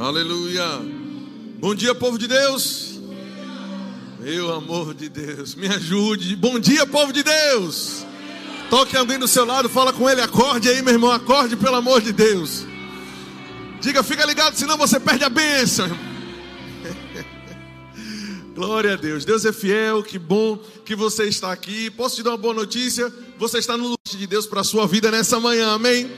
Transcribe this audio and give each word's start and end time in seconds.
Aleluia. 0.00 0.64
Bom 1.58 1.74
dia, 1.74 1.94
povo 1.94 2.18
de 2.18 2.26
Deus. 2.26 2.98
Meu 4.18 4.50
amor 4.50 4.94
de 4.94 5.10
Deus, 5.10 5.54
me 5.54 5.66
ajude. 5.66 6.34
Bom 6.36 6.58
dia, 6.58 6.86
povo 6.86 7.12
de 7.12 7.22
Deus. 7.22 8.06
Toque 8.70 8.96
alguém 8.96 9.18
do 9.18 9.28
seu 9.28 9.44
lado, 9.44 9.68
fala 9.68 9.92
com 9.92 10.08
ele, 10.08 10.22
acorde 10.22 10.70
aí, 10.70 10.80
meu 10.80 10.94
irmão, 10.94 11.10
acorde 11.10 11.54
pelo 11.54 11.76
amor 11.76 12.00
de 12.00 12.12
Deus. 12.12 12.64
Diga, 13.82 14.02
fica 14.02 14.24
ligado, 14.24 14.56
senão 14.56 14.78
você 14.78 14.98
perde 14.98 15.22
a 15.22 15.28
bênção. 15.28 15.86
Glória 18.56 18.94
a 18.94 18.96
Deus. 18.96 19.26
Deus 19.26 19.44
é 19.44 19.52
fiel, 19.52 20.02
que 20.02 20.18
bom 20.18 20.56
que 20.82 20.94
você 20.94 21.24
está 21.24 21.52
aqui. 21.52 21.90
Posso 21.90 22.16
te 22.16 22.22
dar 22.22 22.30
uma 22.30 22.38
boa 22.38 22.54
notícia? 22.54 23.12
Você 23.38 23.58
está 23.58 23.76
no 23.76 23.82
lugar 23.82 23.98
de 24.06 24.26
Deus 24.26 24.46
para 24.46 24.62
a 24.62 24.64
sua 24.64 24.86
vida 24.86 25.10
nessa 25.10 25.38
manhã, 25.38 25.74
amém? 25.74 26.10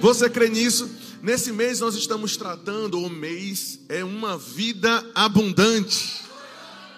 Você 0.00 0.28
crê 0.28 0.48
nisso? 0.48 0.97
Nesse 1.20 1.50
mês 1.50 1.80
nós 1.80 1.96
estamos 1.96 2.36
tratando, 2.36 3.02
o 3.02 3.10
mês 3.10 3.80
é 3.88 4.04
uma 4.04 4.38
vida 4.38 5.04
abundante. 5.14 6.22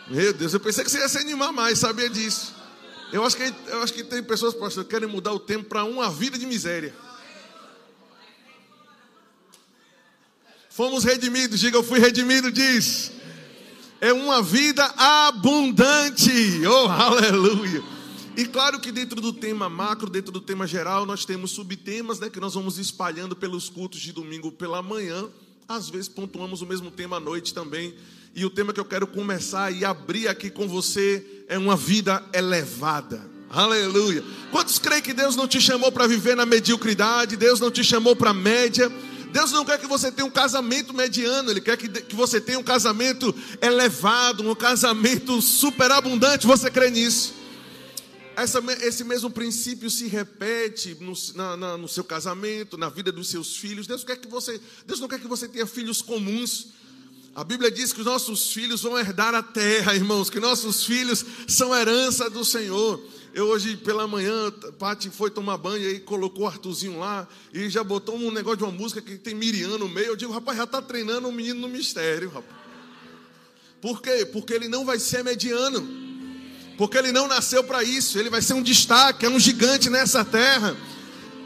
Meu 0.08 0.32
Deus, 0.32 0.52
eu 0.52 0.60
pensei 0.60 0.84
que 0.84 0.90
você 0.90 0.98
ia 0.98 1.08
se 1.08 1.18
animar 1.18 1.52
mais, 1.52 1.78
sabia 1.78 2.10
disso. 2.10 2.54
Eu 3.12 3.24
acho 3.24 3.36
que, 3.36 3.54
eu 3.68 3.82
acho 3.82 3.92
que 3.92 4.04
tem 4.04 4.22
pessoas, 4.22 4.54
pastor, 4.54 4.84
que 4.84 4.90
querem 4.90 5.08
mudar 5.08 5.32
o 5.32 5.40
tempo 5.40 5.64
para 5.68 5.84
uma 5.84 6.10
vida 6.10 6.38
de 6.38 6.46
miséria. 6.46 6.94
Fomos 10.68 11.02
redimidos, 11.02 11.58
diga 11.58 11.76
eu 11.76 11.82
fui 11.82 11.98
redimido, 11.98 12.52
diz. 12.52 13.12
É 14.00 14.12
uma 14.12 14.42
vida 14.42 14.84
abundante, 14.96 16.30
oh 16.66 16.88
aleluia. 16.88 17.82
E 18.40 18.46
claro 18.46 18.80
que 18.80 18.90
dentro 18.90 19.20
do 19.20 19.34
tema 19.34 19.68
macro, 19.68 20.08
dentro 20.08 20.32
do 20.32 20.40
tema 20.40 20.66
geral, 20.66 21.04
nós 21.04 21.26
temos 21.26 21.50
subtemas 21.50 22.18
né, 22.18 22.30
que 22.30 22.40
nós 22.40 22.54
vamos 22.54 22.78
espalhando 22.78 23.36
pelos 23.36 23.68
cultos 23.68 24.00
de 24.00 24.14
domingo 24.14 24.50
pela 24.50 24.80
manhã. 24.80 25.28
Às 25.68 25.90
vezes 25.90 26.08
pontuamos 26.08 26.62
o 26.62 26.66
mesmo 26.66 26.90
tema 26.90 27.18
à 27.18 27.20
noite 27.20 27.52
também. 27.52 27.94
E 28.34 28.42
o 28.46 28.48
tema 28.48 28.72
que 28.72 28.80
eu 28.80 28.84
quero 28.86 29.06
começar 29.06 29.70
e 29.70 29.84
abrir 29.84 30.26
aqui 30.26 30.48
com 30.48 30.66
você 30.66 31.44
é 31.48 31.58
uma 31.58 31.76
vida 31.76 32.24
elevada. 32.32 33.20
Aleluia. 33.50 34.24
Quantos 34.50 34.78
creem 34.78 35.02
que 35.02 35.12
Deus 35.12 35.36
não 35.36 35.46
te 35.46 35.60
chamou 35.60 35.92
para 35.92 36.06
viver 36.06 36.34
na 36.34 36.46
mediocridade? 36.46 37.36
Deus 37.36 37.60
não 37.60 37.70
te 37.70 37.84
chamou 37.84 38.16
para 38.16 38.32
média? 38.32 38.90
Deus 39.34 39.52
não 39.52 39.66
quer 39.66 39.78
que 39.78 39.86
você 39.86 40.10
tenha 40.10 40.26
um 40.26 40.30
casamento 40.30 40.94
mediano, 40.94 41.50
Ele 41.50 41.60
quer 41.60 41.76
que, 41.76 41.90
que 41.90 42.16
você 42.16 42.40
tenha 42.40 42.58
um 42.58 42.64
casamento 42.64 43.34
elevado, 43.60 44.48
um 44.48 44.54
casamento 44.54 45.42
superabundante. 45.42 46.46
Você 46.46 46.70
crê 46.70 46.90
nisso? 46.90 47.39
Essa, 48.40 48.58
esse 48.80 49.04
mesmo 49.04 49.30
princípio 49.30 49.90
se 49.90 50.06
repete 50.06 50.96
no, 50.98 51.12
na, 51.34 51.56
na, 51.58 51.76
no 51.76 51.86
seu 51.86 52.02
casamento, 52.02 52.78
na 52.78 52.88
vida 52.88 53.12
dos 53.12 53.28
seus 53.28 53.54
filhos. 53.54 53.86
Deus, 53.86 54.02
quer 54.02 54.16
que 54.16 54.26
você, 54.26 54.58
Deus 54.86 54.98
não 54.98 55.08
quer 55.08 55.20
que 55.20 55.28
você 55.28 55.46
tenha 55.46 55.66
filhos 55.66 56.00
comuns. 56.00 56.68
A 57.34 57.44
Bíblia 57.44 57.70
diz 57.70 57.92
que 57.92 58.00
os 58.00 58.06
nossos 58.06 58.50
filhos 58.50 58.80
vão 58.80 58.98
herdar 58.98 59.34
a 59.34 59.42
terra, 59.42 59.94
irmãos, 59.94 60.30
que 60.30 60.40
nossos 60.40 60.86
filhos 60.86 61.22
são 61.46 61.74
herança 61.76 62.30
do 62.30 62.42
Senhor. 62.42 62.98
Eu 63.34 63.44
hoje 63.44 63.76
pela 63.76 64.06
manhã, 64.06 64.50
Pati 64.78 65.10
foi 65.10 65.30
tomar 65.30 65.58
banho 65.58 65.90
e 65.90 66.00
colocou 66.00 66.44
o 66.44 66.46
Arthurzinho 66.46 66.98
lá 66.98 67.28
e 67.52 67.68
já 67.68 67.84
botou 67.84 68.16
um 68.16 68.30
negócio 68.30 68.56
de 68.56 68.64
uma 68.64 68.72
música 68.72 69.02
que 69.02 69.18
tem 69.18 69.34
Miriam 69.34 69.76
no 69.76 69.86
meio. 69.86 70.06
Eu 70.06 70.16
digo, 70.16 70.32
rapaz, 70.32 70.56
já 70.56 70.64
está 70.64 70.80
treinando 70.80 71.28
um 71.28 71.32
menino 71.32 71.60
no 71.60 71.68
mistério, 71.68 72.30
rapaz. 72.30 72.58
Por 73.82 74.00
quê? 74.00 74.24
Porque 74.24 74.54
ele 74.54 74.66
não 74.66 74.86
vai 74.86 74.98
ser 74.98 75.22
mediano. 75.22 76.09
Porque 76.80 76.96
ele 76.96 77.12
não 77.12 77.28
nasceu 77.28 77.62
para 77.62 77.84
isso. 77.84 78.18
Ele 78.18 78.30
vai 78.30 78.40
ser 78.40 78.54
um 78.54 78.62
destaque, 78.62 79.26
é 79.26 79.28
um 79.28 79.38
gigante 79.38 79.90
nessa 79.90 80.24
terra. 80.24 80.74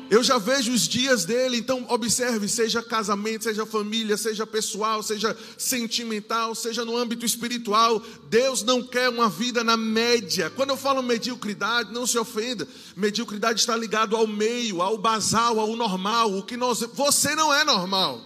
Eu 0.08 0.22
já 0.22 0.38
vejo 0.38 0.72
os 0.72 0.86
dias 0.86 1.24
dele, 1.24 1.56
então 1.56 1.84
observe, 1.88 2.48
seja 2.48 2.80
casamento, 2.80 3.42
seja 3.42 3.66
família, 3.66 4.16
seja 4.16 4.46
pessoal, 4.46 5.02
seja 5.02 5.36
sentimental, 5.58 6.54
seja 6.54 6.84
no 6.84 6.96
âmbito 6.96 7.26
espiritual, 7.26 8.00
Deus 8.30 8.62
não 8.62 8.80
quer 8.80 9.08
uma 9.08 9.28
vida 9.28 9.64
na 9.64 9.76
média. 9.76 10.50
Quando 10.50 10.70
eu 10.70 10.76
falo 10.76 11.02
mediocridade, 11.02 11.92
não 11.92 12.06
se 12.06 12.16
ofenda. 12.16 12.68
Mediocridade 12.94 13.58
está 13.58 13.76
ligado 13.76 14.14
ao 14.14 14.28
meio, 14.28 14.82
ao 14.82 14.96
basal, 14.96 15.58
ao 15.58 15.74
normal, 15.74 16.32
o 16.32 16.44
que 16.44 16.56
nós 16.56 16.78
você 16.94 17.34
não 17.34 17.52
é 17.52 17.64
normal. 17.64 18.22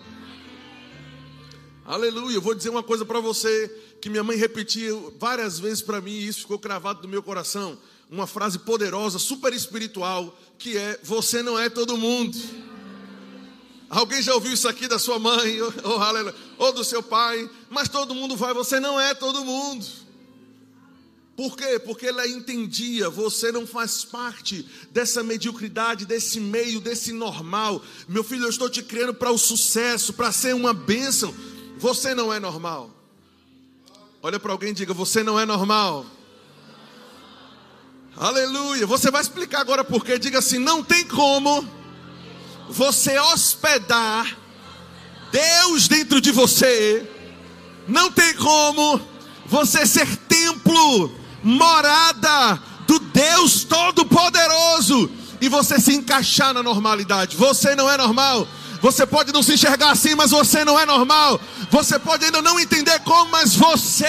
Aleluia. 1.86 2.36
Eu 2.36 2.42
vou 2.42 2.54
dizer 2.54 2.68
uma 2.68 2.82
coisa 2.82 3.06
para 3.06 3.18
você 3.18 3.74
que 4.00 4.08
minha 4.10 4.24
mãe 4.24 4.36
repetia 4.36 4.94
várias 5.18 5.58
vezes 5.58 5.82
para 5.82 6.00
mim, 6.00 6.12
e 6.12 6.28
isso 6.28 6.40
ficou 6.40 6.58
cravado 6.58 7.02
no 7.02 7.08
meu 7.08 7.22
coração 7.22 7.78
uma 8.10 8.26
frase 8.26 8.58
poderosa, 8.58 9.18
super 9.18 9.52
espiritual, 9.52 10.36
que 10.58 10.76
é: 10.76 10.98
Você 11.02 11.42
não 11.42 11.58
é 11.58 11.68
todo 11.68 11.96
mundo. 11.96 12.36
Alguém 13.90 14.20
já 14.20 14.34
ouviu 14.34 14.52
isso 14.52 14.68
aqui 14.68 14.86
da 14.86 14.98
sua 14.98 15.18
mãe, 15.18 15.60
ou, 15.62 15.72
ou 16.58 16.72
do 16.72 16.84
seu 16.84 17.02
pai, 17.02 17.48
mas 17.70 17.88
todo 17.88 18.14
mundo 18.14 18.36
vai, 18.36 18.52
você 18.52 18.78
não 18.80 19.00
é 19.00 19.14
todo 19.14 19.44
mundo. 19.44 19.86
Por 21.36 21.56
quê? 21.56 21.78
Porque 21.78 22.06
ela 22.06 22.26
entendia, 22.26 23.08
você 23.08 23.52
não 23.52 23.64
faz 23.64 24.04
parte 24.04 24.66
dessa 24.90 25.22
mediocridade, 25.22 26.04
desse 26.04 26.40
meio, 26.40 26.80
desse 26.80 27.12
normal. 27.12 27.80
Meu 28.08 28.24
filho, 28.24 28.44
eu 28.44 28.50
estou 28.50 28.68
te 28.68 28.82
criando 28.82 29.14
para 29.14 29.30
o 29.30 29.38
sucesso, 29.38 30.12
para 30.12 30.32
ser 30.32 30.52
uma 30.52 30.74
bênção. 30.74 31.32
Você 31.78 32.12
não 32.12 32.32
é 32.32 32.40
normal. 32.40 32.97
Olha 34.22 34.40
para 34.40 34.52
alguém 34.52 34.70
e 34.70 34.74
diga: 34.74 34.92
Você 34.92 35.22
não 35.22 35.38
é 35.38 35.46
normal. 35.46 36.04
Aleluia. 38.16 38.84
Você 38.86 39.10
vai 39.10 39.22
explicar 39.22 39.60
agora 39.60 39.84
porque. 39.84 40.18
Diga 40.18 40.40
assim: 40.40 40.58
não 40.58 40.82
tem 40.82 41.04
como 41.04 41.66
você 42.68 43.18
hospedar 43.18 44.36
Deus 45.30 45.86
dentro 45.86 46.20
de 46.20 46.32
você. 46.32 47.08
Não 47.86 48.10
tem 48.10 48.34
como 48.34 49.00
você 49.46 49.86
ser 49.86 50.16
templo, 50.28 51.10
morada 51.42 52.60
do 52.86 52.98
Deus 52.98 53.64
Todo-Poderoso 53.64 55.10
e 55.40 55.48
você 55.48 55.80
se 55.80 55.94
encaixar 55.94 56.52
na 56.52 56.62
normalidade. 56.62 57.36
Você 57.36 57.76
não 57.76 57.88
é 57.88 57.96
normal. 57.96 58.46
Você 58.80 59.06
pode 59.06 59.32
não 59.32 59.42
se 59.42 59.54
enxergar 59.54 59.90
assim, 59.90 60.14
mas 60.14 60.30
você 60.30 60.64
não 60.64 60.78
é 60.78 60.86
normal. 60.86 61.40
Você 61.70 61.98
pode 61.98 62.24
ainda 62.24 62.40
não 62.40 62.58
entender 62.60 62.98
como, 63.00 63.30
mas 63.30 63.54
você 63.54 64.06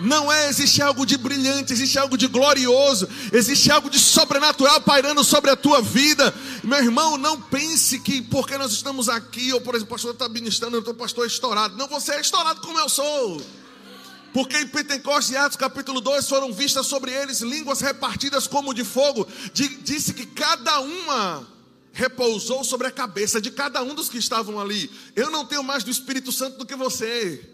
não 0.00 0.32
é, 0.32 0.48
existe 0.48 0.80
algo 0.80 1.04
de 1.04 1.16
brilhante, 1.16 1.72
existe 1.72 1.98
algo 1.98 2.16
de 2.16 2.28
glorioso, 2.28 3.08
existe 3.32 3.70
algo 3.70 3.90
de 3.90 3.98
sobrenatural 3.98 4.80
pairando 4.82 5.24
sobre 5.24 5.50
a 5.50 5.56
tua 5.56 5.82
vida. 5.82 6.32
Meu 6.62 6.78
irmão, 6.78 7.18
não 7.18 7.40
pense 7.40 7.98
que 7.98 8.22
porque 8.22 8.56
nós 8.56 8.72
estamos 8.72 9.08
aqui, 9.08 9.52
ou 9.52 9.60
por 9.60 9.74
exemplo, 9.74 9.92
o 9.92 9.96
pastor 9.96 10.12
está 10.12 10.28
ministrando, 10.28 10.76
eu 10.76 10.80
estou 10.80 10.94
pastor 10.94 11.26
estourado. 11.26 11.76
Não, 11.76 11.88
você 11.88 12.12
é 12.12 12.20
estourado 12.20 12.60
como 12.60 12.78
eu 12.78 12.88
sou. 12.88 13.42
Porque 14.32 14.58
em 14.58 14.68
Pentecostes 14.68 15.32
e 15.32 15.36
Atos 15.36 15.56
capítulo 15.56 16.00
2 16.00 16.28
foram 16.28 16.52
vistas 16.52 16.86
sobre 16.86 17.10
eles 17.10 17.40
línguas 17.40 17.80
repartidas 17.80 18.46
como 18.46 18.74
de 18.74 18.84
fogo. 18.84 19.26
Disse 19.52 20.12
que 20.12 20.26
cada 20.26 20.80
uma 20.80 21.57
repousou 21.98 22.62
sobre 22.62 22.86
a 22.86 22.92
cabeça 22.92 23.40
de 23.40 23.50
cada 23.50 23.82
um 23.82 23.92
dos 23.92 24.08
que 24.08 24.18
estavam 24.18 24.60
ali. 24.60 24.88
Eu 25.16 25.30
não 25.30 25.44
tenho 25.44 25.64
mais 25.64 25.82
do 25.82 25.90
Espírito 25.90 26.30
Santo 26.30 26.56
do 26.56 26.64
que 26.64 26.76
você. 26.76 27.44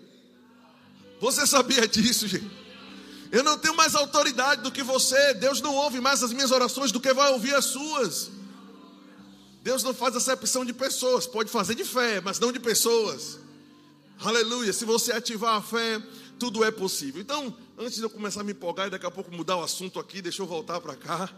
Você 1.19 1.47
sabia 1.47 1.89
disso, 1.89 2.29
gente? 2.29 2.51
Eu 3.33 3.43
não 3.43 3.57
tenho 3.57 3.75
mais 3.75 3.95
autoridade 3.95 4.61
do 4.61 4.71
que 4.71 4.83
você. 4.83 5.33
Deus 5.33 5.63
não 5.63 5.75
ouve 5.75 5.99
mais 5.99 6.23
as 6.23 6.31
minhas 6.31 6.51
orações 6.51 6.93
do 6.93 7.01
que 7.01 7.15
vai 7.15 7.33
ouvir 7.33 7.55
as 7.55 7.65
suas. 7.65 8.31
Deus 9.63 9.83
não 9.83 9.95
faz 9.95 10.15
acepção 10.15 10.63
de 10.63 10.75
pessoas, 10.75 11.27
pode 11.27 11.51
fazer 11.51 11.75
de 11.75 11.85
fé, 11.85 12.21
mas 12.21 12.39
não 12.39 12.53
de 12.53 12.61
pessoas. 12.61 13.39
Aleluia. 14.21 14.75
Se 14.75 14.85
você 14.85 15.11
ativar 15.11 15.57
a 15.57 15.63
fé, 15.63 16.03
tudo 16.39 16.63
é 16.63 16.71
possível. 16.71 17.19
Então, 17.23 17.57
antes 17.79 17.97
de 17.97 18.03
eu 18.03 18.11
começar 18.11 18.43
a 18.43 18.45
me 18.45 18.53
empolgar 18.53 18.89
e 18.89 18.91
daqui 18.91 19.07
a 19.07 19.11
pouco 19.11 19.33
mudar 19.33 19.57
o 19.57 19.63
assunto 19.63 19.99
aqui, 19.99 20.21
deixa 20.21 20.43
eu 20.43 20.47
voltar 20.47 20.83
para 20.83 20.95
cá. 20.95 21.31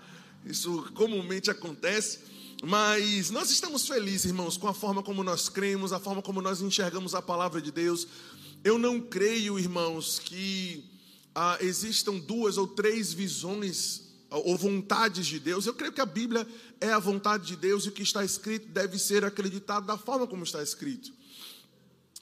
Isso 0.44 0.90
comumente 0.92 1.52
acontece. 1.52 2.34
Mas 2.62 3.30
nós 3.30 3.50
estamos 3.50 3.86
felizes, 3.86 4.26
irmãos, 4.26 4.56
com 4.56 4.66
a 4.66 4.74
forma 4.74 5.02
como 5.02 5.22
nós 5.22 5.48
cremos, 5.48 5.92
a 5.92 6.00
forma 6.00 6.22
como 6.22 6.40
nós 6.40 6.60
enxergamos 6.60 7.14
a 7.14 7.20
palavra 7.20 7.60
de 7.60 7.70
Deus. 7.70 8.06
Eu 8.64 8.78
não 8.78 9.00
creio, 9.00 9.58
irmãos, 9.58 10.18
que 10.18 10.84
ah, 11.34 11.58
existam 11.60 12.18
duas 12.18 12.56
ou 12.56 12.66
três 12.66 13.12
visões 13.12 14.06
ou 14.30 14.56
vontades 14.56 15.26
de 15.26 15.38
Deus. 15.38 15.66
Eu 15.66 15.74
creio 15.74 15.92
que 15.92 16.00
a 16.00 16.06
Bíblia 16.06 16.46
é 16.80 16.88
a 16.88 16.98
vontade 16.98 17.46
de 17.46 17.56
Deus 17.56 17.84
e 17.84 17.90
o 17.90 17.92
que 17.92 18.02
está 18.02 18.24
escrito 18.24 18.68
deve 18.68 18.98
ser 18.98 19.24
acreditado 19.24 19.86
da 19.86 19.98
forma 19.98 20.26
como 20.26 20.42
está 20.42 20.62
escrito. 20.62 21.12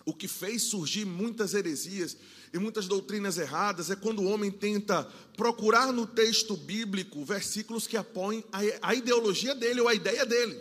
O 0.04 0.12
que 0.12 0.28
fez 0.28 0.64
surgir 0.64 1.04
muitas 1.06 1.54
heresias 1.54 2.16
e 2.54 2.58
muitas 2.60 2.86
doutrinas 2.86 3.36
erradas 3.36 3.90
é 3.90 3.96
quando 3.96 4.20
o 4.20 4.30
homem 4.30 4.48
tenta 4.48 5.02
procurar 5.36 5.92
no 5.92 6.06
texto 6.06 6.56
bíblico 6.56 7.24
versículos 7.24 7.88
que 7.88 7.96
apoiem 7.96 8.44
a, 8.80 8.94
ideologia 8.94 9.56
dele 9.56 9.80
ou 9.80 9.88
a 9.88 9.94
ideia 9.94 10.24
dele. 10.24 10.56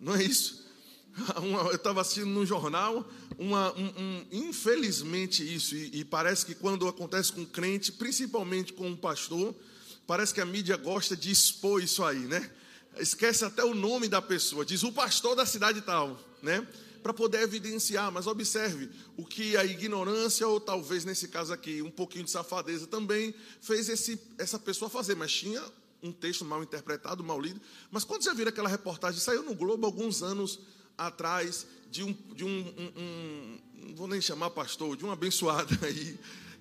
Não 0.00 0.14
é 0.14 0.22
isso? 0.22 0.64
eu 1.68 1.74
estava 1.74 2.00
assistindo 2.00 2.28
no 2.28 2.46
jornal, 2.46 3.04
uma, 3.36 3.76
um, 3.76 3.86
um, 3.86 4.26
infelizmente 4.30 5.42
isso, 5.42 5.74
e, 5.74 5.98
e, 5.98 6.04
parece 6.04 6.46
que 6.46 6.54
quando 6.54 6.86
acontece 6.86 7.32
com 7.32 7.44
crente, 7.44 7.90
principalmente 7.90 8.72
com 8.72 8.86
um 8.86 8.96
pastor, 8.96 9.52
parece 10.06 10.32
que 10.32 10.40
a 10.40 10.46
mídia 10.46 10.76
gosta 10.76 11.16
de 11.16 11.28
expor 11.32 11.82
isso 11.82 12.04
aí, 12.04 12.20
né? 12.20 12.48
Esquece 12.98 13.44
até 13.44 13.64
o 13.64 13.74
nome 13.74 14.06
da 14.06 14.22
pessoa, 14.22 14.64
diz 14.64 14.84
o 14.84 14.92
pastor 14.92 15.34
da 15.34 15.44
cidade 15.44 15.80
tal, 15.80 16.20
né? 16.40 16.64
Para 17.02 17.12
poder 17.12 17.42
evidenciar. 17.42 18.10
Mas 18.10 18.26
observe 18.26 18.90
o 19.16 19.24
que 19.24 19.56
a 19.56 19.64
ignorância, 19.64 20.46
ou 20.46 20.60
talvez 20.60 21.04
nesse 21.04 21.28
caso 21.28 21.52
aqui, 21.52 21.82
um 21.82 21.90
pouquinho 21.90 22.24
de 22.24 22.30
safadeza 22.30 22.86
também, 22.86 23.34
fez 23.60 23.88
esse, 23.88 24.20
essa 24.38 24.58
pessoa 24.58 24.90
fazer. 24.90 25.14
Mas 25.14 25.32
tinha 25.32 25.62
um 26.02 26.12
texto 26.12 26.44
mal 26.44 26.62
interpretado, 26.62 27.22
mal 27.22 27.40
lido. 27.40 27.60
Mas 27.90 28.04
quando 28.04 28.22
você 28.22 28.34
vira 28.34 28.50
aquela 28.50 28.68
reportagem, 28.68 29.20
saiu 29.20 29.42
no 29.42 29.54
Globo 29.54 29.86
alguns 29.86 30.22
anos 30.22 30.60
atrás, 30.96 31.66
de 31.90 32.04
um, 32.04 32.12
de 32.34 32.44
um, 32.44 32.48
um, 32.48 32.92
um 32.96 33.58
não 33.86 33.94
vou 33.94 34.06
nem 34.06 34.20
chamar 34.20 34.50
pastor, 34.50 34.96
de 34.96 35.04
um 35.04 35.10
abençoado 35.10 35.76
aí, 35.84 36.18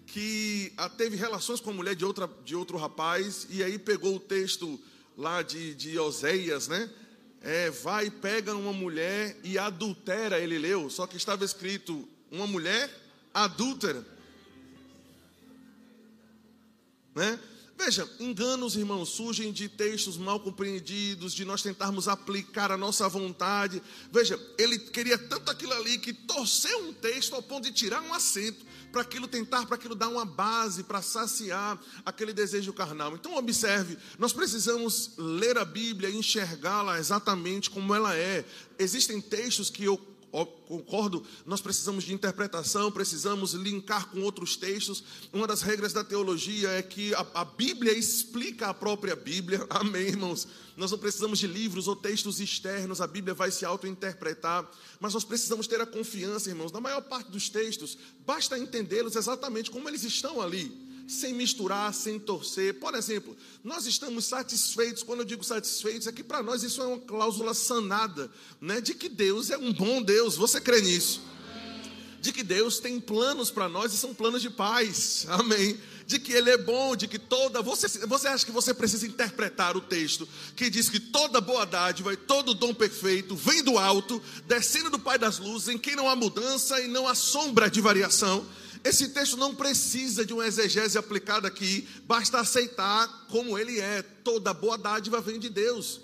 que 0.07 0.73
teve 0.97 1.15
relações 1.15 1.59
com 1.59 1.69
a 1.69 1.73
mulher 1.73 1.95
de, 1.95 2.03
outra, 2.05 2.29
de 2.43 2.55
outro 2.55 2.77
rapaz, 2.77 3.47
e 3.49 3.63
aí 3.63 3.77
pegou 3.77 4.15
o 4.15 4.19
texto 4.19 4.79
lá 5.17 5.41
de, 5.41 5.75
de 5.75 5.99
Oséias, 5.99 6.67
né? 6.67 6.89
É, 7.41 7.69
vai, 7.69 8.09
pega 8.09 8.53
uma 8.53 8.73
mulher 8.73 9.37
e 9.43 9.57
adultera, 9.57 10.39
ele 10.39 10.57
leu, 10.57 10.89
só 10.89 11.07
que 11.07 11.15
estava 11.15 11.45
escrito 11.45 12.07
uma 12.29 12.45
mulher 12.45 12.89
adúltera. 13.33 14.05
Né? 17.15 17.39
Veja, 17.77 18.09
enganos, 18.19 18.75
irmãos, 18.75 19.07
surgem 19.07 19.53
de 19.53 19.69
textos 19.69 20.17
mal 20.17 20.37
compreendidos, 20.37 21.33
de 21.33 21.45
nós 21.45 21.61
tentarmos 21.61 22.09
aplicar 22.09 22.73
a 22.73 22.77
nossa 22.77 23.07
vontade. 23.07 23.81
Veja, 24.11 24.37
ele 24.57 24.77
queria 24.77 25.17
tanto 25.17 25.49
aquilo 25.49 25.71
ali 25.73 25.97
que 25.97 26.11
torceu 26.11 26.89
um 26.89 26.93
texto 26.93 27.35
ao 27.35 27.41
ponto 27.41 27.63
de 27.63 27.71
tirar 27.71 28.01
um 28.01 28.13
acento 28.13 28.65
para 28.91 29.01
aquilo 29.01 29.27
tentar, 29.27 29.65
para 29.65 29.75
aquilo 29.75 29.95
dar 29.95 30.07
uma 30.07 30.25
base, 30.25 30.83
para 30.83 31.01
saciar 31.01 31.79
aquele 32.05 32.33
desejo 32.33 32.73
carnal. 32.73 33.13
Então, 33.13 33.35
observe, 33.35 33.97
nós 34.17 34.33
precisamos 34.33 35.11
ler 35.17 35.57
a 35.57 35.65
Bíblia 35.65 36.09
e 36.09 36.17
enxergá-la 36.17 36.99
exatamente 36.99 37.69
como 37.69 37.93
ela 37.93 38.15
é. 38.15 38.45
Existem 38.77 39.21
textos 39.21 39.69
que 39.69 39.83
eu 39.83 39.97
concordo, 40.31 41.25
nós 41.45 41.61
precisamos 41.61 42.03
de 42.03 42.13
interpretação, 42.13 42.91
precisamos 42.91 43.53
linkar 43.53 44.09
com 44.09 44.21
outros 44.21 44.55
textos. 44.55 45.03
Uma 45.33 45.47
das 45.47 45.61
regras 45.61 45.93
da 45.93 46.03
teologia 46.03 46.69
é 46.69 46.81
que 46.81 47.13
a, 47.15 47.25
a, 47.35 47.45
Bíblia 47.45 47.93
explica 47.93 48.67
a 48.67 48.73
própria 48.73 49.15
Bíblia. 49.15 49.65
Amém, 49.69 50.07
irmãos? 50.07 50.47
Nós 50.77 50.91
não 50.91 50.97
precisamos 50.97 51.39
de 51.39 51.47
livros 51.47 51.87
ou 51.87 51.95
textos 51.95 52.39
externos, 52.39 53.01
a 53.01 53.07
Bíblia 53.07 53.33
vai 53.33 53.51
se 53.51 53.65
auto-interpretar, 53.65 54.69
mas 54.99 55.13
nós 55.13 55.23
precisamos 55.23 55.67
ter 55.67 55.81
a 55.81 55.85
confiança, 55.85 56.49
irmãos. 56.49 56.71
Na 56.71 56.79
maior 56.79 57.01
parte 57.01 57.31
dos 57.31 57.49
textos, 57.49 57.97
basta 58.25 58.57
entendê-los 58.57 59.15
exatamente 59.15 59.71
como 59.71 59.89
eles 59.89 60.03
estão 60.03 60.41
ali 60.41 60.88
sem 61.09 61.33
misturar, 61.33 61.93
sem 61.93 62.19
torcer. 62.19 62.75
Por 62.75 62.93
exemplo, 62.95 63.35
nós 63.63 63.85
estamos 63.85 64.25
satisfeitos, 64.25 65.03
quando 65.03 65.19
eu 65.19 65.25
digo 65.25 65.43
satisfeitos, 65.43 66.07
é 66.07 66.11
que 66.11 66.23
para 66.23 66.43
nós 66.43 66.63
isso 66.63 66.81
é 66.81 66.85
uma 66.85 66.99
cláusula 66.99 67.53
sanada, 67.53 68.31
né? 68.61 68.79
de 68.79 68.93
que 68.93 69.09
Deus 69.09 69.49
é 69.49 69.57
um 69.57 69.73
bom 69.73 70.01
Deus. 70.01 70.35
Você 70.35 70.61
crê 70.61 70.81
nisso? 70.81 71.21
De 72.21 72.31
que 72.31 72.43
Deus 72.43 72.79
tem 72.79 72.99
planos 72.99 73.49
para 73.49 73.69
nós 73.69 73.93
e 73.93 73.97
são 73.97 74.13
planos 74.13 74.41
de 74.41 74.49
paz. 74.49 75.25
Amém 75.29 75.79
de 76.09 76.17
que 76.17 76.33
ele 76.33 76.49
é 76.49 76.57
bom, 76.57 76.95
de 76.95 77.07
que 77.07 77.19
toda. 77.19 77.61
Você, 77.61 77.87
você 78.07 78.27
acha 78.27 78.43
que 78.43 78.51
você 78.51 78.73
precisa 78.73 79.05
interpretar 79.05 79.77
o 79.77 79.81
texto 79.81 80.27
que 80.55 80.67
diz 80.67 80.89
que 80.89 80.99
toda 80.99 81.39
boa 81.39 81.67
dádiva 81.67 82.11
e 82.11 82.17
todo 82.17 82.55
dom 82.55 82.73
perfeito 82.73 83.35
vem 83.35 83.61
do 83.61 83.77
alto, 83.77 84.19
descendo 84.47 84.89
do 84.89 84.97
Pai 84.97 85.19
das 85.19 85.37
luzes, 85.37 85.67
em 85.67 85.77
quem 85.77 85.95
não 85.95 86.09
há 86.09 86.15
mudança 86.15 86.81
e 86.81 86.87
não 86.87 87.07
há 87.07 87.13
sombra 87.13 87.69
de 87.69 87.79
variação. 87.79 88.43
Esse 88.83 89.09
texto 89.09 89.35
não 89.35 89.53
precisa 89.53 90.25
de 90.25 90.33
uma 90.33 90.47
exegese 90.47 90.97
aplicada 90.97 91.47
aqui, 91.47 91.87
basta 92.05 92.39
aceitar 92.39 93.27
como 93.29 93.57
ele 93.57 93.79
é. 93.79 94.01
Toda 94.01 94.53
boa 94.53 94.77
dádiva 94.77 95.19
vem 95.19 95.37
de 95.39 95.49
Deus. 95.49 96.01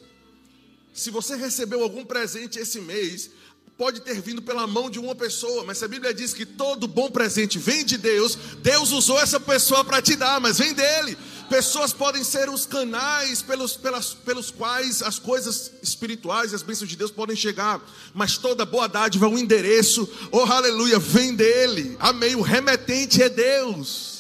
Se 0.94 1.10
você 1.10 1.36
recebeu 1.36 1.83
algum 1.83 2.06
presente 2.06 2.60
esse 2.60 2.80
mês, 2.80 3.30
pode 3.77 4.00
ter 4.01 4.22
vindo 4.22 4.42
pela 4.42 4.66
mão 4.66 4.89
de 4.89 5.00
uma 5.00 5.13
pessoa, 5.13 5.63
mas 5.66 5.83
a 5.83 5.88
Bíblia 5.88 6.13
diz 6.13 6.33
que 6.33 6.45
todo 6.45 6.88
bom 6.88 7.10
presente 7.10 7.60
vem 7.60 7.83
de 7.83 7.98
Deus. 7.98 8.38
Deus 8.62 8.92
usou 8.92 9.19
essa 9.19 9.39
pessoa 9.39 9.83
para 9.83 10.01
te 10.01 10.16
dar, 10.16 10.39
mas 10.39 10.60
vem 10.60 10.74
dele. 10.74 11.18
Pessoas 11.50 11.94
podem 11.94 12.24
ser 12.24 12.50
os 12.50 12.66
canais 12.66 13.42
pelos, 13.42 13.75
pelas, 13.75 14.13
pelos 14.13 14.50
quais 14.50 15.04
as 15.04 15.19
coisas 15.19 15.74
espirituais 15.83 16.51
e 16.51 16.56
as 16.56 16.63
bênçãos 16.63 16.89
de 16.89 16.95
Deus 16.95 17.12
podem 17.12 17.36
chegar, 17.36 17.81
mas 18.13 18.38
toda 18.38 18.66
boa 18.66 18.88
dádiva, 18.88 19.27
o 19.27 19.38
endereço, 19.38 20.10
oh 20.31 20.39
aleluia, 20.39 20.98
vem 20.98 21.36
dele. 21.36 21.98
Amém. 22.00 22.36
O 22.36 22.42
remetente 22.42 23.22
é 23.22 23.30
Deus. 23.30 24.16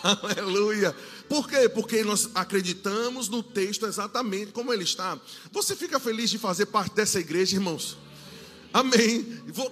Aleluia. 0.22 0.94
Por 1.28 1.48
quê? 1.48 1.68
Porque 1.68 2.04
nós 2.04 2.30
acreditamos 2.34 3.28
no 3.28 3.42
texto 3.42 3.84
exatamente 3.84 4.52
como 4.52 4.72
ele 4.72 4.84
está. 4.84 5.18
Você 5.50 5.74
fica 5.74 5.98
feliz 5.98 6.30
de 6.30 6.38
fazer 6.38 6.66
parte 6.66 6.94
dessa 6.94 7.18
igreja, 7.18 7.56
irmãos? 7.56 7.96
Amém. 8.72 9.24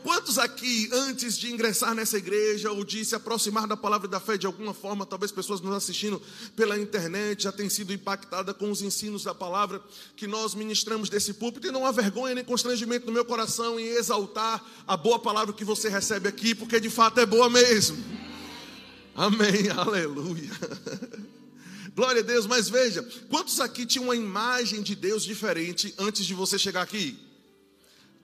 Quantos 0.02 0.38
aqui, 0.38 0.88
antes 0.90 1.36
de 1.36 1.52
ingressar 1.52 1.94
nessa 1.94 2.16
igreja 2.16 2.72
ou 2.72 2.82
de 2.82 3.04
se 3.04 3.14
aproximar 3.14 3.66
da 3.66 3.76
palavra 3.76 4.08
da 4.08 4.18
fé 4.18 4.38
de 4.38 4.46
alguma 4.46 4.72
forma, 4.72 5.04
talvez 5.04 5.30
pessoas 5.30 5.60
nos 5.60 5.74
assistindo 5.74 6.20
pela 6.56 6.78
internet 6.78 7.42
já 7.42 7.52
têm 7.52 7.68
sido 7.68 7.92
impactadas 7.92 8.56
com 8.56 8.70
os 8.70 8.80
ensinos 8.80 9.24
da 9.24 9.34
palavra 9.34 9.82
que 10.16 10.26
nós 10.26 10.54
ministramos 10.54 11.10
desse 11.10 11.34
púlpito 11.34 11.66
e 11.66 11.70
não 11.70 11.84
há 11.84 11.92
vergonha 11.92 12.34
nem 12.34 12.44
constrangimento 12.44 13.06
no 13.06 13.12
meu 13.12 13.24
coração 13.24 13.78
em 13.78 13.86
exaltar 13.86 14.64
a 14.86 14.96
boa 14.96 15.18
palavra 15.18 15.52
que 15.52 15.64
você 15.64 15.90
recebe 15.90 16.28
aqui, 16.28 16.54
porque 16.54 16.80
de 16.80 16.88
fato 16.88 17.20
é 17.20 17.26
boa 17.26 17.50
mesmo. 17.50 18.02
Amém. 19.14 19.68
Aleluia. 19.76 20.50
Glória 21.94 22.22
a 22.22 22.24
Deus, 22.24 22.46
mas 22.46 22.68
veja, 22.68 23.02
quantos 23.28 23.60
aqui 23.60 23.84
tinham 23.84 24.04
uma 24.04 24.16
imagem 24.16 24.82
de 24.82 24.94
Deus 24.94 25.22
diferente 25.22 25.94
antes 25.98 26.24
de 26.24 26.32
você 26.32 26.58
chegar 26.58 26.80
aqui? 26.82 27.25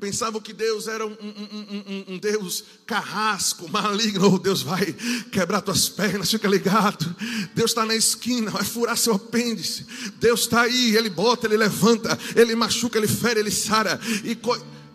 Pensavam 0.03 0.41
que 0.41 0.53
Deus 0.53 0.89
era 0.89 1.07
um, 1.07 1.13
um, 1.13 1.15
um, 1.15 2.15
um, 2.15 2.19
Deus 2.19 2.65
carrasco, 2.85 3.71
maligno. 3.71 4.35
Oh, 4.35 4.37
Deus 4.37 4.61
vai 4.61 4.93
quebrar 5.31 5.61
tuas 5.61 5.89
pernas, 5.89 6.29
fica 6.29 6.49
ligado. 6.49 7.15
Deus 7.55 7.71
está 7.71 7.87
na 7.87 7.95
esquina, 7.95 8.51
vai 8.51 8.65
furar 8.65 8.99
seu 8.99 9.15
apêndice. 9.15 9.87
Deus 10.19 10.41
está 10.41 10.63
aí, 10.63 10.97
ele 10.97 11.09
bota, 11.09 11.47
ele 11.47 11.57
levanta, 11.57 12.19
ele 12.35 12.57
machuca, 12.57 12.99
ele 12.99 13.07
fere, 13.07 13.39
ele 13.39 13.53
sara. 13.53 14.01
E 14.25 14.37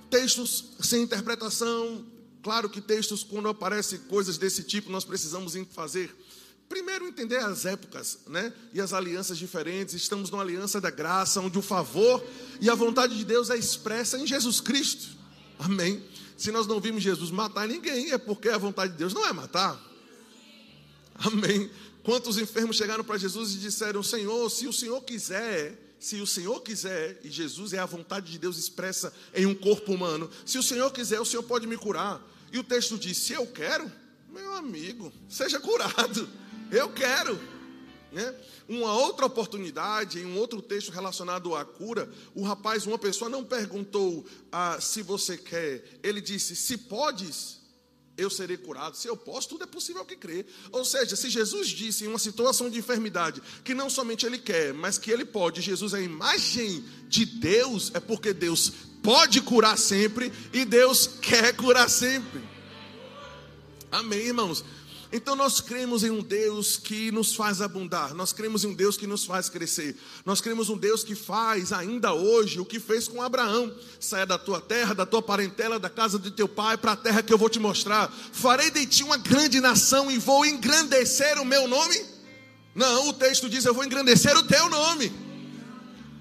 textos 0.10 0.74
sem 0.82 1.04
interpretação. 1.04 2.06
Claro 2.44 2.70
que 2.70 2.82
textos, 2.82 3.24
quando 3.24 3.48
aparecem 3.48 4.00
coisas 4.10 4.38
desse 4.38 4.62
tipo, 4.64 4.92
nós 4.92 5.06
precisamos 5.06 5.54
fazer 5.72 6.14
Primeiro, 6.70 7.08
entender 7.08 7.38
as 7.38 7.66
épocas 7.66 8.20
né? 8.28 8.52
e 8.74 8.82
as 8.82 8.92
alianças 8.94 9.38
diferentes. 9.38 9.94
Estamos 9.96 10.30
numa 10.30 10.44
aliança 10.44 10.82
da 10.82 10.90
graça, 10.90 11.40
onde 11.40 11.58
o 11.58 11.62
favor 11.62 12.24
e 12.60 12.70
a 12.70 12.76
vontade 12.76 13.18
de 13.18 13.24
Deus 13.24 13.50
é 13.50 13.58
expressa 13.58 14.18
em 14.18 14.28
Jesus 14.28 14.60
Cristo. 14.60 15.16
Amém. 15.58 16.04
Se 16.38 16.52
nós 16.52 16.68
não 16.68 16.80
vimos 16.80 17.02
Jesus 17.02 17.32
matar 17.32 17.68
ninguém, 17.68 18.12
é 18.12 18.18
porque 18.18 18.50
a 18.50 18.58
vontade 18.58 18.92
de 18.92 18.98
Deus 19.00 19.14
não 19.14 19.26
é 19.26 19.34
matar. 19.34 19.82
Amém. 21.16 21.72
Quantos 22.04 22.38
enfermos 22.38 22.76
chegaram 22.76 23.04
para 23.04 23.18
Jesus 23.18 23.56
e 23.56 23.58
disseram: 23.58 24.04
Senhor, 24.04 24.50
se 24.50 24.68
o 24.68 24.74
Senhor 24.74 25.02
quiser, 25.02 25.96
se 26.00 26.22
o 26.22 26.28
Senhor 26.28 26.62
quiser, 26.62 27.20
e 27.24 27.30
Jesus 27.30 27.74
é 27.74 27.80
a 27.80 27.86
vontade 27.86 28.32
de 28.32 28.38
Deus 28.38 28.58
expressa 28.58 29.12
em 29.34 29.46
um 29.46 29.56
corpo 29.56 29.94
humano, 29.94 30.30
se 30.46 30.58
o 30.58 30.64
Senhor 30.64 30.92
quiser, 30.92 31.20
o 31.20 31.26
Senhor 31.26 31.44
pode 31.44 31.66
me 31.66 31.78
curar. 31.78 32.22
E 32.52 32.60
o 32.60 32.64
texto 32.64 32.98
diz: 32.98 33.18
Se 33.18 33.34
eu 33.34 33.48
quero, 33.48 33.92
meu 34.30 34.54
amigo, 34.56 35.12
seja 35.28 35.60
curado. 35.60 36.30
Eu 36.72 36.90
quero. 36.90 37.40
Né? 38.12 38.36
Uma 38.68 38.94
outra 38.94 39.26
oportunidade, 39.26 40.20
em 40.20 40.26
um 40.26 40.38
outro 40.38 40.62
texto 40.62 40.92
relacionado 40.92 41.56
à 41.56 41.64
cura, 41.64 42.10
o 42.34 42.44
rapaz, 42.44 42.86
uma 42.86 42.98
pessoa 42.98 43.30
não 43.30 43.44
perguntou 43.44 44.26
ah, 44.52 44.80
se 44.80 45.02
você 45.02 45.38
quer, 45.38 45.84
ele 46.04 46.22
disse: 46.22 46.56
se 46.56 46.78
podes, 46.78 47.58
eu 48.18 48.30
serei 48.30 48.58
curado. 48.58 48.98
Se 48.98 49.08
eu 49.08 49.16
posso, 49.16 49.50
tudo 49.50 49.64
é 49.64 49.68
possível 49.68 50.04
que 50.04 50.16
crê. 50.16 50.46
Ou 50.72 50.84
seja, 50.84 51.16
se 51.16 51.30
Jesus 51.30 51.70
disse 51.70 52.04
em 52.04 52.08
uma 52.08 52.18
situação 52.18 52.70
de 52.70 52.80
enfermidade 52.80 53.42
que 53.64 53.76
não 53.76 53.90
somente 53.90 54.26
ele 54.26 54.40
quer, 54.40 54.74
mas 54.74 54.98
que 54.98 55.12
ele 55.12 55.24
pode, 55.24 55.62
Jesus 55.62 55.94
é 55.94 55.98
a 55.98 56.02
imagem 56.02 56.84
de 57.08 57.26
Deus, 57.26 57.92
é 57.94 58.00
porque 58.00 58.34
Deus 58.34 58.72
pode 59.04 59.40
curar 59.42 59.78
sempre 59.78 60.34
e 60.52 60.66
Deus 60.66 61.08
quer 61.22 61.56
curar 61.56 61.90
sempre. 61.90 62.42
Amém, 63.92 64.20
irmãos? 64.20 64.66
Então 65.18 65.36
nós 65.36 65.60
cremos 65.60 66.04
em 66.04 66.12
um 66.12 66.22
Deus 66.22 66.78
que 66.78 67.12
nos 67.12 67.34
faz 67.34 67.60
abundar, 67.60 68.14
nós 68.14 68.32
cremos 68.32 68.64
em 68.64 68.68
um 68.68 68.74
Deus 68.76 68.96
que 68.96 69.08
nos 69.08 69.26
faz 69.26 69.50
crescer, 69.50 69.98
nós 70.24 70.40
cremos 70.40 70.70
em 70.70 70.74
um 70.74 70.78
Deus 70.78 71.04
que 71.04 71.16
faz 71.16 71.74
ainda 71.74 72.14
hoje 72.14 72.60
o 72.60 72.66
que 72.66 72.80
fez 72.80 73.08
com 73.08 73.20
Abraão: 73.20 73.76
saia 74.00 74.28
da 74.28 74.38
tua 74.38 74.62
terra, 74.62 74.94
da 74.94 75.08
tua 75.08 75.20
parentela, 75.20 75.80
da 75.80 75.90
casa 75.90 76.20
de 76.20 76.30
teu 76.30 76.48
pai, 76.48 76.78
para 76.78 76.92
a 76.92 76.96
terra 76.96 77.24
que 77.24 77.34
eu 77.34 77.38
vou 77.38 77.50
te 77.50 77.58
mostrar. 77.60 78.14
Farei 78.32 78.70
de 78.70 78.86
ti 78.86 79.04
uma 79.04 79.18
grande 79.18 79.60
nação 79.60 80.12
e 80.12 80.20
vou 80.20 80.46
engrandecer 80.46 81.42
o 81.42 81.46
meu 81.46 81.68
nome. 81.68 82.00
Não, 82.76 83.10
o 83.10 83.14
texto 83.14 83.50
diz: 83.50 83.66
eu 83.66 83.74
vou 83.74 83.84
engrandecer 83.84 84.38
o 84.38 84.44
teu 84.44 84.70
nome. 84.70 85.12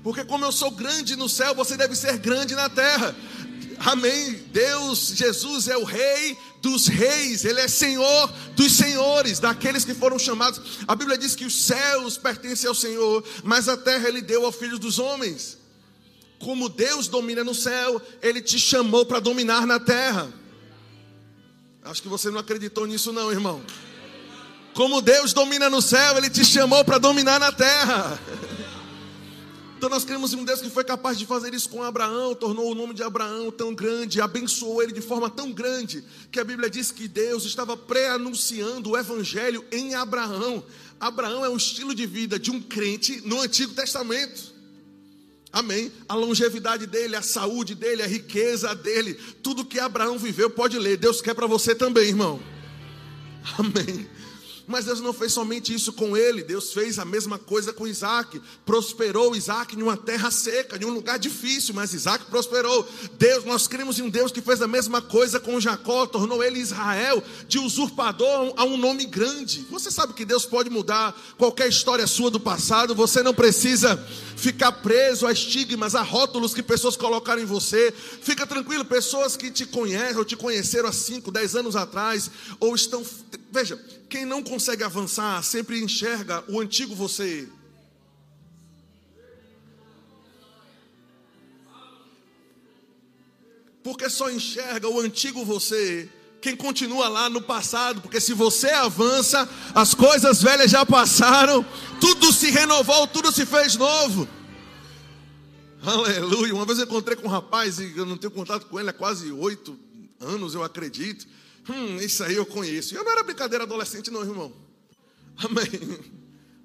Porque 0.02 0.24
como 0.24 0.46
eu 0.46 0.52
sou 0.52 0.70
grande 0.70 1.16
no 1.16 1.28
céu, 1.28 1.54
você 1.54 1.76
deve 1.76 1.94
ser 1.94 2.16
grande 2.16 2.54
na 2.54 2.70
terra. 2.70 3.14
Amém. 3.78 4.42
Deus, 4.52 5.12
Jesus 5.14 5.68
é 5.68 5.76
o 5.76 5.84
Rei 5.84 6.38
dos 6.66 6.88
reis, 6.88 7.44
Ele 7.44 7.60
é 7.60 7.68
Senhor 7.68 8.32
dos 8.56 8.72
senhores, 8.72 9.38
daqueles 9.38 9.84
que 9.84 9.94
foram 9.94 10.18
chamados. 10.18 10.60
A 10.88 10.96
Bíblia 10.96 11.16
diz 11.16 11.36
que 11.36 11.44
os 11.44 11.54
céus 11.54 12.18
pertencem 12.18 12.68
ao 12.68 12.74
Senhor, 12.74 13.22
mas 13.44 13.68
a 13.68 13.76
terra 13.76 14.08
Ele 14.08 14.20
deu 14.20 14.44
ao 14.44 14.50
Filho 14.50 14.76
dos 14.76 14.98
homens. 14.98 15.58
Como 16.40 16.68
Deus 16.68 17.06
domina 17.06 17.44
no 17.44 17.54
céu, 17.54 18.02
Ele 18.20 18.42
te 18.42 18.58
chamou 18.58 19.06
para 19.06 19.20
dominar 19.20 19.64
na 19.64 19.78
terra. 19.78 20.28
Acho 21.84 22.02
que 22.02 22.08
você 22.08 22.30
não 22.30 22.40
acreditou 22.40 22.84
nisso, 22.84 23.12
não, 23.12 23.30
irmão. 23.30 23.62
Como 24.74 25.00
Deus 25.00 25.32
domina 25.32 25.70
no 25.70 25.80
céu, 25.80 26.18
Ele 26.18 26.28
te 26.28 26.44
chamou 26.44 26.84
para 26.84 26.98
dominar 26.98 27.38
na 27.38 27.52
terra. 27.52 28.18
Então 29.76 29.90
nós 29.90 30.04
queremos 30.04 30.32
um 30.32 30.42
Deus 30.42 30.62
que 30.62 30.70
foi 30.70 30.84
capaz 30.84 31.18
de 31.18 31.26
fazer 31.26 31.52
isso 31.52 31.68
com 31.68 31.82
Abraão, 31.82 32.34
tornou 32.34 32.72
o 32.72 32.74
nome 32.74 32.94
de 32.94 33.02
Abraão 33.02 33.50
tão 33.50 33.74
grande, 33.74 34.22
abençoou 34.22 34.82
ele 34.82 34.92
de 34.92 35.02
forma 35.02 35.28
tão 35.28 35.52
grande, 35.52 36.02
que 36.30 36.40
a 36.40 36.44
Bíblia 36.44 36.70
diz 36.70 36.90
que 36.90 37.06
Deus 37.06 37.44
estava 37.44 37.76
pré-anunciando 37.76 38.90
o 38.90 38.96
evangelho 38.96 39.62
em 39.70 39.94
Abraão. 39.94 40.64
Abraão 40.98 41.44
é 41.44 41.48
um 41.50 41.58
estilo 41.58 41.94
de 41.94 42.06
vida 42.06 42.38
de 42.38 42.50
um 42.50 42.60
crente 42.60 43.20
no 43.26 43.40
Antigo 43.42 43.74
Testamento. 43.74 44.54
Amém. 45.52 45.92
A 46.08 46.14
longevidade 46.14 46.86
dele, 46.86 47.14
a 47.14 47.22
saúde 47.22 47.74
dele, 47.74 48.02
a 48.02 48.06
riqueza 48.06 48.74
dele, 48.74 49.14
tudo 49.42 49.64
que 49.64 49.78
Abraão 49.78 50.18
viveu, 50.18 50.48
pode 50.48 50.78
ler. 50.78 50.96
Deus 50.96 51.20
quer 51.20 51.34
para 51.34 51.46
você 51.46 51.74
também, 51.74 52.08
irmão. 52.08 52.40
Amém. 53.58 54.08
Mas 54.66 54.84
Deus 54.84 55.00
não 55.00 55.12
fez 55.12 55.32
somente 55.32 55.72
isso 55.72 55.92
com 55.92 56.16
ele, 56.16 56.42
Deus 56.42 56.72
fez 56.72 56.98
a 56.98 57.04
mesma 57.04 57.38
coisa 57.38 57.72
com 57.72 57.86
Isaac. 57.86 58.40
Prosperou 58.64 59.36
Isaac 59.36 59.76
em 59.76 59.82
uma 59.82 59.96
terra 59.96 60.30
seca, 60.30 60.76
em 60.76 60.84
um 60.84 60.92
lugar 60.92 61.18
difícil, 61.18 61.74
mas 61.74 61.94
Isaac 61.94 62.24
prosperou. 62.26 62.86
Deus, 63.18 63.44
nós 63.44 63.68
cremos 63.68 63.98
em 63.98 64.02
um 64.02 64.10
Deus 64.10 64.32
que 64.32 64.40
fez 64.40 64.60
a 64.60 64.66
mesma 64.66 65.00
coisa 65.00 65.38
com 65.38 65.60
Jacó, 65.60 66.06
tornou 66.06 66.42
ele 66.42 66.58
Israel, 66.58 67.22
de 67.46 67.58
usurpador 67.58 68.52
a 68.56 68.64
um 68.64 68.76
nome 68.76 69.06
grande. 69.06 69.64
Você 69.70 69.90
sabe 69.90 70.14
que 70.14 70.24
Deus 70.24 70.44
pode 70.44 70.68
mudar 70.68 71.16
qualquer 71.38 71.68
história 71.68 72.06
sua 72.06 72.30
do 72.30 72.40
passado, 72.40 72.94
você 72.94 73.22
não 73.22 73.34
precisa 73.34 73.96
ficar 74.36 74.70
preso 74.70 75.26
a 75.26 75.32
estigmas, 75.32 75.94
a 75.94 76.02
rótulos 76.02 76.54
que 76.54 76.62
pessoas 76.62 76.96
colocaram 76.96 77.40
em 77.40 77.46
você. 77.46 77.92
Fica 77.92 78.46
tranquilo, 78.46 78.84
pessoas 78.84 79.36
que 79.36 79.50
te 79.50 79.64
conhecem 79.64 80.18
ou 80.18 80.24
te 80.24 80.36
conheceram 80.36 80.88
há 80.88 80.92
5, 80.92 81.30
10 81.30 81.56
anos 81.56 81.76
atrás, 81.76 82.30
ou 82.60 82.74
estão. 82.74 83.04
Veja, 83.56 83.82
quem 84.10 84.26
não 84.26 84.42
consegue 84.42 84.84
avançar 84.84 85.42
sempre 85.42 85.80
enxerga 85.80 86.44
o 86.46 86.60
antigo 86.60 86.94
você. 86.94 87.48
Porque 93.82 94.10
só 94.10 94.30
enxerga 94.30 94.86
o 94.90 95.00
antigo 95.00 95.42
você 95.42 96.06
quem 96.42 96.54
continua 96.54 97.08
lá 97.08 97.30
no 97.30 97.40
passado, 97.40 98.02
porque 98.02 98.20
se 98.20 98.34
você 98.34 98.68
avança, 98.68 99.48
as 99.74 99.94
coisas 99.94 100.42
velhas 100.42 100.70
já 100.70 100.84
passaram, 100.84 101.64
tudo 101.98 102.30
se 102.34 102.50
renovou, 102.50 103.06
tudo 103.06 103.32
se 103.32 103.46
fez 103.46 103.74
novo. 103.74 104.28
Aleluia. 105.82 106.54
Uma 106.54 106.66
vez 106.66 106.78
eu 106.78 106.84
encontrei 106.84 107.16
com 107.16 107.26
um 107.26 107.30
rapaz, 107.30 107.78
e 107.78 107.96
eu 107.96 108.04
não 108.04 108.18
tenho 108.18 108.32
contato 108.32 108.66
com 108.66 108.78
ele 108.78 108.90
há 108.90 108.92
quase 108.92 109.32
oito 109.32 109.78
anos, 110.20 110.54
eu 110.54 110.62
acredito. 110.62 111.26
Hum, 111.68 111.96
isso 111.96 112.22
aí 112.22 112.36
eu 112.36 112.46
conheço. 112.46 112.94
E 112.94 112.96
eu 112.96 113.04
não 113.04 113.12
era 113.12 113.22
brincadeira 113.22 113.64
adolescente, 113.64 114.10
não, 114.10 114.22
irmão. 114.22 114.52
Amém. 115.36 116.16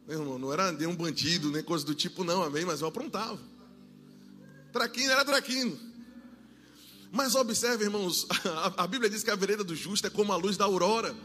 Meu 0.07 0.19
irmão, 0.19 0.39
não 0.39 0.51
era 0.51 0.71
nenhum 0.71 0.95
bandido, 0.95 1.51
nem 1.51 1.63
coisa 1.63 1.85
do 1.85 1.95
tipo, 1.95 2.23
não, 2.23 2.43
amém, 2.43 2.65
mas 2.65 2.81
eu 2.81 2.87
aprontava. 2.87 3.39
Traquino 4.71 5.11
era 5.11 5.23
traquino. 5.23 5.77
Mas 7.11 7.35
observe, 7.35 7.83
irmãos, 7.83 8.25
a, 8.45 8.83
a 8.83 8.87
Bíblia 8.87 9.09
diz 9.09 9.23
que 9.23 9.31
a 9.31 9.35
vereda 9.35 9.63
do 9.63 9.75
justo 9.75 10.07
é 10.07 10.09
como 10.09 10.31
a 10.31 10.35
luz 10.35 10.57
da 10.57 10.65
aurora, 10.65 11.15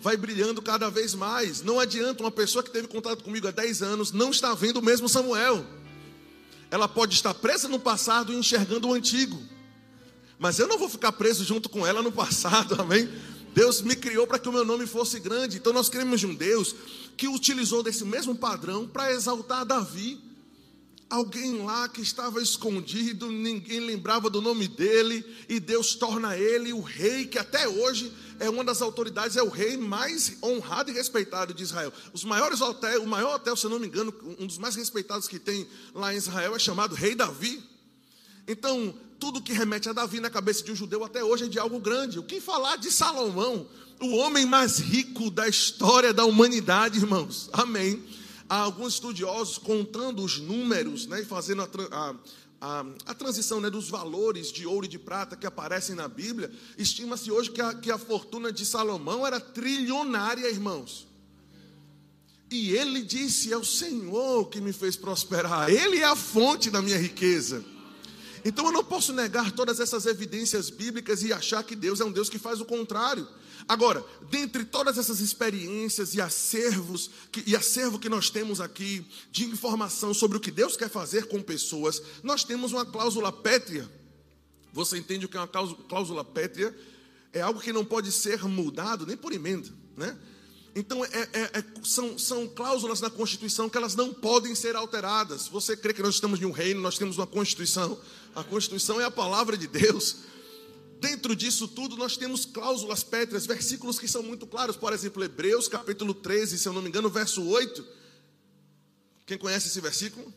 vai 0.00 0.16
brilhando 0.16 0.60
cada 0.60 0.90
vez 0.90 1.14
mais. 1.14 1.62
Não 1.62 1.78
adianta 1.78 2.22
uma 2.22 2.30
pessoa 2.30 2.62
que 2.62 2.70
teve 2.70 2.88
contato 2.88 3.22
comigo 3.22 3.48
há 3.48 3.50
10 3.50 3.82
anos 3.82 4.12
não 4.12 4.30
estar 4.30 4.54
vendo 4.54 4.78
o 4.78 4.82
mesmo 4.82 5.08
Samuel. 5.08 5.64
Ela 6.70 6.88
pode 6.88 7.14
estar 7.14 7.34
presa 7.34 7.68
no 7.68 7.78
passado 7.78 8.32
e 8.32 8.36
enxergando 8.36 8.88
o 8.88 8.92
antigo. 8.92 9.40
Mas 10.42 10.58
eu 10.58 10.66
não 10.66 10.76
vou 10.76 10.88
ficar 10.88 11.12
preso 11.12 11.44
junto 11.44 11.68
com 11.68 11.86
ela 11.86 12.02
no 12.02 12.10
passado, 12.10 12.74
amém? 12.82 13.08
Deus 13.54 13.80
me 13.80 13.94
criou 13.94 14.26
para 14.26 14.40
que 14.40 14.48
o 14.48 14.52
meu 14.52 14.64
nome 14.64 14.88
fosse 14.88 15.20
grande. 15.20 15.56
Então 15.56 15.72
nós 15.72 15.88
queremos 15.88 16.18
de 16.18 16.26
um 16.26 16.34
Deus 16.34 16.74
que 17.16 17.28
utilizou 17.28 17.80
desse 17.80 18.04
mesmo 18.04 18.34
padrão 18.34 18.88
para 18.88 19.12
exaltar 19.12 19.64
Davi. 19.64 20.20
Alguém 21.08 21.62
lá 21.62 21.88
que 21.88 22.00
estava 22.00 22.42
escondido, 22.42 23.30
ninguém 23.30 23.78
lembrava 23.78 24.28
do 24.28 24.42
nome 24.42 24.66
dele, 24.66 25.24
e 25.48 25.60
Deus 25.60 25.94
torna 25.94 26.36
ele 26.36 26.72
o 26.72 26.80
rei, 26.80 27.24
que 27.26 27.38
até 27.38 27.68
hoje 27.68 28.12
é 28.40 28.50
uma 28.50 28.64
das 28.64 28.82
autoridades, 28.82 29.36
é 29.36 29.42
o 29.44 29.48
rei 29.48 29.76
mais 29.76 30.38
honrado 30.42 30.90
e 30.90 30.94
respeitado 30.94 31.54
de 31.54 31.62
Israel. 31.62 31.92
Os 32.12 32.24
maiores 32.24 32.60
hotéis, 32.60 32.98
o 32.98 33.06
maior 33.06 33.36
hotel, 33.36 33.54
se 33.54 33.68
não 33.68 33.78
me 33.78 33.86
engano, 33.86 34.12
um 34.40 34.46
dos 34.46 34.58
mais 34.58 34.74
respeitados 34.74 35.28
que 35.28 35.38
tem 35.38 35.68
lá 35.94 36.12
em 36.12 36.16
Israel 36.16 36.56
é 36.56 36.58
chamado 36.58 36.96
Rei 36.96 37.14
Davi. 37.14 37.62
Então, 38.48 38.92
tudo 39.22 39.40
que 39.40 39.52
remete 39.52 39.88
a 39.88 39.92
Davi 39.92 40.18
na 40.18 40.28
cabeça 40.28 40.64
de 40.64 40.72
um 40.72 40.74
judeu 40.74 41.04
até 41.04 41.22
hoje 41.22 41.44
é 41.44 41.46
de 41.46 41.56
algo 41.56 41.78
grande. 41.78 42.18
O 42.18 42.24
que 42.24 42.40
falar 42.40 42.74
de 42.74 42.90
Salomão, 42.90 43.68
o 44.00 44.16
homem 44.16 44.44
mais 44.44 44.80
rico 44.80 45.30
da 45.30 45.46
história 45.46 46.12
da 46.12 46.24
humanidade, 46.24 46.98
irmãos? 46.98 47.48
Amém. 47.52 48.02
Há 48.48 48.56
alguns 48.56 48.94
estudiosos 48.94 49.58
contando 49.58 50.24
os 50.24 50.40
números 50.40 51.06
né, 51.06 51.20
e 51.20 51.24
fazendo 51.24 51.62
a, 51.62 51.68
a, 51.92 52.14
a, 52.60 52.86
a 53.06 53.14
transição 53.14 53.60
né, 53.60 53.70
dos 53.70 53.88
valores 53.88 54.50
de 54.50 54.66
ouro 54.66 54.86
e 54.86 54.88
de 54.88 54.98
prata 54.98 55.36
que 55.36 55.46
aparecem 55.46 55.94
na 55.94 56.08
Bíblia. 56.08 56.50
Estima-se 56.76 57.30
hoje 57.30 57.52
que 57.52 57.60
a, 57.60 57.74
que 57.74 57.92
a 57.92 57.98
fortuna 57.98 58.50
de 58.50 58.66
Salomão 58.66 59.24
era 59.24 59.38
trilionária, 59.38 60.50
irmãos. 60.50 61.06
E 62.50 62.72
ele 62.72 63.02
disse: 63.02 63.52
É 63.52 63.56
o 63.56 63.64
Senhor 63.64 64.48
que 64.48 64.60
me 64.60 64.72
fez 64.72 64.96
prosperar, 64.96 65.70
Ele 65.70 66.00
é 66.00 66.06
a 66.06 66.16
fonte 66.16 66.70
da 66.70 66.82
minha 66.82 66.98
riqueza. 66.98 67.64
Então 68.44 68.66
eu 68.66 68.72
não 68.72 68.84
posso 68.84 69.12
negar 69.12 69.52
todas 69.52 69.78
essas 69.78 70.06
evidências 70.06 70.68
bíblicas 70.68 71.22
e 71.22 71.32
achar 71.32 71.62
que 71.62 71.76
Deus 71.76 72.00
é 72.00 72.04
um 72.04 72.12
Deus 72.12 72.28
que 72.28 72.38
faz 72.38 72.60
o 72.60 72.64
contrário. 72.64 73.26
Agora, 73.68 74.04
dentre 74.28 74.64
todas 74.64 74.98
essas 74.98 75.20
experiências 75.20 76.14
e 76.14 76.20
acervos 76.20 77.10
que, 77.30 77.44
e 77.46 77.54
acervo 77.54 77.98
que 77.98 78.08
nós 78.08 78.30
temos 78.30 78.60
aqui 78.60 79.06
de 79.30 79.44
informação 79.44 80.12
sobre 80.12 80.36
o 80.36 80.40
que 80.40 80.50
Deus 80.50 80.76
quer 80.76 80.90
fazer 80.90 81.26
com 81.26 81.40
pessoas, 81.40 82.02
nós 82.22 82.42
temos 82.42 82.72
uma 82.72 82.84
cláusula 82.84 83.30
pétrea. 83.30 83.88
Você 84.72 84.98
entende 84.98 85.26
o 85.26 85.28
que 85.28 85.36
é 85.36 85.40
uma 85.40 85.48
cláusula 85.48 86.24
pétrea? 86.24 86.76
É 87.32 87.40
algo 87.40 87.60
que 87.60 87.72
não 87.72 87.84
pode 87.84 88.10
ser 88.10 88.42
mudado 88.44 89.06
nem 89.06 89.16
por 89.16 89.32
emenda, 89.32 89.68
né? 89.96 90.18
Então, 90.74 91.04
é, 91.04 91.08
é, 91.08 91.40
é, 91.58 91.64
são, 91.84 92.18
são 92.18 92.48
cláusulas 92.48 93.00
na 93.00 93.10
Constituição 93.10 93.68
que 93.68 93.76
elas 93.76 93.94
não 93.94 94.12
podem 94.12 94.54
ser 94.54 94.74
alteradas. 94.74 95.46
Você 95.48 95.76
crê 95.76 95.92
que 95.92 96.02
nós 96.02 96.14
estamos 96.14 96.40
em 96.40 96.46
um 96.46 96.50
reino, 96.50 96.80
nós 96.80 96.96
temos 96.96 97.18
uma 97.18 97.26
Constituição. 97.26 97.98
A 98.34 98.42
Constituição 98.42 99.00
é 99.00 99.04
a 99.04 99.10
palavra 99.10 99.56
de 99.56 99.66
Deus. 99.66 100.16
Dentro 100.98 101.36
disso 101.36 101.68
tudo, 101.68 101.96
nós 101.96 102.16
temos 102.16 102.46
cláusulas 102.46 103.02
pétreas, 103.02 103.44
versículos 103.44 103.98
que 103.98 104.08
são 104.08 104.22
muito 104.22 104.46
claros. 104.46 104.76
Por 104.76 104.92
exemplo, 104.92 105.22
Hebreus 105.22 105.68
capítulo 105.68 106.14
13, 106.14 106.58
se 106.58 106.66
eu 106.66 106.72
não 106.72 106.80
me 106.80 106.88
engano, 106.88 107.10
verso 107.10 107.44
8. 107.44 107.84
Quem 109.26 109.36
conhece 109.36 109.68
esse 109.68 109.80
versículo? 109.80 110.32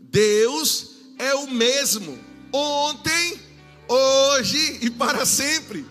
Deus 0.00 0.92
é 1.18 1.34
o 1.34 1.50
mesmo, 1.50 2.18
ontem, 2.52 3.40
hoje 3.88 4.78
e 4.82 4.90
para 4.90 5.24
sempre. 5.24 5.84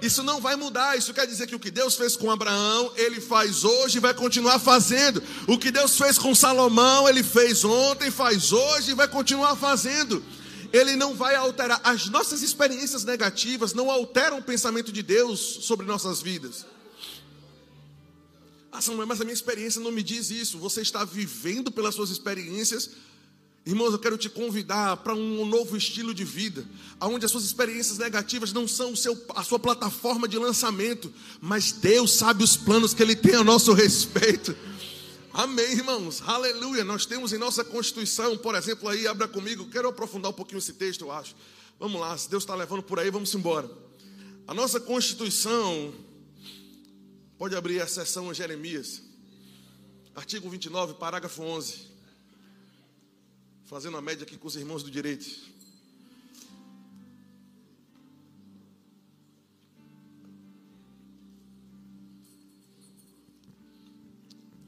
Isso 0.00 0.22
não 0.22 0.40
vai 0.40 0.56
mudar. 0.56 0.96
Isso 0.96 1.12
quer 1.12 1.26
dizer 1.26 1.46
que 1.46 1.54
o 1.54 1.58
que 1.58 1.70
Deus 1.70 1.96
fez 1.96 2.16
com 2.16 2.30
Abraão, 2.30 2.92
ele 2.96 3.20
faz 3.20 3.64
hoje 3.64 3.98
e 3.98 4.00
vai 4.00 4.14
continuar 4.14 4.58
fazendo. 4.58 5.22
O 5.46 5.58
que 5.58 5.70
Deus 5.70 5.96
fez 5.96 6.18
com 6.18 6.34
Salomão, 6.34 7.08
ele 7.08 7.22
fez 7.22 7.64
ontem, 7.64 8.10
faz 8.10 8.52
hoje 8.52 8.92
e 8.92 8.94
vai 8.94 9.08
continuar 9.08 9.56
fazendo. 9.56 10.22
Ele 10.72 10.96
não 10.96 11.14
vai 11.14 11.34
alterar. 11.34 11.80
As 11.82 12.08
nossas 12.08 12.42
experiências 12.42 13.04
negativas 13.04 13.72
não 13.72 13.90
alteram 13.90 14.38
o 14.38 14.42
pensamento 14.42 14.92
de 14.92 15.02
Deus 15.02 15.40
sobre 15.62 15.86
nossas 15.86 16.20
vidas. 16.20 16.66
Ah, 18.70 18.80
Samuel, 18.80 19.06
mas 19.06 19.20
a 19.20 19.24
minha 19.24 19.34
experiência 19.34 19.80
não 19.80 19.90
me 19.90 20.02
diz 20.02 20.30
isso. 20.30 20.58
Você 20.58 20.82
está 20.82 21.04
vivendo 21.04 21.72
pelas 21.72 21.94
suas 21.94 22.10
experiências 22.10 22.90
Irmãos, 23.68 23.92
eu 23.92 23.98
quero 23.98 24.16
te 24.16 24.30
convidar 24.30 24.96
para 24.96 25.14
um 25.14 25.44
novo 25.44 25.76
estilo 25.76 26.14
de 26.14 26.24
vida, 26.24 26.64
onde 27.02 27.26
as 27.26 27.30
suas 27.30 27.44
experiências 27.44 27.98
negativas 27.98 28.50
não 28.50 28.66
são 28.66 28.96
seu, 28.96 29.14
a 29.36 29.44
sua 29.44 29.58
plataforma 29.58 30.26
de 30.26 30.38
lançamento, 30.38 31.12
mas 31.38 31.70
Deus 31.70 32.12
sabe 32.12 32.42
os 32.42 32.56
planos 32.56 32.94
que 32.94 33.02
Ele 33.02 33.14
tem 33.14 33.34
a 33.34 33.44
nosso 33.44 33.74
respeito. 33.74 34.56
Amém, 35.34 35.70
irmãos, 35.70 36.22
aleluia. 36.26 36.82
Nós 36.82 37.04
temos 37.04 37.30
em 37.34 37.36
nossa 37.36 37.62
Constituição, 37.62 38.38
por 38.38 38.54
exemplo, 38.54 38.88
aí, 38.88 39.06
abra 39.06 39.28
comigo, 39.28 39.68
quero 39.68 39.90
aprofundar 39.90 40.30
um 40.30 40.34
pouquinho 40.34 40.60
esse 40.60 40.72
texto, 40.72 41.02
eu 41.02 41.12
acho. 41.12 41.36
Vamos 41.78 42.00
lá, 42.00 42.16
se 42.16 42.30
Deus 42.30 42.44
está 42.44 42.54
levando 42.54 42.82
por 42.82 42.98
aí, 42.98 43.10
vamos 43.10 43.34
embora. 43.34 43.70
A 44.46 44.54
nossa 44.54 44.80
Constituição, 44.80 45.92
pode 47.36 47.54
abrir 47.54 47.82
a 47.82 47.86
sessão 47.86 48.32
Jeremias, 48.32 49.02
artigo 50.16 50.48
29, 50.48 50.94
parágrafo 50.94 51.42
11 51.42 51.87
fazendo 53.68 53.98
a 53.98 54.00
média 54.00 54.24
aqui 54.24 54.38
com 54.38 54.48
os 54.48 54.56
irmãos 54.56 54.82
do 54.82 54.90
direito. 54.90 55.26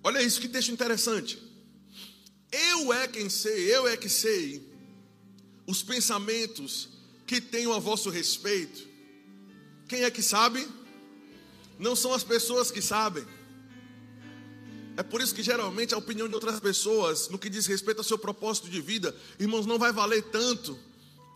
Olha 0.03 0.23
isso, 0.23 0.39
que 0.39 0.49
texto 0.49 0.71
interessante. 0.71 1.43
Eu 2.53 2.93
é 2.93 3.09
quem 3.09 3.31
sei, 3.31 3.75
eu 3.75 3.89
é 3.89 3.97
que 3.97 4.09
sei 4.09 4.71
os 5.67 5.83
pensamentos 5.83 6.91
que 7.27 7.41
tenho 7.41 7.73
a 7.73 7.79
vosso 7.79 8.11
respeito? 8.11 8.87
Quem 9.89 10.03
é 10.03 10.11
que 10.11 10.23
sabe? 10.23 10.69
Não 11.79 11.97
são 11.97 12.13
as 12.13 12.23
pessoas 12.23 12.71
que 12.71 12.83
sabem. 12.83 13.25
É 15.01 15.03
por 15.03 15.23
isso 15.23 15.35
que 15.35 15.43
geralmente 15.43 15.95
a 15.95 15.97
opinião 15.97 16.29
de 16.29 16.35
outras 16.35 16.61
pessoas, 16.61 17.31
no 17.31 17.39
que 17.39 17.49
diz 17.49 17.65
respeito 17.67 17.97
ao 18.01 18.05
seu 18.05 18.19
propósito 18.19 18.69
de 18.69 18.83
vida, 18.83 19.17
irmãos, 19.39 19.65
não 19.65 19.79
vai 19.79 19.91
valer 19.95 20.23
tanto 20.25 20.79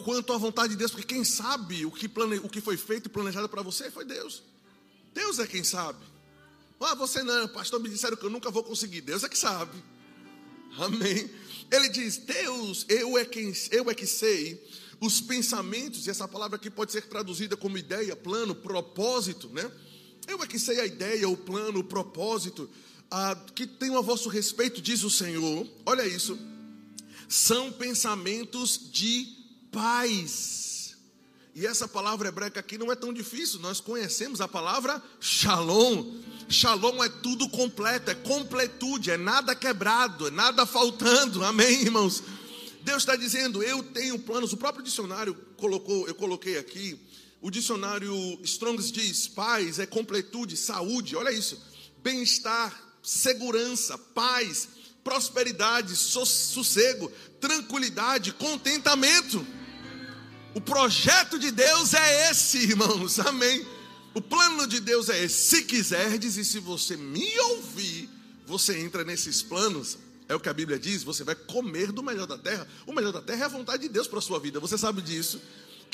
quanto 0.05 0.35
a 0.35 0.37
vontade 0.37 0.75
de 0.75 0.77
Deus, 0.77 0.91
porque 0.91 1.15
quem 1.15 1.25
sabe 1.25 1.87
o 1.87 1.91
que, 1.91 2.07
plane... 2.07 2.37
o 2.43 2.49
que 2.51 2.61
foi 2.61 2.77
feito 2.77 3.07
e 3.07 3.09
planejado 3.09 3.49
para 3.49 3.63
você 3.63 3.91
foi 3.91 4.05
Deus. 4.05 4.43
Deus 5.15 5.39
é 5.39 5.47
quem 5.47 5.65
sabe. 5.65 6.05
Ah, 6.79 6.95
você 6.95 7.23
não, 7.23 7.49
pastor, 7.49 7.81
me 7.81 7.89
disseram 7.89 8.19
que 8.19 8.25
eu 8.27 8.29
nunca 8.29 8.51
vou 8.51 8.63
conseguir. 8.63 9.01
Deus 9.01 9.25
é 9.25 9.31
que 9.31 9.39
sabe. 9.39 9.83
Amém. 10.77 11.31
Ele 11.71 11.89
diz: 11.89 12.19
Deus, 12.19 12.85
eu 12.87 13.17
é 13.17 13.25
quem 13.25 13.51
eu 13.71 13.89
é 13.89 13.95
que 13.95 14.07
sei 14.07 14.63
os 15.01 15.23
pensamentos, 15.23 16.07
e 16.07 16.11
essa 16.11 16.29
palavra 16.29 16.57
aqui 16.57 16.69
pode 16.69 16.93
ser 16.93 17.01
traduzida 17.07 17.57
como 17.57 17.79
ideia, 17.79 18.15
plano, 18.15 18.55
propósito, 18.55 19.49
né? 19.49 19.73
Eu 20.27 20.43
é 20.43 20.47
que 20.47 20.59
sei 20.59 20.81
a 20.81 20.87
ideia, 20.87 21.29
o 21.29 21.37
plano, 21.37 21.81
o 21.81 21.85
propósito, 21.85 22.69
que 23.55 23.67
tenho 23.67 23.99
a 23.99 24.01
vosso 24.01 24.29
respeito, 24.29 24.81
diz 24.81 25.05
o 25.05 25.11
Senhor. 25.11 25.67
Olha 25.85 26.07
isso. 26.07 26.39
São 27.29 27.71
pensamentos 27.73 28.91
de 28.91 29.29
paz. 29.71 30.97
E 31.55 31.67
essa 31.67 31.87
palavra 31.87 32.29
hebraica 32.29 32.59
aqui 32.59 32.77
não 32.77 32.91
é 32.91 32.97
tão 32.97 33.13
difícil, 33.13 33.61
nós 33.61 33.81
conhecemos 33.81 34.41
a 34.41 34.49
palavra 34.49 35.01
shalom. 35.21 36.21
Shalom 36.49 37.03
é 37.03 37.09
tudo 37.09 37.49
completo, 37.49 38.11
é 38.11 38.15
completude, 38.15 39.11
é 39.11 39.17
nada 39.17 39.55
quebrado, 39.55 40.27
é 40.27 40.31
nada 40.31 40.67
faltando. 40.67 41.45
Amém, 41.45 41.83
irmãos? 41.83 42.23
Deus 42.83 43.03
está 43.03 43.15
dizendo, 43.15 43.63
eu 43.63 43.83
tenho 43.83 44.19
planos. 44.19 44.53
O 44.53 44.57
próprio 44.57 44.85
dicionário 44.85 45.35
colocou, 45.57 46.09
eu 46.09 46.15
coloquei 46.15 46.59
aqui. 46.59 46.99
O 47.45 47.51
dicionário 47.51 48.41
Strongs 48.43 48.91
diz: 48.91 49.29
paz 49.29 49.79
é 49.79 49.85
completude, 49.85 50.57
saúde. 50.57 51.15
Olha 51.15 51.31
isso, 51.31 51.61
bem-estar, 52.03 52.73
segurança, 53.03 53.99
paz, 53.99 54.67
prosperidade, 55.05 55.95
sossego, 55.95 57.13
tranquilidade, 57.39 58.33
contentamento. 58.33 59.47
O 60.55 60.61
projeto 60.63 61.39
de 61.39 61.51
Deus 61.51 61.93
é 61.93 62.31
esse, 62.31 62.61
irmãos. 62.61 63.19
Amém. 63.21 63.67
O 64.15 64.23
plano 64.23 64.67
de 64.67 64.81
Deus 64.81 65.11
é 65.11 65.23
esse. 65.23 65.43
Se 65.51 65.65
quiserdes 65.65 66.39
e 66.39 66.47
se 66.47 66.59
você 66.59 66.97
me 66.97 67.39
ouvir, 67.41 68.09
você 68.47 68.79
entra 68.79 69.05
nesses 69.05 69.43
planos. 69.43 69.99
É 70.31 70.35
o 70.35 70.41
que 70.41 70.49
a 70.49 70.55
Bíblia 70.55 70.79
diz, 70.79 71.03
você 71.03 71.23
vai 71.23 71.35
comer 71.35 71.93
do 71.93 72.03
melhor 72.03 72.27
da 72.27 72.39
terra. 72.39 72.67
O 72.87 72.93
melhor 72.95 73.13
da 73.13 73.21
terra 73.21 73.43
é 73.43 73.45
a 73.45 73.49
vontade 73.49 73.83
de 73.83 73.91
Deus 73.91 74.09
para 74.09 74.19
a 74.19 74.23
sua 74.23 74.41
vida. 74.41 74.59
Você 74.61 74.79
sabe 74.79 75.03
disso? 75.03 75.39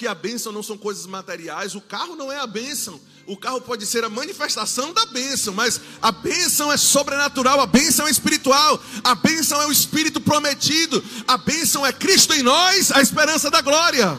Que 0.00 0.06
a 0.06 0.14
bênção 0.14 0.50
não 0.50 0.62
são 0.62 0.78
coisas 0.78 1.04
materiais, 1.04 1.74
o 1.74 1.80
carro 1.82 2.16
não 2.16 2.32
é 2.32 2.38
a 2.38 2.46
bênção. 2.46 2.98
O 3.26 3.36
carro 3.36 3.60
pode 3.60 3.84
ser 3.84 4.02
a 4.02 4.08
manifestação 4.08 4.94
da 4.94 5.04
bênção, 5.04 5.52
mas 5.52 5.78
a 6.00 6.10
bênção 6.10 6.72
é 6.72 6.78
sobrenatural, 6.78 7.60
a 7.60 7.66
bênção 7.66 8.08
é 8.08 8.10
espiritual, 8.10 8.82
a 9.04 9.14
bênção 9.14 9.60
é 9.60 9.66
o 9.66 9.70
Espírito 9.70 10.18
prometido, 10.18 11.04
a 11.28 11.36
bênção 11.36 11.84
é 11.84 11.92
Cristo 11.92 12.32
em 12.32 12.42
nós, 12.42 12.90
a 12.90 13.02
esperança 13.02 13.50
da 13.50 13.60
glória. 13.60 14.18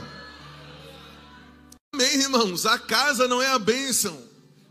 Amém, 1.91 2.13
irmãos? 2.21 2.67
A 2.67 2.77
casa 2.77 3.27
não 3.27 3.41
é 3.41 3.47
a 3.47 3.57
bênção. 3.57 4.21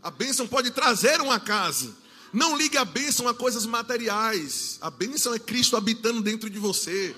A 0.01 0.09
bênção 0.09 0.47
pode 0.47 0.71
trazer 0.71 1.19
uma 1.19 1.41
casa. 1.41 1.93
Não 2.31 2.55
ligue 2.55 2.77
a 2.77 2.85
bênção 2.85 3.27
a 3.27 3.33
coisas 3.33 3.65
materiais. 3.65 4.77
A 4.79 4.89
bênção 4.89 5.33
é 5.33 5.39
Cristo 5.39 5.75
habitando 5.75 6.21
dentro 6.21 6.49
de 6.49 6.57
você. 6.57 7.13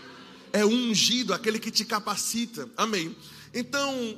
É 0.51 0.65
ungido, 0.65 1.31
aquele 1.31 1.59
que 1.59 1.69
te 1.69 1.85
capacita. 1.85 2.67
Amém. 2.75 3.15
Então, 3.53 4.17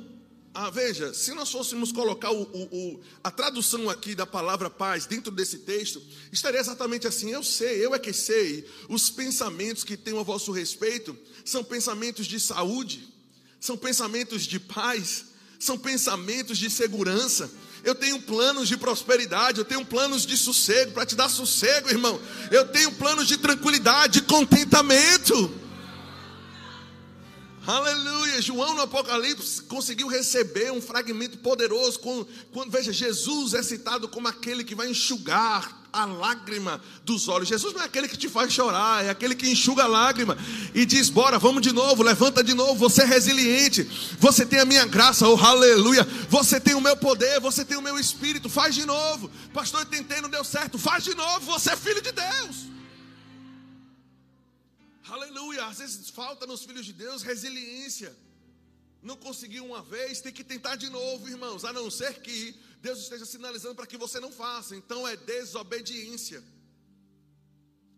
ah, 0.58 0.70
veja, 0.70 1.12
se 1.12 1.34
nós 1.34 1.52
fôssemos 1.52 1.92
colocar 1.92 2.30
o, 2.30 2.42
o, 2.44 2.62
o, 2.94 3.00
a 3.22 3.30
tradução 3.30 3.90
aqui 3.90 4.14
da 4.14 4.24
palavra 4.24 4.70
paz 4.70 5.04
dentro 5.04 5.30
desse 5.30 5.58
texto, 5.58 6.02
estaria 6.32 6.58
exatamente 6.58 7.06
assim: 7.06 7.30
eu 7.30 7.42
sei, 7.42 7.84
eu 7.84 7.94
é 7.94 7.98
que 7.98 8.10
sei, 8.10 8.66
os 8.88 9.10
pensamentos 9.10 9.84
que 9.84 9.98
tenho 9.98 10.18
a 10.18 10.22
vosso 10.22 10.52
respeito 10.52 11.14
são 11.44 11.62
pensamentos 11.62 12.26
de 12.26 12.40
saúde, 12.40 13.06
são 13.60 13.76
pensamentos 13.76 14.44
de 14.44 14.58
paz, 14.58 15.26
são 15.58 15.76
pensamentos 15.76 16.56
de 16.56 16.70
segurança. 16.70 17.50
Eu 17.84 17.94
tenho 17.94 18.20
planos 18.22 18.66
de 18.66 18.78
prosperidade, 18.78 19.58
eu 19.58 19.64
tenho 19.64 19.84
planos 19.84 20.24
de 20.24 20.38
sossego, 20.38 20.92
para 20.92 21.04
te 21.04 21.14
dar 21.14 21.28
sossego, 21.28 21.90
irmão. 21.90 22.18
Eu 22.50 22.66
tenho 22.68 22.90
planos 22.92 23.28
de 23.28 23.36
tranquilidade, 23.36 24.20
de 24.20 24.26
contentamento. 24.26 25.65
Aleluia. 27.66 28.40
João 28.40 28.74
no 28.74 28.82
Apocalipse 28.82 29.62
conseguiu 29.62 30.06
receber 30.06 30.70
um 30.70 30.80
fragmento 30.80 31.38
poderoso 31.38 31.98
quando, 31.98 32.28
quando, 32.52 32.70
veja, 32.70 32.92
Jesus 32.92 33.54
é 33.54 33.62
citado 33.62 34.08
como 34.08 34.28
aquele 34.28 34.62
que 34.62 34.74
vai 34.74 34.88
enxugar 34.88 35.82
a 35.92 36.04
lágrima 36.04 36.80
dos 37.04 37.26
olhos. 37.26 37.48
Jesus 37.48 37.74
não 37.74 37.82
é 37.82 37.86
aquele 37.86 38.06
que 38.06 38.16
te 38.16 38.28
faz 38.28 38.52
chorar, 38.52 39.04
é 39.04 39.10
aquele 39.10 39.34
que 39.34 39.50
enxuga 39.50 39.82
a 39.82 39.88
lágrima 39.88 40.38
e 40.72 40.86
diz: 40.86 41.10
Bora, 41.10 41.40
vamos 41.40 41.60
de 41.60 41.72
novo, 41.72 42.04
levanta 42.04 42.44
de 42.44 42.54
novo. 42.54 42.76
Você 42.76 43.02
é 43.02 43.06
resiliente, 43.06 43.82
você 44.20 44.46
tem 44.46 44.60
a 44.60 44.64
minha 44.64 44.86
graça, 44.86 45.26
oh 45.28 45.36
aleluia. 45.36 46.06
Você 46.28 46.60
tem 46.60 46.74
o 46.74 46.80
meu 46.80 46.96
poder, 46.96 47.40
você 47.40 47.64
tem 47.64 47.76
o 47.76 47.82
meu 47.82 47.98
espírito, 47.98 48.48
faz 48.48 48.76
de 48.76 48.86
novo. 48.86 49.28
Pastor, 49.52 49.80
eu 49.80 49.86
tentei, 49.86 50.20
não 50.20 50.30
deu 50.30 50.44
certo, 50.44 50.78
faz 50.78 51.02
de 51.02 51.16
novo. 51.16 51.40
Você 51.46 51.70
é 51.70 51.76
filho 51.76 52.00
de 52.00 52.12
Deus. 52.12 52.75
Aleluia. 55.08 55.66
Às 55.66 55.78
vezes 55.78 56.10
falta 56.10 56.46
nos 56.46 56.64
filhos 56.64 56.84
de 56.84 56.92
Deus 56.92 57.22
resiliência. 57.22 58.14
Não 59.02 59.16
conseguiu 59.16 59.64
uma 59.64 59.82
vez, 59.82 60.20
tem 60.20 60.32
que 60.32 60.42
tentar 60.42 60.76
de 60.76 60.88
novo, 60.90 61.28
irmãos. 61.28 61.64
A 61.64 61.72
não 61.72 61.90
ser 61.90 62.20
que 62.20 62.58
Deus 62.80 62.98
esteja 63.00 63.24
sinalizando 63.24 63.74
para 63.74 63.86
que 63.86 63.96
você 63.96 64.18
não 64.18 64.32
faça. 64.32 64.74
Então 64.74 65.06
é 65.06 65.16
desobediência. 65.16 66.42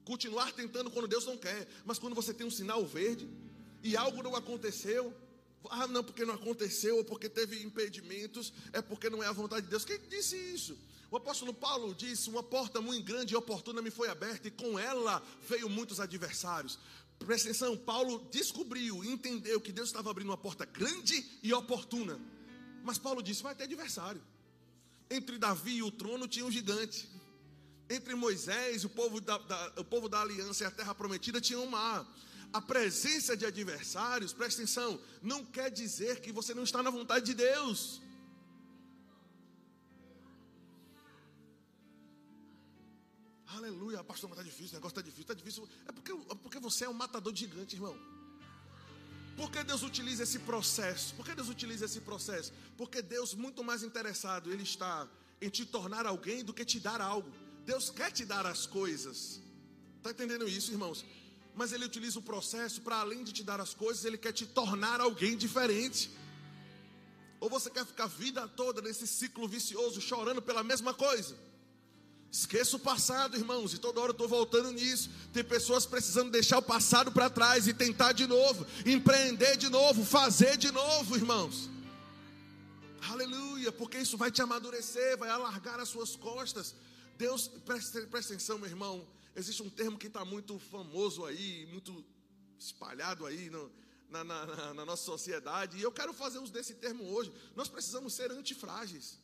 Continuar 0.04 0.52
tentando 0.52 0.90
quando 0.90 1.08
Deus 1.08 1.24
não 1.24 1.36
quer. 1.36 1.66
Mas 1.84 1.98
quando 1.98 2.14
você 2.14 2.34
tem 2.34 2.46
um 2.46 2.50
sinal 2.50 2.84
verde 2.86 3.28
e 3.82 3.96
algo 3.96 4.22
não 4.22 4.36
aconteceu, 4.36 5.14
ah, 5.70 5.86
não, 5.86 6.04
porque 6.04 6.24
não 6.24 6.34
aconteceu, 6.34 6.96
ou 6.98 7.04
porque 7.04 7.28
teve 7.28 7.62
impedimentos, 7.62 8.52
é 8.72 8.80
porque 8.80 9.10
não 9.10 9.22
é 9.22 9.26
a 9.26 9.32
vontade 9.32 9.62
de 9.62 9.70
Deus. 9.70 9.84
Quem 9.84 9.98
disse 10.08 10.36
isso? 10.36 10.78
O 11.10 11.16
apóstolo 11.16 11.54
Paulo 11.54 11.94
disse: 11.94 12.28
Uma 12.28 12.42
porta 12.42 12.80
muito 12.80 13.04
grande 13.04 13.34
e 13.34 13.36
oportuna 13.36 13.80
me 13.80 13.90
foi 13.90 14.08
aberta, 14.08 14.48
e 14.48 14.50
com 14.50 14.78
ela 14.78 15.22
veio 15.48 15.68
muitos 15.68 16.00
adversários. 16.00 16.78
Presta 17.18 17.48
atenção, 17.48 17.76
Paulo 17.76 18.28
descobriu, 18.30 19.04
entendeu 19.04 19.60
que 19.60 19.72
Deus 19.72 19.88
estava 19.88 20.10
abrindo 20.10 20.28
uma 20.28 20.36
porta 20.36 20.64
grande 20.64 21.24
e 21.42 21.52
oportuna. 21.52 22.20
Mas 22.84 22.98
Paulo 22.98 23.22
disse: 23.22 23.42
vai 23.42 23.54
ter 23.54 23.64
adversário. 23.64 24.22
Entre 25.10 25.38
Davi 25.38 25.76
e 25.76 25.82
o 25.82 25.90
trono 25.90 26.28
tinha 26.28 26.44
um 26.44 26.50
gigante. 26.50 27.08
Entre 27.88 28.14
Moisés, 28.14 28.84
o 28.84 28.90
povo 28.90 29.18
da, 29.18 29.38
da, 29.38 29.72
o 29.78 29.84
povo 29.84 30.10
da 30.10 30.20
aliança 30.20 30.64
e 30.64 30.66
a 30.66 30.70
terra 30.70 30.94
prometida 30.94 31.40
tinha 31.40 31.58
um 31.58 31.66
mar. 31.66 32.06
A 32.52 32.60
presença 32.60 33.34
de 33.34 33.46
adversários, 33.46 34.32
presta 34.34 34.60
atenção, 34.60 35.00
não 35.22 35.44
quer 35.44 35.70
dizer 35.70 36.20
que 36.20 36.32
você 36.32 36.52
não 36.52 36.64
está 36.64 36.82
na 36.82 36.90
vontade 36.90 37.24
de 37.24 37.34
Deus. 37.34 38.02
Aleluia, 43.58 44.04
pastor, 44.04 44.30
mas 44.30 44.38
está 44.38 44.48
difícil, 44.48 44.74
o 44.74 44.74
negócio 44.76 44.94
está 44.96 45.02
difícil, 45.02 45.22
está 45.22 45.34
difícil. 45.34 45.68
É 45.88 45.90
porque, 45.90 46.12
é 46.12 46.34
porque 46.36 46.60
você 46.60 46.84
é 46.84 46.88
um 46.88 46.92
matador 46.92 47.34
gigante, 47.34 47.74
irmão. 47.74 47.98
Por 49.36 49.50
que 49.50 49.64
Deus 49.64 49.82
utiliza 49.82 50.22
esse 50.22 50.38
processo? 50.38 51.12
Por 51.16 51.26
que 51.26 51.34
Deus 51.34 51.48
utiliza 51.48 51.84
esse 51.84 52.00
processo? 52.00 52.52
Porque 52.76 53.02
Deus, 53.02 53.34
muito 53.34 53.64
mais 53.64 53.82
interessado, 53.82 54.52
Ele 54.52 54.62
está 54.62 55.08
em 55.40 55.48
te 55.48 55.66
tornar 55.66 56.06
alguém 56.06 56.44
do 56.44 56.54
que 56.54 56.64
te 56.64 56.78
dar 56.78 57.00
algo. 57.00 57.28
Deus 57.66 57.90
quer 57.90 58.12
te 58.12 58.24
dar 58.24 58.46
as 58.46 58.64
coisas. 58.64 59.40
Está 59.96 60.12
entendendo 60.12 60.48
isso, 60.48 60.70
irmãos? 60.70 61.04
Mas 61.52 61.72
Ele 61.72 61.84
utiliza 61.84 62.20
o 62.20 62.22
processo 62.22 62.80
para, 62.80 62.98
além 62.98 63.24
de 63.24 63.32
te 63.32 63.42
dar 63.42 63.60
as 63.60 63.74
coisas, 63.74 64.04
Ele 64.04 64.18
quer 64.18 64.32
te 64.32 64.46
tornar 64.46 65.00
alguém 65.00 65.36
diferente. 65.36 66.10
Ou 67.40 67.50
você 67.50 67.68
quer 67.70 67.84
ficar 67.84 68.04
a 68.04 68.06
vida 68.24 68.46
toda 68.46 68.80
nesse 68.80 69.04
ciclo 69.04 69.48
vicioso, 69.48 70.00
chorando 70.00 70.40
pela 70.40 70.62
mesma 70.62 70.94
coisa? 70.94 71.36
Esqueça 72.30 72.76
o 72.76 72.80
passado, 72.80 73.36
irmãos, 73.36 73.72
e 73.72 73.78
toda 73.78 74.00
hora 74.00 74.10
eu 74.10 74.12
estou 74.12 74.28
voltando 74.28 74.70
nisso. 74.72 75.10
Tem 75.32 75.42
pessoas 75.42 75.86
precisando 75.86 76.30
deixar 76.30 76.58
o 76.58 76.62
passado 76.62 77.10
para 77.10 77.30
trás 77.30 77.66
e 77.66 77.72
tentar 77.72 78.12
de 78.12 78.26
novo, 78.26 78.66
empreender 78.84 79.56
de 79.56 79.68
novo, 79.70 80.04
fazer 80.04 80.56
de 80.58 80.70
novo, 80.70 81.16
irmãos. 81.16 81.70
Aleluia, 83.10 83.72
porque 83.72 83.98
isso 83.98 84.18
vai 84.18 84.30
te 84.30 84.42
amadurecer, 84.42 85.16
vai 85.16 85.30
alargar 85.30 85.80
as 85.80 85.88
suas 85.88 86.16
costas. 86.16 86.74
Deus, 87.16 87.48
presta, 87.48 88.00
presta 88.02 88.34
atenção, 88.34 88.58
meu 88.58 88.68
irmão. 88.68 89.06
Existe 89.34 89.62
um 89.62 89.70
termo 89.70 89.96
que 89.96 90.08
está 90.08 90.24
muito 90.24 90.58
famoso 90.58 91.24
aí, 91.24 91.66
muito 91.66 92.04
espalhado 92.58 93.24
aí 93.24 93.48
no, 93.48 93.72
na, 94.10 94.22
na, 94.24 94.74
na 94.74 94.84
nossa 94.84 95.04
sociedade, 95.04 95.78
e 95.78 95.82
eu 95.82 95.92
quero 95.92 96.12
fazer 96.12 96.38
uso 96.38 96.52
desse 96.52 96.74
termo 96.74 97.04
hoje. 97.04 97.32
Nós 97.56 97.68
precisamos 97.68 98.12
ser 98.12 98.30
antifrágeis. 98.32 99.18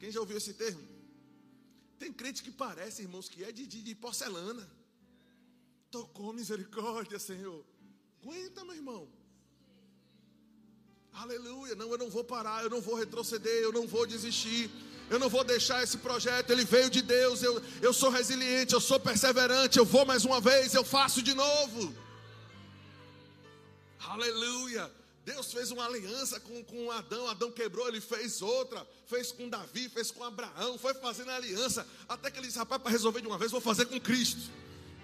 Quem 0.00 0.10
já 0.10 0.18
ouviu 0.18 0.36
esse 0.36 0.54
termo? 0.54 0.91
Tem 2.02 2.12
crente 2.12 2.42
que 2.42 2.50
parece, 2.50 3.02
irmãos, 3.02 3.28
que 3.28 3.44
é 3.44 3.52
de, 3.52 3.64
de, 3.64 3.80
de 3.80 3.94
porcelana. 3.94 4.68
Tocou 5.88 6.32
misericórdia, 6.32 7.16
Senhor. 7.16 7.64
Aguenta, 8.20 8.64
meu 8.64 8.74
irmão. 8.74 9.08
Aleluia. 11.12 11.76
Não, 11.76 11.88
eu 11.92 11.98
não 11.98 12.10
vou 12.10 12.24
parar, 12.24 12.64
eu 12.64 12.70
não 12.70 12.80
vou 12.80 12.96
retroceder, 12.96 13.62
eu 13.62 13.72
não 13.72 13.86
vou 13.86 14.04
desistir. 14.04 14.68
Eu 15.08 15.20
não 15.20 15.28
vou 15.28 15.44
deixar 15.44 15.80
esse 15.84 15.96
projeto, 15.96 16.50
ele 16.50 16.64
veio 16.64 16.90
de 16.90 17.02
Deus. 17.02 17.40
Eu, 17.40 17.62
eu 17.80 17.92
sou 17.92 18.10
resiliente, 18.10 18.74
eu 18.74 18.80
sou 18.80 18.98
perseverante. 18.98 19.78
Eu 19.78 19.84
vou 19.84 20.04
mais 20.04 20.24
uma 20.24 20.40
vez, 20.40 20.74
eu 20.74 20.82
faço 20.82 21.22
de 21.22 21.34
novo. 21.34 21.94
Aleluia. 24.00 24.90
Deus 25.24 25.52
fez 25.52 25.70
uma 25.70 25.84
aliança 25.84 26.40
com, 26.40 26.64
com 26.64 26.90
Adão, 26.90 27.28
Adão 27.28 27.50
quebrou, 27.50 27.86
ele 27.86 28.00
fez 28.00 28.42
outra, 28.42 28.86
fez 29.06 29.30
com 29.30 29.48
Davi, 29.48 29.88
fez 29.88 30.10
com 30.10 30.24
Abraão, 30.24 30.76
foi 30.76 30.94
fazendo 30.94 31.30
aliança, 31.30 31.86
até 32.08 32.30
que 32.30 32.38
ele 32.38 32.48
disse: 32.48 32.58
rapaz, 32.58 32.82
para 32.82 32.90
resolver 32.90 33.20
de 33.20 33.28
uma 33.28 33.38
vez, 33.38 33.52
vou 33.52 33.60
fazer 33.60 33.86
com 33.86 34.00
Cristo, 34.00 34.50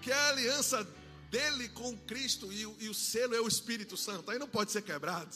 que 0.02 0.11
é 0.11 0.14
a 0.14 0.28
aliança 0.31 0.87
dele 1.31 1.68
com 1.68 1.96
Cristo, 1.98 2.52
e, 2.52 2.62
e 2.62 2.88
o 2.88 2.94
selo 2.94 3.35
é 3.35 3.40
o 3.40 3.46
Espírito 3.46 3.96
Santo, 3.96 4.31
aí 4.31 4.38
não 4.38 4.48
pode 4.48 4.72
ser 4.72 4.83
quebrado. 4.83 5.35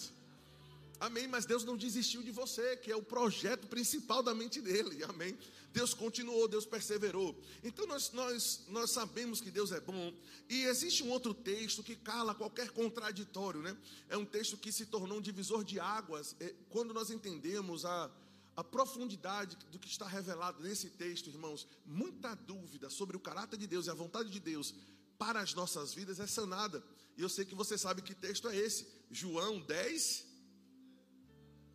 Amém. 1.02 1.26
Mas 1.26 1.44
Deus 1.44 1.64
não 1.64 1.76
desistiu 1.76 2.22
de 2.22 2.30
você, 2.30 2.76
que 2.76 2.92
é 2.92 2.94
o 2.94 3.02
projeto 3.02 3.66
principal 3.66 4.22
da 4.22 4.32
mente 4.32 4.60
dele. 4.60 5.02
Amém. 5.02 5.36
Deus 5.72 5.92
continuou, 5.92 6.46
Deus 6.46 6.64
perseverou. 6.64 7.36
Então 7.64 7.88
nós, 7.88 8.12
nós, 8.12 8.64
nós 8.68 8.92
sabemos 8.92 9.40
que 9.40 9.50
Deus 9.50 9.72
é 9.72 9.80
bom. 9.80 10.14
E 10.48 10.62
existe 10.62 11.02
um 11.02 11.10
outro 11.10 11.34
texto 11.34 11.82
que 11.82 11.96
cala 11.96 12.36
qualquer 12.36 12.70
contraditório, 12.70 13.60
né? 13.60 13.76
É 14.08 14.16
um 14.16 14.24
texto 14.24 14.56
que 14.56 14.70
se 14.70 14.86
tornou 14.86 15.18
um 15.18 15.20
divisor 15.20 15.64
de 15.64 15.80
águas. 15.80 16.36
É, 16.38 16.54
quando 16.70 16.94
nós 16.94 17.10
entendemos 17.10 17.84
a, 17.84 18.08
a 18.54 18.62
profundidade 18.62 19.56
do 19.72 19.80
que 19.80 19.88
está 19.88 20.06
revelado 20.06 20.62
nesse 20.62 20.88
texto, 20.88 21.30
irmãos, 21.30 21.66
muita 21.84 22.32
dúvida 22.36 22.88
sobre 22.88 23.16
o 23.16 23.20
caráter 23.20 23.56
de 23.56 23.66
Deus 23.66 23.88
e 23.88 23.90
a 23.90 23.94
vontade 23.94 24.30
de 24.30 24.38
Deus 24.38 24.72
para 25.18 25.40
as 25.40 25.52
nossas 25.52 25.92
vidas 25.92 26.20
é 26.20 26.28
sanada. 26.28 26.80
E 27.16 27.22
eu 27.22 27.28
sei 27.28 27.44
que 27.44 27.56
você 27.56 27.76
sabe 27.76 28.02
que 28.02 28.14
texto 28.14 28.48
é 28.48 28.56
esse. 28.56 28.86
João 29.10 29.58
10, 29.58 30.31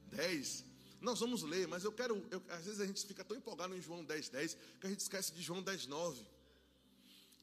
10. 0.07 0.65
Nós 0.99 1.19
vamos 1.19 1.43
ler, 1.43 1.67
mas 1.67 1.83
eu 1.83 1.91
quero. 1.91 2.25
Eu, 2.31 2.41
às 2.49 2.65
vezes 2.65 2.81
a 2.81 2.85
gente 2.85 3.05
fica 3.05 3.23
tão 3.23 3.37
empolgado 3.37 3.75
em 3.75 3.81
João 3.81 4.03
10, 4.03 4.29
10 4.29 4.57
que 4.79 4.87
a 4.87 4.89
gente 4.89 4.99
esquece 4.99 5.33
de 5.33 5.41
João 5.41 5.61
10, 5.61 5.87
9. 5.87 6.25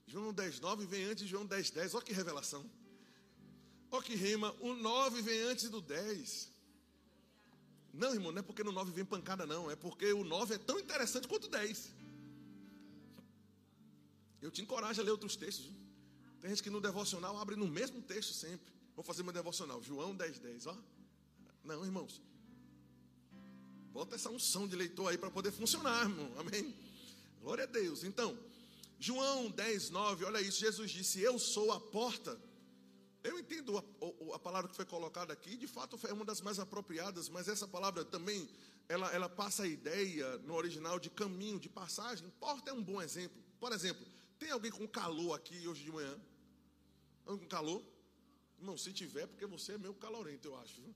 João 0.06 0.32
10, 0.32 0.60
9 0.60 0.86
vem 0.86 1.04
antes 1.04 1.24
de 1.24 1.30
João 1.30 1.46
10, 1.46 1.70
10. 1.70 1.94
Olha 1.94 2.04
que 2.04 2.12
revelação. 2.12 2.64
Olha 3.90 4.02
que 4.02 4.14
rima. 4.14 4.54
O 4.60 4.74
9 4.74 5.22
vem 5.22 5.40
antes 5.42 5.70
do 5.70 5.80
10. 5.80 6.50
Não, 7.92 8.12
irmão, 8.12 8.32
não 8.32 8.40
é 8.40 8.42
porque 8.42 8.64
no 8.64 8.72
9 8.72 8.90
vem 8.90 9.04
pancada, 9.04 9.46
não. 9.46 9.70
É 9.70 9.76
porque 9.76 10.12
o 10.12 10.24
9 10.24 10.56
é 10.56 10.58
tão 10.58 10.78
interessante 10.80 11.28
quanto 11.28 11.44
o 11.44 11.48
10. 11.48 11.90
Eu 14.42 14.50
te 14.50 14.60
encorajo 14.60 15.00
a 15.00 15.04
ler 15.04 15.12
outros 15.12 15.36
textos. 15.36 15.70
Tem 16.40 16.50
gente 16.50 16.62
que 16.62 16.70
no 16.70 16.80
devocional 16.80 17.38
abre 17.38 17.56
no 17.56 17.66
mesmo 17.66 18.02
texto 18.02 18.34
sempre. 18.34 18.74
Vou 18.94 19.04
fazer 19.04 19.22
meu 19.22 19.32
devocional. 19.32 19.82
João 19.82 20.14
10, 20.14 20.38
10. 20.40 20.66
Ó. 20.66 20.76
Não, 21.62 21.84
irmãos. 21.84 22.20
Bota 23.94 24.16
essa 24.16 24.28
unção 24.28 24.66
de 24.66 24.74
leitor 24.74 25.08
aí 25.08 25.16
para 25.16 25.30
poder 25.30 25.52
funcionar, 25.52 26.02
irmão. 26.02 26.28
Amém? 26.36 26.74
Glória 27.40 27.62
a 27.62 27.66
Deus. 27.68 28.02
Então, 28.02 28.36
João 28.98 29.48
10, 29.52 29.90
9, 29.90 30.24
olha 30.24 30.40
isso. 30.40 30.58
Jesus 30.58 30.90
disse: 30.90 31.20
Eu 31.20 31.38
sou 31.38 31.70
a 31.70 31.78
porta. 31.78 32.36
Eu 33.22 33.38
entendo 33.38 33.78
a, 33.78 34.34
a, 34.34 34.38
palavra 34.40 34.68
que 34.68 34.74
foi 34.74 34.84
colocada 34.84 35.32
aqui, 35.32 35.56
de 35.56 35.68
fato 35.68 35.96
é 36.08 36.12
uma 36.12 36.24
das 36.24 36.40
mais 36.40 36.58
apropriadas, 36.58 37.28
mas 37.28 37.46
essa 37.46 37.68
palavra 37.68 38.04
também, 38.04 38.48
ela, 38.88 39.10
ela 39.12 39.28
passa 39.28 39.62
a 39.62 39.68
ideia 39.68 40.38
no 40.38 40.54
original 40.54 40.98
de 40.98 41.08
caminho, 41.08 41.60
de 41.60 41.68
passagem. 41.68 42.28
Porta 42.40 42.70
é 42.70 42.74
um 42.74 42.82
bom 42.82 43.00
exemplo. 43.00 43.40
Por 43.60 43.72
exemplo, 43.72 44.04
tem 44.40 44.50
alguém 44.50 44.72
com 44.72 44.88
calor 44.88 45.34
aqui 45.34 45.68
hoje 45.68 45.84
de 45.84 45.92
manhã? 45.92 46.20
Alguém 47.24 47.44
com 47.44 47.48
calor? 47.48 47.80
Não, 48.58 48.76
se 48.76 48.92
tiver, 48.92 49.28
porque 49.28 49.46
você 49.46 49.74
é 49.74 49.78
meio 49.78 49.94
calorento, 49.94 50.48
eu 50.48 50.56
acho. 50.56 50.82
Viu? 50.82 50.94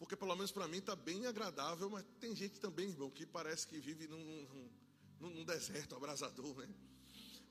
Porque 0.00 0.16
pelo 0.16 0.34
menos 0.34 0.50
para 0.50 0.66
mim 0.66 0.78
está 0.78 0.96
bem 0.96 1.26
agradável, 1.26 1.90
mas 1.90 2.02
tem 2.18 2.34
gente 2.34 2.58
também, 2.58 2.88
irmão, 2.88 3.10
que 3.10 3.26
parece 3.26 3.66
que 3.66 3.78
vive 3.78 4.08
num, 4.08 4.48
num, 5.20 5.30
num 5.30 5.44
deserto 5.44 5.94
abrasador, 5.94 6.56
né? 6.56 6.68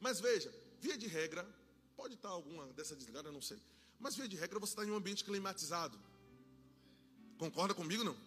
Mas 0.02 0.20
veja, 0.20 0.52
via 0.82 0.98
de 0.98 1.06
regra, 1.06 1.48
pode 1.96 2.16
estar 2.16 2.30
tá 2.30 2.34
alguma 2.34 2.66
dessa 2.74 2.96
desligada, 2.96 3.30
eu 3.30 3.34
não 3.34 3.42
sei. 3.42 3.62
Mas 4.00 4.16
via 4.16 4.28
de 4.28 4.36
regra 4.36 4.58
você 4.58 4.72
está 4.72 4.84
em 4.84 4.90
um 4.90 4.96
ambiente 4.96 5.24
climatizado. 5.24 5.96
Concorda 7.38 7.76
comigo 7.76 8.04
não? 8.04 8.18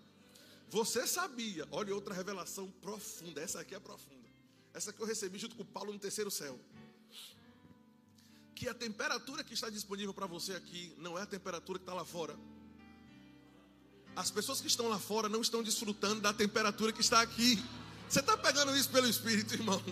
Você 0.69 1.05
sabia, 1.05 1.67
olha 1.73 1.93
outra 1.93 2.15
revelação 2.15 2.71
profunda, 2.81 3.41
essa 3.41 3.59
aqui 3.61 3.75
é 3.75 3.81
profunda. 3.81 4.29
Essa 4.73 4.93
que 4.93 5.03
eu 5.03 5.07
recebi 5.07 5.37
junto 5.37 5.57
com 5.57 5.65
Paulo 5.65 5.93
no 5.93 5.99
terceiro 5.99 6.31
céu. 6.31 6.57
Que 8.55 8.69
a 8.69 8.75
temperatura 8.75 9.43
que 9.43 9.53
está 9.53 9.69
disponível 9.69 10.15
para 10.15 10.27
você 10.27 10.55
aqui 10.55 10.95
não 10.99 11.19
é 11.19 11.23
a 11.23 11.27
temperatura 11.27 11.81
que 11.81 11.83
está 11.83 11.93
lá 11.93 12.05
fora. 12.05 12.39
As 14.15 14.31
pessoas 14.31 14.61
que 14.61 14.67
estão 14.67 14.89
lá 14.89 14.99
fora 14.99 15.29
não 15.29 15.41
estão 15.41 15.63
desfrutando 15.63 16.21
da 16.21 16.33
temperatura 16.33 16.93
que 16.93 17.01
está 17.01 17.23
aqui. 17.23 17.63
Você 18.09 18.21
está 18.21 18.37
pegando 18.37 18.77
isso 18.77 18.91
pelo 18.91 19.09
Espírito, 19.09 19.55
irmão? 19.55 19.83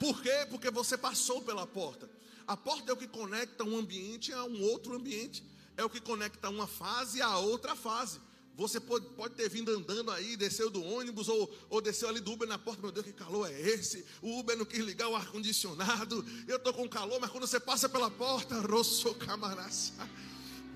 Por 0.00 0.20
quê? 0.20 0.46
Porque 0.50 0.70
você 0.70 0.98
passou 0.98 1.40
pela 1.42 1.64
porta. 1.66 2.10
A 2.46 2.56
porta 2.56 2.90
é 2.90 2.94
o 2.94 2.96
que 2.96 3.06
conecta 3.06 3.62
um 3.62 3.78
ambiente 3.78 4.32
a 4.32 4.42
um 4.44 4.60
outro 4.62 4.96
ambiente. 4.96 5.44
É 5.76 5.84
o 5.84 5.90
que 5.90 6.00
conecta 6.00 6.48
uma 6.48 6.66
fase 6.66 7.22
a 7.22 7.38
outra 7.38 7.76
fase. 7.76 8.18
Você 8.56 8.80
pode, 8.80 9.06
pode 9.14 9.34
ter 9.34 9.48
vindo 9.48 9.70
andando 9.70 10.10
aí, 10.10 10.36
desceu 10.36 10.68
do 10.68 10.84
ônibus 10.84 11.28
ou, 11.28 11.50
ou 11.70 11.80
desceu 11.80 12.08
ali 12.08 12.20
do 12.20 12.32
Uber 12.32 12.46
na 12.46 12.58
porta. 12.58 12.82
Meu 12.82 12.90
Deus, 12.90 13.06
que 13.06 13.12
calor 13.12 13.48
é 13.48 13.60
esse? 13.60 14.04
O 14.20 14.40
Uber 14.40 14.56
não 14.56 14.64
quis 14.64 14.84
ligar 14.84 15.08
o 15.08 15.14
ar-condicionado. 15.14 16.26
Eu 16.48 16.56
estou 16.56 16.74
com 16.74 16.88
calor, 16.88 17.20
mas 17.20 17.30
quando 17.30 17.46
você 17.46 17.60
passa 17.60 17.88
pela 17.88 18.10
porta, 18.10 18.60
roço 18.66 19.14
camaraça. 19.14 19.92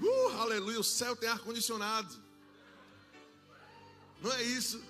Uh, 0.00 0.40
aleluia, 0.40 0.78
o 0.78 0.84
céu 0.84 1.16
tem 1.16 1.28
ar-condicionado. 1.28 2.25
Não 4.22 4.32
é 4.32 4.42
isso. 4.42 4.82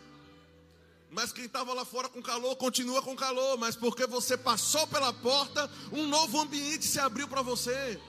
Mas 1.10 1.32
quem 1.32 1.44
estava 1.44 1.72
lá 1.72 1.84
fora 1.84 2.08
com 2.08 2.20
calor 2.20 2.56
continua 2.56 3.02
com 3.02 3.16
calor, 3.16 3.56
mas 3.56 3.76
porque 3.76 4.06
você 4.06 4.36
passou 4.36 4.86
pela 4.86 5.12
porta, 5.12 5.70
um 5.92 6.06
novo 6.06 6.40
ambiente 6.40 6.84
se 6.84 6.98
abriu 6.98 7.28
para 7.28 7.42
você. 7.42 8.00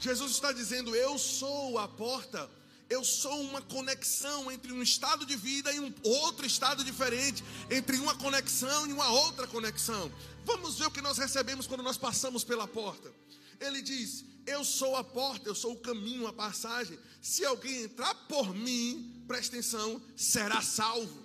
Jesus 0.00 0.32
está 0.32 0.52
dizendo: 0.52 0.94
Eu 0.94 1.18
sou 1.18 1.78
a 1.78 1.88
porta. 1.88 2.48
Eu 2.88 3.02
sou 3.04 3.40
uma 3.40 3.60
conexão 3.60 4.48
entre 4.48 4.72
um 4.72 4.80
estado 4.80 5.26
de 5.26 5.34
vida 5.34 5.72
e 5.72 5.80
um 5.80 5.92
outro 6.04 6.46
estado 6.46 6.84
diferente, 6.84 7.42
entre 7.68 7.96
uma 7.96 8.14
conexão 8.14 8.86
e 8.86 8.92
uma 8.92 9.08
outra 9.08 9.44
conexão. 9.48 10.12
Vamos 10.44 10.78
ver 10.78 10.86
o 10.86 10.90
que 10.92 11.00
nós 11.00 11.18
recebemos 11.18 11.66
quando 11.66 11.82
nós 11.82 11.96
passamos 11.96 12.44
pela 12.44 12.68
porta. 12.68 13.12
Ele 13.60 13.82
diz: 13.82 14.24
Eu 14.46 14.64
sou 14.64 14.96
a 14.96 15.04
porta, 15.04 15.48
eu 15.48 15.54
sou 15.54 15.72
o 15.72 15.80
caminho, 15.80 16.26
a 16.26 16.32
passagem. 16.32 16.98
Se 17.20 17.44
alguém 17.44 17.82
entrar 17.84 18.14
por 18.26 18.54
mim, 18.54 19.24
presta 19.26 19.56
atenção, 19.56 20.02
será 20.16 20.62
salvo. 20.62 21.24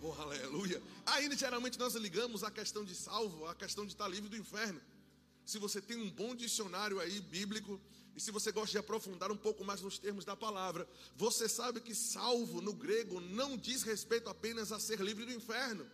Oh, 0.00 0.12
aleluia. 0.12 0.82
Ainda 1.06 1.36
geralmente 1.36 1.78
nós 1.78 1.94
ligamos 1.94 2.44
a 2.44 2.50
questão 2.50 2.84
de 2.84 2.94
salvo, 2.94 3.46
a 3.46 3.54
questão 3.54 3.84
de 3.84 3.92
estar 3.92 4.06
livre 4.08 4.28
do 4.28 4.36
inferno. 4.36 4.80
Se 5.44 5.58
você 5.58 5.80
tem 5.80 5.96
um 5.96 6.10
bom 6.10 6.34
dicionário 6.34 7.00
aí 7.00 7.20
bíblico, 7.20 7.80
e 8.16 8.20
se 8.20 8.30
você 8.30 8.50
gosta 8.50 8.70
de 8.72 8.78
aprofundar 8.78 9.30
um 9.30 9.36
pouco 9.36 9.64
mais 9.64 9.80
nos 9.82 9.98
termos 9.98 10.24
da 10.24 10.34
palavra, 10.34 10.88
você 11.14 11.48
sabe 11.48 11.80
que 11.80 11.94
salvo 11.94 12.60
no 12.60 12.72
grego 12.72 13.20
não 13.20 13.56
diz 13.56 13.82
respeito 13.82 14.28
apenas 14.28 14.72
a 14.72 14.80
ser 14.80 15.00
livre 15.00 15.24
do 15.24 15.32
inferno. 15.32 15.86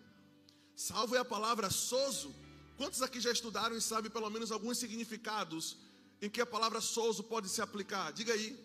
Salvo 0.77 1.17
é 1.17 1.19
a 1.19 1.25
palavra 1.25 1.69
soso. 1.69 2.35
Quantos 2.83 3.01
aqui 3.01 3.21
já 3.21 3.31
estudaram 3.31 3.77
e 3.77 3.81
sabem 3.81 4.11
pelo 4.11 4.29
menos 4.29 4.51
alguns 4.51 4.77
significados 4.77 5.77
em 6.21 6.29
que 6.29 6.41
a 6.41 6.45
palavra 6.45 6.81
soso 6.81 7.23
pode 7.23 7.49
se 7.49 7.63
aplicar? 7.63 8.13
Diga 8.13 8.33
aí 8.33 8.59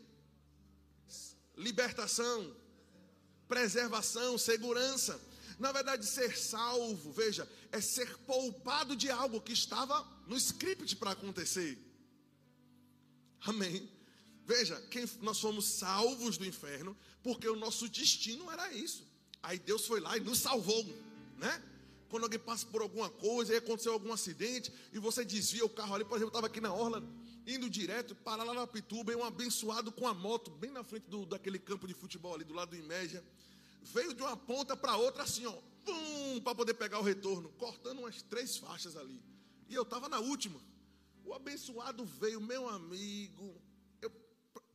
libertação, 1.56 2.52
preservação, 3.48 4.36
segurança. 4.36 5.22
Na 5.60 5.72
verdade, 5.72 6.04
ser 6.08 6.36
salvo, 6.36 7.12
veja, 7.12 7.48
é 7.72 7.80
ser 7.80 8.18
poupado 8.26 8.96
de 8.96 9.08
algo 9.12 9.40
que 9.40 9.54
estava 9.54 10.04
no 10.26 10.36
script 10.36 10.96
para 10.96 11.12
acontecer. 11.12 11.78
Amém. 13.42 13.88
Veja, 14.48 14.82
quem, 14.90 15.08
nós 15.22 15.40
fomos 15.40 15.66
salvos 15.66 16.40
do 16.40 16.46
inferno 16.48 16.98
porque 17.22 17.48
o 17.48 17.56
nosso 17.56 17.88
destino 17.88 18.50
era 18.50 18.74
isso. 18.74 19.08
Aí 19.44 19.60
Deus 19.60 19.86
foi 19.86 20.00
lá 20.00 20.18
e 20.18 20.22
nos 20.22 20.40
salvou, 20.40 20.84
né? 21.38 21.77
Quando 22.10 22.24
alguém 22.24 22.40
passa 22.40 22.66
por 22.68 22.82
alguma 22.82 23.10
coisa, 23.10 23.52
aí 23.52 23.58
aconteceu 23.58 23.94
algum 23.94 24.14
acidente 24.14 24.72
e 24.94 25.00
você 25.00 25.26
desvia 25.26 25.66
o 25.66 25.70
carro 25.70 25.96
ali, 25.96 26.06
por 26.06 26.16
exemplo, 26.16 26.26
eu 26.26 26.40
estava 26.40 26.48
aqui 26.48 26.62
na 26.62 26.74
orla 26.74 27.04
indo 27.48 27.70
direto 27.70 28.14
para 28.14 28.44
lá 28.44 28.54
na 28.54 28.68
Pituba, 28.68 29.14
e 29.14 29.16
um 29.16 29.24
abençoado 29.24 29.90
com 29.92 30.06
a 30.06 30.14
moto, 30.14 30.52
bem 30.52 30.70
na 30.70 30.84
frente 30.84 31.10
do, 31.10 31.26
daquele 31.26 31.58
campo 31.58 31.88
de 31.88 31.94
futebol 31.94 32.36
ali, 32.36 32.44
do 32.44 32.54
lado 32.54 32.72
do 32.72 32.76
Imédia. 32.76 33.24
Veio 33.84 34.14
de 34.14 34.22
uma 34.22 34.36
ponta 34.36 34.76
para 34.76 34.98
outra 34.98 35.24
assim, 35.24 35.46
ó, 35.46 35.54
para 36.44 36.54
poder 36.54 36.74
pegar 36.74 37.00
o 37.00 37.04
retorno, 37.04 37.50
cortando 37.58 38.00
umas 38.00 38.22
três 38.22 38.58
faixas 38.58 38.98
ali. 38.98 39.22
E 39.70 39.74
eu 39.74 39.84
estava 39.84 40.10
na 40.10 40.20
última. 40.20 40.60
O 41.24 41.34
abençoado 41.34 42.04
veio, 42.06 42.42
meu 42.42 42.68
amigo. 42.68 43.56
Eu, 44.02 44.12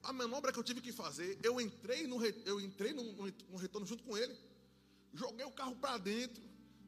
a 0.02 0.12
manobra 0.12 0.50
que 0.50 0.58
eu 0.58 0.64
tive 0.64 0.80
que 0.80 0.92
fazer, 0.92 1.38
eu 1.42 1.60
entrei 1.60 2.06
no, 2.06 2.24
eu 2.24 2.58
entrei 2.58 2.94
no, 2.94 3.02
no 3.02 3.56
retorno 3.56 3.86
junto 3.86 4.02
com 4.02 4.16
ele, 4.16 4.34
joguei 5.12 5.44
o 5.44 5.52
carro 5.52 5.76
para 5.76 5.98
dentro. 5.98 6.42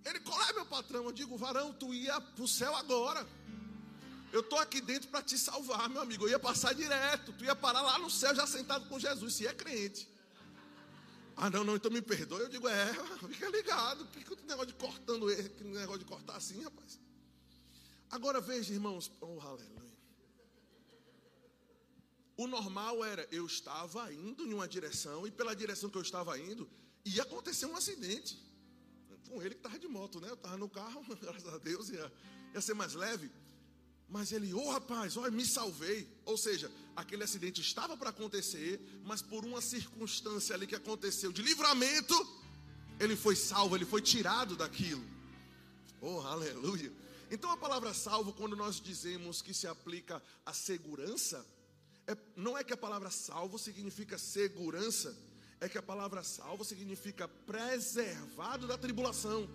Ele, 0.05 0.21
qual 0.21 0.40
é 0.43 0.53
meu 0.53 0.67
patrão? 0.67 1.05
Eu 1.05 1.12
digo, 1.12 1.37
varão, 1.37 1.73
tu 1.73 1.95
ia 1.95 2.21
para 2.21 2.45
o 2.45 2.49
céu 2.49 2.75
agora. 2.77 3.27
Eu 4.33 4.40
estou 4.40 4.59
aqui 4.59 4.81
dentro 4.81 5.09
para 5.09 5.23
te 5.23 5.38
salvar, 5.38 5.88
meu 5.88 6.03
amigo. 6.03 6.25
Eu 6.25 6.31
ia 6.31 6.38
passar 6.38 6.75
direto. 6.75 7.33
Tu 7.33 7.45
ia 7.45 7.55
parar 7.55 7.83
lá 7.83 7.99
no 7.99 8.11
céu 8.11 8.35
já 8.35 8.47
sentado 8.47 8.88
com 8.88 8.99
Jesus, 8.99 9.35
se 9.35 9.47
é 9.47 9.55
crente. 9.55 10.09
Ah, 11.37 11.51
não, 11.51 11.64
não, 11.64 11.77
então 11.77 11.90
me 11.90 12.03
perdoe. 12.03 12.40
Eu 12.40 12.49
digo, 12.49 12.69
é, 12.69 12.95
fica 13.29 13.49
ligado. 13.49 14.07
Que, 14.07 14.25
que 14.25 14.43
negócio 14.43 14.67
de 14.67 14.75
cortando, 14.75 15.27
que 15.57 15.64
negócio 15.64 16.01
de 16.01 16.05
cortar 16.05 16.37
assim, 16.37 16.62
rapaz. 16.62 16.99
Agora 18.11 18.40
veja, 18.40 18.73
irmãos, 18.73 19.11
oh, 19.21 19.40
aleluia. 19.40 19.85
O 22.37 22.47
normal 22.47 23.05
era, 23.05 23.27
eu 23.31 23.47
estava 23.47 24.12
indo 24.12 24.45
em 24.45 24.53
uma 24.53 24.67
direção, 24.67 25.27
e 25.27 25.31
pela 25.31 25.55
direção 25.55 25.88
que 25.88 25.97
eu 25.97 26.03
estava 26.03 26.38
indo, 26.38 26.69
ia 27.05 27.23
acontecer 27.23 27.67
um 27.67 27.77
acidente. 27.77 28.38
Com 29.29 29.41
ele 29.43 29.51
que 29.51 29.61
estava 29.61 29.79
de 29.79 29.89
moto, 29.89 30.21
né? 30.21 30.29
Eu 30.29 30.35
estava 30.35 30.57
no 30.57 30.69
carro, 30.69 31.05
graças 31.21 31.47
a 31.47 31.59
Deus, 31.59 31.89
ia, 31.91 32.13
ia 32.53 32.61
ser 32.61 32.75
mais 32.75 32.95
leve. 32.95 33.31
Mas 34.09 34.33
ele, 34.33 34.53
ô 34.53 34.61
oh, 34.61 34.71
rapaz, 34.71 35.17
olha, 35.17 35.31
me 35.31 35.45
salvei. 35.45 36.07
Ou 36.25 36.37
seja, 36.37 36.71
aquele 36.95 37.25
acidente 37.25 37.61
estava 37.61 37.97
para 37.97 38.11
acontecer, 38.11 38.81
mas 39.05 39.23
por 39.23 39.45
uma 39.45 39.61
circunstância 39.61 40.55
ali 40.55 40.67
que 40.67 40.75
aconteceu 40.75 41.33
de 41.33 41.43
livramento, 41.43 42.15
ele 43.01 43.17
foi 43.17 43.35
salvo, 43.35 43.77
ele 43.77 43.87
foi 43.87 44.03
tirado 44.03 44.57
daquilo. 44.57 45.05
Oh, 46.01 46.21
aleluia. 46.21 46.93
Então 47.31 47.51
a 47.51 47.57
palavra 47.57 47.95
salvo, 47.95 48.33
quando 48.33 48.55
nós 48.55 48.81
dizemos 48.81 49.41
que 49.41 49.55
se 49.55 49.67
aplica 49.67 50.23
à 50.45 50.53
segurança, 50.53 51.45
é, 52.07 52.17
não 52.37 52.57
é 52.57 52.63
que 52.63 52.73
a 52.73 52.77
palavra 52.77 53.11
salvo 53.11 53.59
significa 53.59 54.19
segurança, 54.19 55.17
é 55.61 55.69
que 55.69 55.79
a 55.79 55.83
palavra 55.83 56.23
salvo 56.23 56.64
significa 56.64 57.29
preservado 57.29 58.67
da 58.67 58.77
tribulação. 58.77 59.49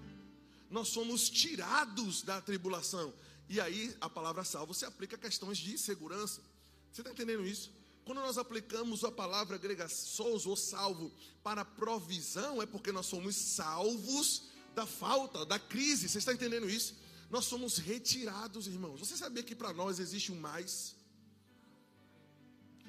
Nós 0.69 0.89
somos 0.89 1.29
tirados 1.29 2.21
da 2.21 2.41
tribulação. 2.41 3.13
E 3.47 3.59
aí 3.59 3.95
a 3.99 4.09
palavra 4.09 4.43
salvo 4.43 4.73
se 4.73 4.85
aplica 4.85 5.15
a 5.15 5.19
questões 5.19 5.57
de 5.57 5.77
segurança. 5.77 6.41
Você 6.91 7.01
está 7.01 7.11
entendendo 7.11 7.45
isso? 7.45 7.71
Quando 8.05 8.21
nós 8.21 8.37
aplicamos 8.37 9.03
a 9.03 9.11
palavra 9.11 9.57
grega 9.57 9.87
sous 9.87 10.45
ou 10.45 10.55
salvo 10.55 11.11
para 11.43 11.63
provisão, 11.65 12.61
é 12.61 12.65
porque 12.65 12.91
nós 12.91 13.05
somos 13.05 13.35
salvos 13.35 14.49
da 14.73 14.85
falta, 14.85 15.45
da 15.45 15.59
crise. 15.59 16.09
Você 16.09 16.17
está 16.17 16.33
entendendo 16.33 16.69
isso? 16.69 16.95
Nós 17.29 17.45
somos 17.45 17.77
retirados, 17.77 18.65
irmãos. 18.65 18.99
Você 18.99 19.15
sabia 19.15 19.43
que 19.43 19.55
para 19.55 19.73
nós 19.73 19.99
existe 19.99 20.31
um 20.31 20.39
mais? 20.39 20.95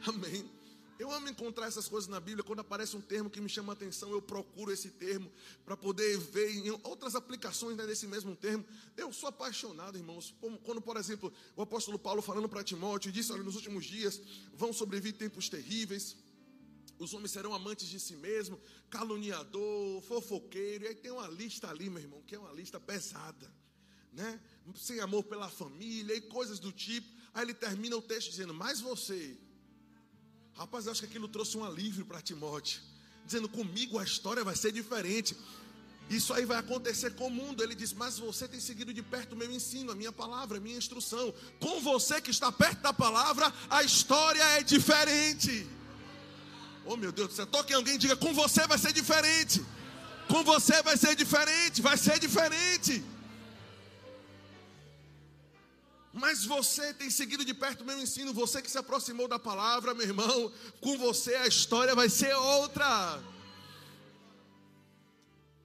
Amém. 0.07 0.51
Eu 1.01 1.11
amo 1.11 1.31
encontrar 1.31 1.67
essas 1.67 1.89
coisas 1.89 2.11
na 2.11 2.21
Bíblia. 2.21 2.45
Quando 2.45 2.61
aparece 2.61 2.95
um 2.95 3.01
termo 3.01 3.31
que 3.31 3.41
me 3.41 3.49
chama 3.49 3.73
a 3.73 3.75
atenção, 3.75 4.11
eu 4.11 4.21
procuro 4.21 4.71
esse 4.71 4.91
termo 4.91 5.33
para 5.65 5.75
poder 5.75 6.19
ver 6.19 6.51
em 6.55 6.71
outras 6.83 7.15
aplicações 7.15 7.75
né, 7.75 7.87
desse 7.87 8.07
mesmo 8.07 8.37
termo. 8.37 8.63
Eu 8.99 9.11
sou 9.11 9.31
apaixonado, 9.31 9.97
irmãos. 9.97 10.35
Quando, 10.63 10.83
por 10.83 10.99
exemplo, 10.99 11.33
o 11.57 11.63
apóstolo 11.63 11.99
Paulo 11.99 12.21
falando 12.21 12.51
para 12.51 12.63
Timóteo 12.63 13.11
disse: 13.11 13.33
Olha, 13.33 13.43
nos 13.43 13.57
últimos 13.57 13.87
dias 13.87 14.21
vão 14.53 14.75
sobreviver 14.75 15.19
tempos 15.19 15.49
terríveis. 15.49 16.19
Os 16.99 17.15
homens 17.15 17.31
serão 17.31 17.55
amantes 17.55 17.89
de 17.89 17.99
si 17.99 18.15
mesmo, 18.15 18.61
caluniador, 18.91 20.03
fofoqueiro. 20.03 20.85
E 20.85 20.89
aí 20.89 20.95
tem 20.95 21.11
uma 21.11 21.29
lista 21.29 21.71
ali, 21.71 21.89
meu 21.89 22.03
irmão, 22.03 22.23
que 22.27 22.35
é 22.35 22.39
uma 22.39 22.53
lista 22.53 22.79
pesada, 22.79 23.51
né? 24.13 24.39
Sem 24.77 25.01
amor 25.01 25.25
pela 25.25 25.49
família 25.49 26.15
e 26.15 26.21
coisas 26.21 26.59
do 26.59 26.71
tipo. 26.71 27.09
Aí 27.33 27.43
ele 27.47 27.55
termina 27.55 27.97
o 27.97 28.03
texto 28.03 28.29
dizendo: 28.29 28.53
Mas 28.53 28.83
você 28.83 29.41
Rapaz, 30.61 30.85
eu 30.85 30.93
acho 30.93 31.01
que 31.01 31.07
aquilo 31.07 31.27
trouxe 31.27 31.57
um 31.57 31.65
alívio 31.65 32.05
para 32.05 32.21
Timóteo, 32.21 32.83
dizendo: 33.25 33.49
comigo 33.49 33.99
a 33.99 34.05
história 34.05 34.45
vai 34.45 34.55
ser 34.55 34.71
diferente. 34.71 35.35
Isso 36.11 36.35
aí 36.35 36.45
vai 36.45 36.59
acontecer 36.59 37.13
com 37.15 37.29
o 37.29 37.31
mundo. 37.31 37.63
Ele 37.63 37.75
diz: 37.75 37.95
Mas 37.95 38.19
você 38.19 38.47
tem 38.47 38.61
seguido 38.61 38.93
de 38.93 39.03
perto 39.03 39.33
o 39.33 39.37
meu 39.37 39.51
ensino, 39.51 39.91
a 39.91 39.95
minha 39.95 40.13
palavra, 40.13 40.59
a 40.59 40.61
minha 40.61 40.77
instrução. 40.77 41.33
Com 41.59 41.81
você 41.81 42.21
que 42.21 42.31
está 42.31 42.53
perto 42.53 42.83
da 42.83 42.93
palavra, 42.93 43.51
a 43.71 43.83
história 43.83 44.43
é 44.59 44.63
diferente. 44.63 45.67
Oh 46.85 46.95
meu 46.95 47.11
Deus 47.11 47.29
do 47.29 47.35
céu, 47.35 47.47
toque 47.47 47.73
alguém 47.73 47.95
e 47.95 47.99
diga: 47.99 48.15
Com 48.15 48.35
você 48.35 48.67
vai 48.67 48.77
ser 48.77 48.93
diferente. 48.93 49.65
Com 50.29 50.45
você 50.45 50.83
vai 50.83 50.99
ser 50.99 51.17
diferente, 51.17 51.81
vai 51.81 51.97
ser 51.97 52.19
diferente. 52.19 53.03
Mas 56.13 56.45
você 56.45 56.93
tem 56.93 57.09
seguido 57.09 57.45
de 57.45 57.55
perto 57.55 57.83
o 57.83 57.87
meu 57.87 57.99
ensino, 57.99 58.33
você 58.33 58.61
que 58.61 58.71
se 58.71 58.79
aproximou 58.79 59.29
da 59.29 59.39
palavra, 59.39 59.95
meu 59.95 60.07
irmão, 60.07 60.53
com 60.81 60.99
você 60.99 61.37
a 61.37 61.47
história 61.47 61.95
vai 61.95 62.09
ser 62.09 62.35
outra. 62.35 63.23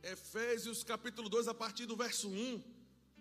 Efésios 0.04 0.84
capítulo 0.84 1.30
2, 1.30 1.48
a 1.48 1.54
partir 1.54 1.88
do 1.88 1.96
verso 1.96 2.30
1. 2.30 2.64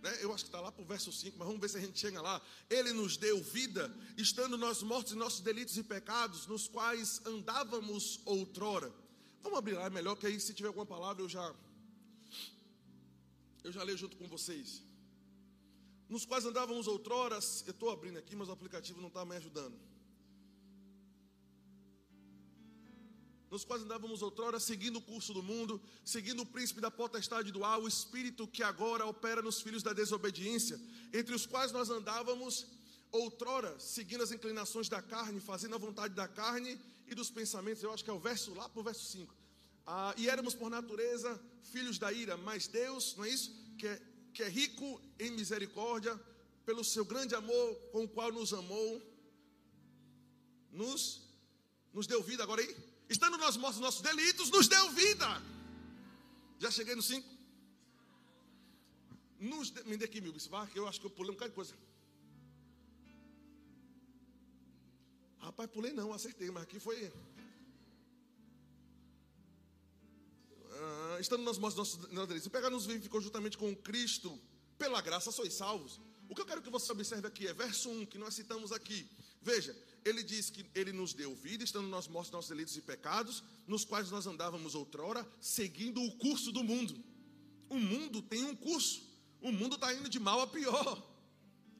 Né? 0.03 0.19
Eu 0.21 0.35
acho 0.35 0.45
que 0.45 0.49
está 0.49 0.61
lá 0.61 0.71
para 0.71 0.83
o 0.83 0.87
verso 0.87 1.11
5, 1.11 1.39
mas 1.39 1.47
vamos 1.47 1.63
ver 1.63 1.71
se 1.71 1.79
a 1.79 1.81
gente 1.81 1.99
chega 1.99 2.21
lá. 2.21 2.43
Ele 2.69 2.93
nos 2.93 3.17
deu 3.17 3.43
vida, 3.43 3.91
estando 4.19 4.59
nós 4.59 4.83
mortos 4.83 5.15
em 5.15 5.17
nossos 5.17 5.41
delitos 5.41 5.79
e 5.79 5.83
pecados, 5.83 6.47
nos 6.47 6.69
quais 6.69 7.23
andávamos 7.25 8.21
outrora. 8.27 8.93
Vamos 9.43 9.59
abrir 9.59 9.73
lá, 9.73 9.87
é 9.87 9.91
melhor 9.91 10.15
que 10.15 10.27
aí, 10.27 10.39
se 10.39 10.53
tiver 10.53 10.69
alguma 10.69 10.85
palavra, 10.85 11.23
eu 11.23 11.29
já. 11.29 11.55
Eu 13.63 13.73
já 13.73 13.83
leio 13.83 13.97
junto 13.97 14.15
com 14.19 14.29
vocês 14.29 14.83
nos 16.09 16.25
quais 16.25 16.45
andávamos 16.45 16.87
outroras. 16.87 17.65
Eu 17.67 17.73
estou 17.73 17.91
abrindo 17.91 18.19
aqui, 18.19 18.37
mas 18.37 18.49
o 18.49 18.53
aplicativo 18.53 19.01
não 19.01 19.09
está 19.09 19.25
me 19.25 19.37
ajudando. 19.37 19.79
Nos 23.51 23.65
quais 23.65 23.83
andávamos 23.83 24.21
outrora, 24.21 24.59
seguindo 24.59 24.97
o 24.97 25.01
curso 25.03 25.33
do 25.33 25.43
mundo, 25.43 25.81
seguindo 26.05 26.43
o 26.43 26.47
príncipe 26.47 26.81
da 26.81 26.91
potestade 26.91 27.53
do 27.53 27.65
ar, 27.65 27.79
o 27.79 27.87
espírito 27.87 28.49
que 28.49 28.65
agora 28.65 29.07
opera 29.07 29.41
nos 29.41 29.61
filhos 29.61 29.83
da 29.83 29.93
desobediência, 29.93 30.81
entre 31.13 31.33
os 31.33 31.47
quais 31.47 31.71
nós 31.71 31.89
andávamos 31.89 32.67
outrora, 33.13 33.79
seguindo 33.79 34.25
as 34.25 34.33
inclinações 34.33 34.89
da 34.89 35.01
carne, 35.01 35.39
fazendo 35.39 35.77
a 35.77 35.79
vontade 35.79 36.15
da 36.15 36.27
carne 36.27 36.81
e 37.07 37.15
dos 37.15 37.31
pensamentos. 37.31 37.83
Eu 37.83 37.93
acho 37.93 38.03
que 38.03 38.11
é 38.11 38.13
o 38.13 38.19
verso 38.19 38.53
lá 38.55 38.69
para 38.69 38.81
o 38.81 38.83
verso 38.83 39.05
5. 39.13 39.33
Ah, 39.87 40.13
e 40.17 40.29
éramos 40.29 40.55
por 40.55 40.69
natureza 40.69 41.41
filhos 41.63 41.97
da 41.97 42.13
ira, 42.13 42.37
mas 42.37 42.67
Deus, 42.67 43.15
não 43.17 43.25
é 43.25 43.29
isso? 43.29 43.55
Que 43.79 43.87
é 43.87 44.03
que 44.35 44.43
é 44.43 44.49
rico 44.49 45.01
em 45.19 45.31
misericórdia, 45.31 46.15
pelo 46.67 46.83
seu 46.83 47.05
grande 47.05 47.35
amor 47.35 47.77
com 47.93 48.05
o 48.05 48.09
qual 48.09 48.33
nos 48.33 48.53
amou, 48.53 49.01
nos, 50.73 51.23
nos 51.93 52.07
deu 52.07 52.23
vida. 52.23 52.43
Agora 52.43 52.61
aí, 52.61 52.77
estando 53.09 53.39
nós 53.39 53.57
mortos 53.57 53.81
nossos 53.81 54.03
delitos, 54.03 54.51
nos 54.51 54.67
deu 54.67 54.91
vida. 54.91 55.29
Já 56.59 56.71
cheguei 56.71 56.97
no 56.97 57.03
5? 57.03 57.29
Nos 59.39 59.71
de, 59.71 59.85
me 59.85 59.97
dê 59.97 60.07
aqui, 60.07 60.21
que 60.73 60.79
eu 60.79 60.89
acho 60.89 61.01
que 61.01 61.07
eu 61.07 61.11
pulei 61.11 61.31
um 61.31 61.35
bocado 61.35 61.51
de 61.51 61.55
coisa. 61.55 61.75
Rapaz, 65.39 65.71
pulei 65.71 65.93
não, 65.93 66.13
acertei, 66.13 66.51
mas 66.51 66.63
aqui 66.65 66.81
foi. 66.81 67.13
Estando 71.21 71.43
nas 71.43 71.59
mãos 71.59 71.75
dos 71.75 71.97
nossos 72.11 72.29
delitos, 72.29 72.49
pegar 72.49 72.71
nos 72.71 72.87
vivificou 72.87 73.21
juntamente 73.21 73.59
com 73.59 73.75
Cristo, 73.75 74.39
pela 74.79 75.01
graça 75.01 75.31
sois 75.31 75.55
salvos. 75.55 76.01
O 76.29 76.35
que 76.35 76.41
eu 76.41 76.47
quero 76.47 76.63
que 76.63 76.71
você 76.71 76.91
observe 76.93 77.27
aqui 77.27 77.47
é 77.47 77.53
verso 77.53 77.91
1, 77.91 78.07
que 78.07 78.19
nós 78.19 78.35
citamos 78.35 78.73
aqui. 78.73 79.09
Veja, 79.43 79.77
ele 80.05 80.23
diz 80.23 80.51
que 80.51 80.65
ele 80.75 80.93
nos 80.93 81.13
deu 81.13 81.35
vida, 81.35 81.65
estando 81.65 81.89
nós 81.89 82.09
mortos 82.09 82.33
nossos 82.33 82.51
delitos 82.51 82.77
e 82.77 82.81
pecados, 82.81 83.43
nos 83.67 83.85
quais 83.85 84.11
nós 84.11 84.27
andávamos 84.27 84.75
outrora, 84.75 85.27
seguindo 85.41 86.03
o 86.03 86.13
curso 86.17 86.51
do 86.51 86.65
mundo. 86.65 86.95
O 87.69 87.79
mundo 87.79 88.23
tem 88.23 88.45
um 88.45 88.57
curso, 88.57 89.03
o 89.41 89.53
mundo 89.53 89.75
está 89.75 89.93
indo 89.93 90.09
de 90.09 90.19
mal 90.19 90.41
a 90.41 90.47
pior. 90.47 91.03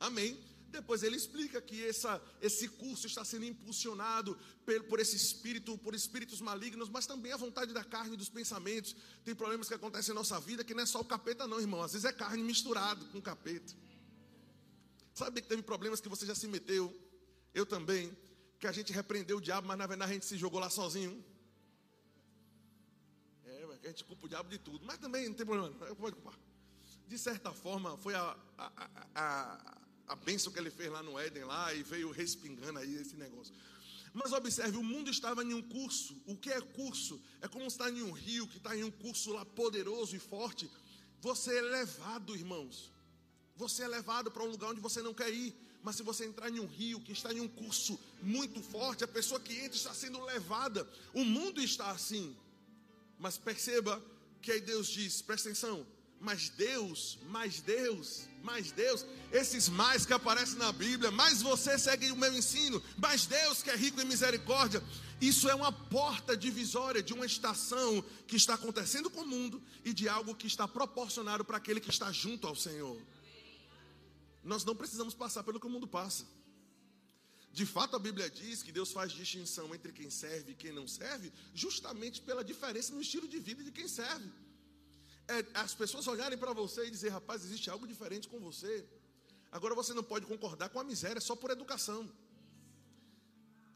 Amém. 0.01 0.39
Depois 0.75 1.05
ele 1.05 1.15
explica 1.15 1.63
que 1.63 1.87
essa, 1.87 2.21
esse 2.43 2.67
curso 2.67 3.07
está 3.07 3.25
sendo 3.25 3.45
impulsionado 3.45 4.37
por, 4.67 4.83
por 4.85 4.99
esse 4.99 5.15
espírito, 5.15 5.79
por 5.79 5.95
espíritos 5.95 6.41
malignos, 6.41 6.89
mas 6.89 7.07
também 7.07 7.31
a 7.31 7.37
vontade 7.37 7.73
da 7.73 7.85
carne 7.85 8.15
e 8.15 8.17
dos 8.17 8.29
pensamentos. 8.29 8.97
Tem 9.25 9.37
problemas 9.37 9.69
que 9.69 9.75
acontecem 9.75 10.11
em 10.11 10.17
nossa 10.17 10.41
vida 10.41 10.65
que 10.65 10.75
não 10.75 10.83
é 10.83 10.87
só 10.87 11.01
o 11.01 11.05
capeta, 11.05 11.47
não, 11.47 11.61
irmão. 11.61 11.81
Às 11.81 11.93
vezes 11.93 12.05
é 12.05 12.13
carne 12.13 12.43
misturado 12.43 13.07
com 13.07 13.23
capeta. 13.23 13.73
Sabe 15.15 15.43
que 15.43 15.47
teve 15.47 15.63
problemas 15.63 16.01
que 16.01 16.09
você 16.09 16.27
já 16.27 16.35
se 16.35 16.49
meteu? 16.49 16.93
Eu 17.55 17.65
também. 17.65 18.11
Que 18.59 18.67
a 18.67 18.73
gente 18.73 18.93
repreendeu 18.93 19.37
o 19.37 19.41
diabo, 19.41 19.69
mas 19.69 19.79
na 19.79 19.87
verdade 19.87 20.11
a 20.11 20.15
gente 20.15 20.27
se 20.27 20.37
jogou 20.37 20.59
lá 20.59 20.69
sozinho. 20.69 21.25
É, 23.45 23.65
a 23.81 23.87
gente 23.87 24.03
culpa 24.03 24.27
o 24.27 24.29
diabo 24.29 24.49
de 24.51 24.59
tudo. 24.59 24.85
Mas 24.85 24.99
também 24.99 25.29
não 25.29 25.35
tem 25.35 25.47
problema, 25.47 25.73
pode 25.95 26.17
culpar. 26.17 26.37
De 27.07 27.17
certa 27.17 27.53
forma, 27.53 27.97
foi 27.99 28.15
a, 28.15 28.37
a, 28.59 28.73
a, 29.15 29.15
a 29.15 29.84
bênção 30.15 30.53
que 30.53 30.59
ele 30.59 30.71
fez 30.71 30.91
lá 30.91 31.03
no 31.03 31.19
Éden, 31.19 31.45
lá, 31.45 31.73
e 31.73 31.83
veio 31.83 32.11
respingando 32.11 32.79
aí 32.79 32.95
esse 32.97 33.17
negócio. 33.17 33.55
Mas 34.13 34.33
observe, 34.33 34.77
o 34.77 34.83
mundo 34.83 35.11
estava 35.11 35.43
em 35.43 35.55
um 35.55 35.63
curso. 35.63 36.17
O 36.27 36.37
que 36.37 36.51
é 36.51 36.61
curso? 36.61 37.21
É 37.41 37.49
como 37.49 37.67
estar 37.67 37.91
em 37.91 38.03
um 38.03 38.13
rio 38.13 38.47
que 38.47 38.59
está 38.59 38.77
em 38.77 38.85
um 38.85 38.91
curso 38.91 39.33
lá 39.33 39.45
poderoso 39.45 40.15
e 40.15 40.21
forte. 40.21 40.71
Você 41.21 41.57
é 41.57 41.63
levado, 41.63 42.37
irmãos. 42.37 42.93
Você 43.57 43.83
é 43.83 43.89
levado 43.89 44.31
para 44.31 44.45
um 44.45 44.51
lugar 44.51 44.71
onde 44.71 44.81
você 44.81 45.03
não 45.03 45.13
quer 45.13 45.33
ir. 45.33 45.53
Mas 45.83 45.97
se 45.97 46.03
você 46.03 46.25
entrar 46.25 46.49
em 46.49 46.61
um 46.61 46.67
rio 46.67 47.01
que 47.01 47.13
está 47.13 47.33
em 47.33 47.41
um 47.41 47.49
curso 47.49 47.99
muito 48.23 48.63
forte, 48.63 49.05
a 49.05 49.09
pessoa 49.09 49.41
que 49.41 49.55
entra 49.55 49.77
está 49.77 49.93
sendo 49.93 50.23
levada. 50.25 50.89
O 51.13 51.25
mundo 51.25 51.61
está 51.61 51.91
assim. 51.91 52.37
Mas 53.19 53.37
perceba 53.37 54.03
que 54.41 54.53
aí 54.53 54.61
Deus 54.61 54.87
diz: 54.87 55.23
presta 55.23 55.49
atenção, 55.49 55.87
Mas 56.25 56.49
Deus, 56.49 57.19
mais 57.29 57.61
Deus, 57.61 58.27
mais 58.43 58.73
Deus, 58.73 59.05
esses 59.31 59.69
mais 59.69 60.07
que 60.07 60.13
aparecem 60.15 60.57
na 60.57 60.73
Bíblia, 60.73 61.11
mais 61.11 61.43
você 61.43 61.79
segue 61.79 62.11
o 62.11 62.17
meu 62.17 62.33
ensino, 62.33 62.83
mais 62.97 63.27
Deus 63.27 63.63
que 63.63 63.69
é 63.69 63.77
rico 63.77 64.01
em 64.01 64.07
misericórdia. 64.07 64.83
Isso 65.21 65.51
é 65.51 65.55
uma 65.55 65.71
porta 65.71 66.35
divisória 66.35 67.03
de 67.03 67.13
uma 67.13 67.27
estação 67.27 68.03
que 68.27 68.37
está 68.37 68.55
acontecendo 68.55 69.11
com 69.11 69.21
o 69.21 69.27
mundo 69.27 69.63
e 69.85 69.93
de 69.93 70.09
algo 70.09 70.35
que 70.35 70.47
está 70.47 70.67
proporcionado 70.67 71.45
para 71.45 71.59
aquele 71.59 71.79
que 71.79 71.91
está 71.91 72.11
junto 72.11 72.47
ao 72.47 72.57
Senhor. 72.57 72.99
Nós 74.43 74.65
não 74.65 74.75
precisamos 74.75 75.13
passar 75.13 75.43
pelo 75.43 75.61
que 75.61 75.67
o 75.67 75.71
mundo 75.71 75.87
passa. 75.87 76.25
De 77.53 77.67
fato, 77.67 77.97
a 77.97 77.99
Bíblia 77.99 78.31
diz 78.31 78.63
que 78.63 78.73
Deus 78.73 78.93
faz 78.93 79.13
distinção 79.13 79.75
entre 79.75 79.93
quem 79.93 80.09
serve 80.09 80.53
e 80.53 80.55
quem 80.55 80.73
não 80.73 80.89
serve, 80.89 81.31
justamente 81.55 82.23
pela 82.23 82.43
diferença 82.43 82.95
no 82.95 83.03
estilo 83.03 83.29
de 83.29 83.39
vida 83.39 83.63
de 83.63 83.71
quem 83.71 83.87
serve. 83.87 84.29
É, 85.27 85.45
as 85.55 85.75
pessoas 85.75 86.07
olharem 86.07 86.37
para 86.37 86.53
você 86.53 86.87
e 86.87 86.91
dizer, 86.91 87.09
rapaz, 87.09 87.45
existe 87.45 87.71
algo 87.71 87.87
diferente 87.87 88.29
com 88.29 88.39
você. 88.41 88.87
Agora 89.51 89.75
você 89.75 89.95
não 89.95 90.03
pode 90.03 90.27
concordar 90.27 90.69
com 90.69 90.79
a 90.79 90.85
miséria 90.85 91.21
só 91.21 91.35
por 91.35 91.51
educação. 91.51 92.11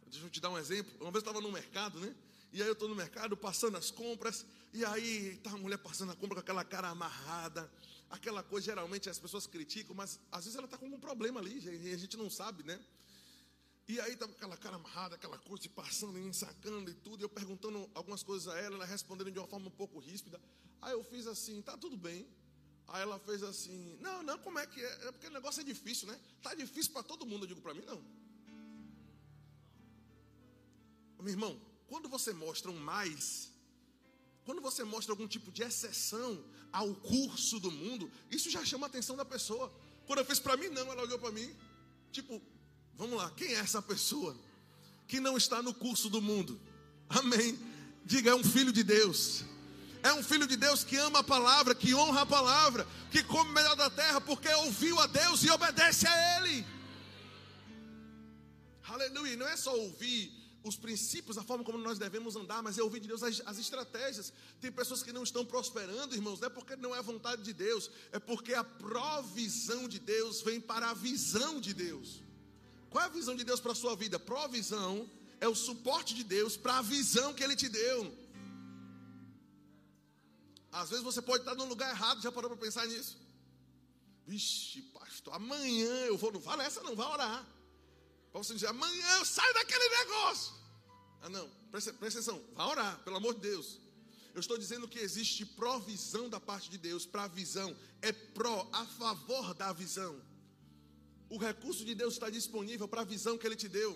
Deixa 0.06 0.26
eu 0.26 0.30
te 0.30 0.40
dar 0.40 0.50
um 0.50 0.58
exemplo. 0.58 0.92
Uma 1.00 1.10
vez 1.10 1.24
eu 1.24 1.30
estava 1.30 1.40
no 1.40 1.52
mercado, 1.52 2.00
né? 2.00 2.14
E 2.52 2.62
aí 2.62 2.68
eu 2.68 2.72
estou 2.72 2.88
no 2.88 2.94
mercado 2.94 3.36
passando 3.36 3.76
as 3.76 3.90
compras, 3.90 4.44
e 4.72 4.84
aí 4.84 5.34
está 5.34 5.50
a 5.50 5.56
mulher 5.56 5.78
passando 5.78 6.12
a 6.12 6.16
compra 6.16 6.36
com 6.36 6.40
aquela 6.40 6.64
cara 6.64 6.88
amarrada, 6.88 7.70
aquela 8.08 8.42
coisa, 8.42 8.66
geralmente 8.66 9.08
as 9.10 9.18
pessoas 9.18 9.46
criticam, 9.46 9.94
mas 9.94 10.18
às 10.32 10.44
vezes 10.44 10.56
ela 10.56 10.64
está 10.64 10.78
com 10.78 10.86
algum 10.86 10.98
problema 10.98 11.40
ali, 11.40 11.60
e 11.62 11.92
a 11.92 11.98
gente 11.98 12.16
não 12.16 12.30
sabe, 12.30 12.62
né? 12.62 12.80
E 13.88 13.98
aí 14.00 14.12
estava 14.12 14.32
aquela 14.32 14.56
cara 14.58 14.76
amarrada, 14.76 15.14
aquela 15.14 15.38
coisa, 15.38 15.62
se 15.62 15.68
passando 15.70 16.18
e 16.18 16.34
sacando 16.34 16.90
e 16.90 16.94
tudo, 16.94 17.22
e 17.22 17.24
eu 17.24 17.28
perguntando 17.28 17.90
algumas 17.94 18.22
coisas 18.22 18.46
a 18.46 18.58
ela, 18.58 18.76
ela 18.76 18.84
respondendo 18.84 19.30
de 19.30 19.38
uma 19.38 19.48
forma 19.48 19.68
um 19.68 19.70
pouco 19.70 19.98
ríspida. 19.98 20.38
Aí 20.82 20.92
eu 20.92 21.02
fiz 21.02 21.26
assim, 21.26 21.62
tá 21.62 21.74
tudo 21.74 21.96
bem. 21.96 22.28
Aí 22.88 23.00
ela 23.00 23.18
fez 23.18 23.42
assim, 23.42 23.96
não, 23.98 24.22
não, 24.22 24.38
como 24.38 24.58
é 24.58 24.66
que 24.66 24.78
é? 24.78 25.08
É 25.08 25.12
porque 25.12 25.26
o 25.26 25.30
negócio 25.30 25.62
é 25.62 25.64
difícil, 25.64 26.06
né? 26.06 26.20
Tá 26.42 26.54
difícil 26.54 26.92
para 26.92 27.02
todo 27.02 27.24
mundo, 27.24 27.44
eu 27.44 27.48
digo 27.48 27.62
para 27.62 27.72
mim, 27.72 27.82
não. 27.86 28.04
Meu 31.18 31.28
irmão, 31.28 31.58
quando 31.86 32.10
você 32.10 32.34
mostra 32.34 32.70
um 32.70 32.78
mais, 32.78 33.50
quando 34.44 34.60
você 34.60 34.84
mostra 34.84 35.12
algum 35.14 35.26
tipo 35.26 35.50
de 35.50 35.62
exceção 35.62 36.44
ao 36.70 36.94
curso 36.94 37.58
do 37.58 37.70
mundo, 37.70 38.12
isso 38.30 38.50
já 38.50 38.62
chama 38.66 38.86
a 38.86 38.88
atenção 38.88 39.16
da 39.16 39.24
pessoa. 39.24 39.72
Quando 40.06 40.18
eu 40.18 40.26
fiz 40.26 40.38
para 40.38 40.58
mim, 40.58 40.68
não, 40.68 40.92
ela 40.92 41.02
olhou 41.02 41.18
para 41.18 41.32
mim, 41.32 41.56
tipo, 42.12 42.42
vamos 42.98 43.16
lá, 43.16 43.30
quem 43.30 43.54
é 43.54 43.60
essa 43.60 43.80
pessoa 43.80 44.36
que 45.06 45.20
não 45.20 45.36
está 45.36 45.62
no 45.62 45.72
curso 45.72 46.10
do 46.10 46.20
mundo? 46.20 46.60
Amém. 47.08 47.58
Diga, 48.04 48.30
é 48.30 48.34
um 48.34 48.44
filho 48.44 48.72
de 48.72 48.82
Deus. 48.82 49.44
É 50.02 50.12
um 50.12 50.22
filho 50.22 50.46
de 50.46 50.56
Deus 50.56 50.84
que 50.84 50.96
ama 50.96 51.20
a 51.20 51.24
palavra, 51.24 51.74
que 51.74 51.94
honra 51.94 52.22
a 52.22 52.26
palavra, 52.26 52.86
que 53.10 53.22
come 53.22 53.52
melhor 53.52 53.76
da 53.76 53.88
terra, 53.88 54.20
porque 54.20 54.48
ouviu 54.48 54.98
a 55.00 55.06
Deus 55.06 55.42
e 55.42 55.50
obedece 55.50 56.06
a 56.06 56.36
Ele. 56.38 56.66
Aleluia. 58.88 59.36
Não 59.36 59.46
é 59.46 59.56
só 59.56 59.74
ouvir 59.76 60.32
os 60.62 60.76
princípios, 60.76 61.38
a 61.38 61.42
forma 61.42 61.64
como 61.64 61.78
nós 61.78 61.98
devemos 61.98 62.36
andar, 62.36 62.62
mas 62.62 62.78
é 62.78 62.82
ouvir 62.82 63.00
de 63.00 63.08
Deus 63.08 63.22
as, 63.22 63.40
as, 63.46 63.58
estratégias. 63.58 64.32
Tem 64.60 64.70
pessoas 64.70 65.02
que 65.02 65.12
não 65.12 65.22
estão 65.22 65.44
prosperando, 65.44 66.14
irmãos, 66.14 66.40
não 66.40 66.46
é 66.46 66.50
porque 66.50 66.76
não 66.76 66.94
é 66.94 66.98
a 66.98 67.02
vontade 67.02 67.42
de 67.42 67.52
Deus, 67.52 67.90
é 68.12 68.18
porque 68.18 68.54
a 68.54 68.64
provisão 68.64 69.88
de 69.88 69.98
Deus 69.98 70.42
vem 70.42 70.60
para 70.60 70.90
a 70.90 70.94
visão 70.94 71.60
de 71.60 71.72
Deus. 71.72 72.22
Qual 72.90 73.02
é 73.04 73.06
a 73.06 73.10
visão 73.10 73.36
de 73.36 73.44
Deus 73.44 73.60
para 73.60 73.72
a 73.72 73.74
sua 73.74 73.94
vida? 73.94 74.18
Provisão 74.18 75.08
é 75.40 75.48
o 75.48 75.54
suporte 75.54 76.14
de 76.14 76.24
Deus 76.24 76.56
para 76.56 76.78
a 76.78 76.82
visão 76.82 77.34
que 77.34 77.44
Ele 77.44 77.56
te 77.56 77.68
deu. 77.68 78.16
Às 80.72 80.90
vezes 80.90 81.04
você 81.04 81.22
pode 81.22 81.42
estar 81.42 81.54
no 81.54 81.64
lugar 81.64 81.90
errado, 81.90 82.22
já 82.22 82.30
parou 82.30 82.50
para 82.50 82.60
pensar 82.60 82.86
nisso? 82.86 83.16
Vixe, 84.26 84.82
pastor, 84.82 85.34
amanhã 85.34 85.94
eu 86.06 86.16
vou, 86.16 86.30
não 86.30 86.40
fala 86.40 86.62
essa 86.64 86.82
não, 86.82 86.94
vai 86.94 87.06
orar. 87.06 87.46
Para 88.30 88.42
você 88.42 88.54
dizer, 88.54 88.66
amanhã 88.66 89.16
eu 89.18 89.24
saio 89.24 89.54
daquele 89.54 89.88
negócio. 89.88 90.52
Ah, 91.22 91.28
não, 91.28 91.48
presta, 91.70 91.92
presta 91.94 92.20
atenção, 92.20 92.42
vá 92.54 92.66
orar, 92.66 92.98
pelo 93.00 93.16
amor 93.16 93.34
de 93.34 93.40
Deus. 93.40 93.78
Eu 94.34 94.40
estou 94.40 94.58
dizendo 94.58 94.86
que 94.86 94.98
existe 94.98 95.44
provisão 95.44 96.28
da 96.28 96.38
parte 96.38 96.70
de 96.70 96.78
Deus 96.78 97.06
para 97.06 97.24
a 97.24 97.28
visão, 97.28 97.74
é 98.02 98.12
pró, 98.12 98.68
a 98.72 98.84
favor 98.86 99.54
da 99.54 99.72
visão. 99.72 100.20
O 101.30 101.36
recurso 101.36 101.84
de 101.84 101.94
Deus 101.94 102.14
está 102.14 102.30
disponível 102.30 102.88
para 102.88 103.02
a 103.02 103.04
visão 103.04 103.36
que 103.36 103.46
Ele 103.46 103.56
te 103.56 103.68
deu. 103.68 103.92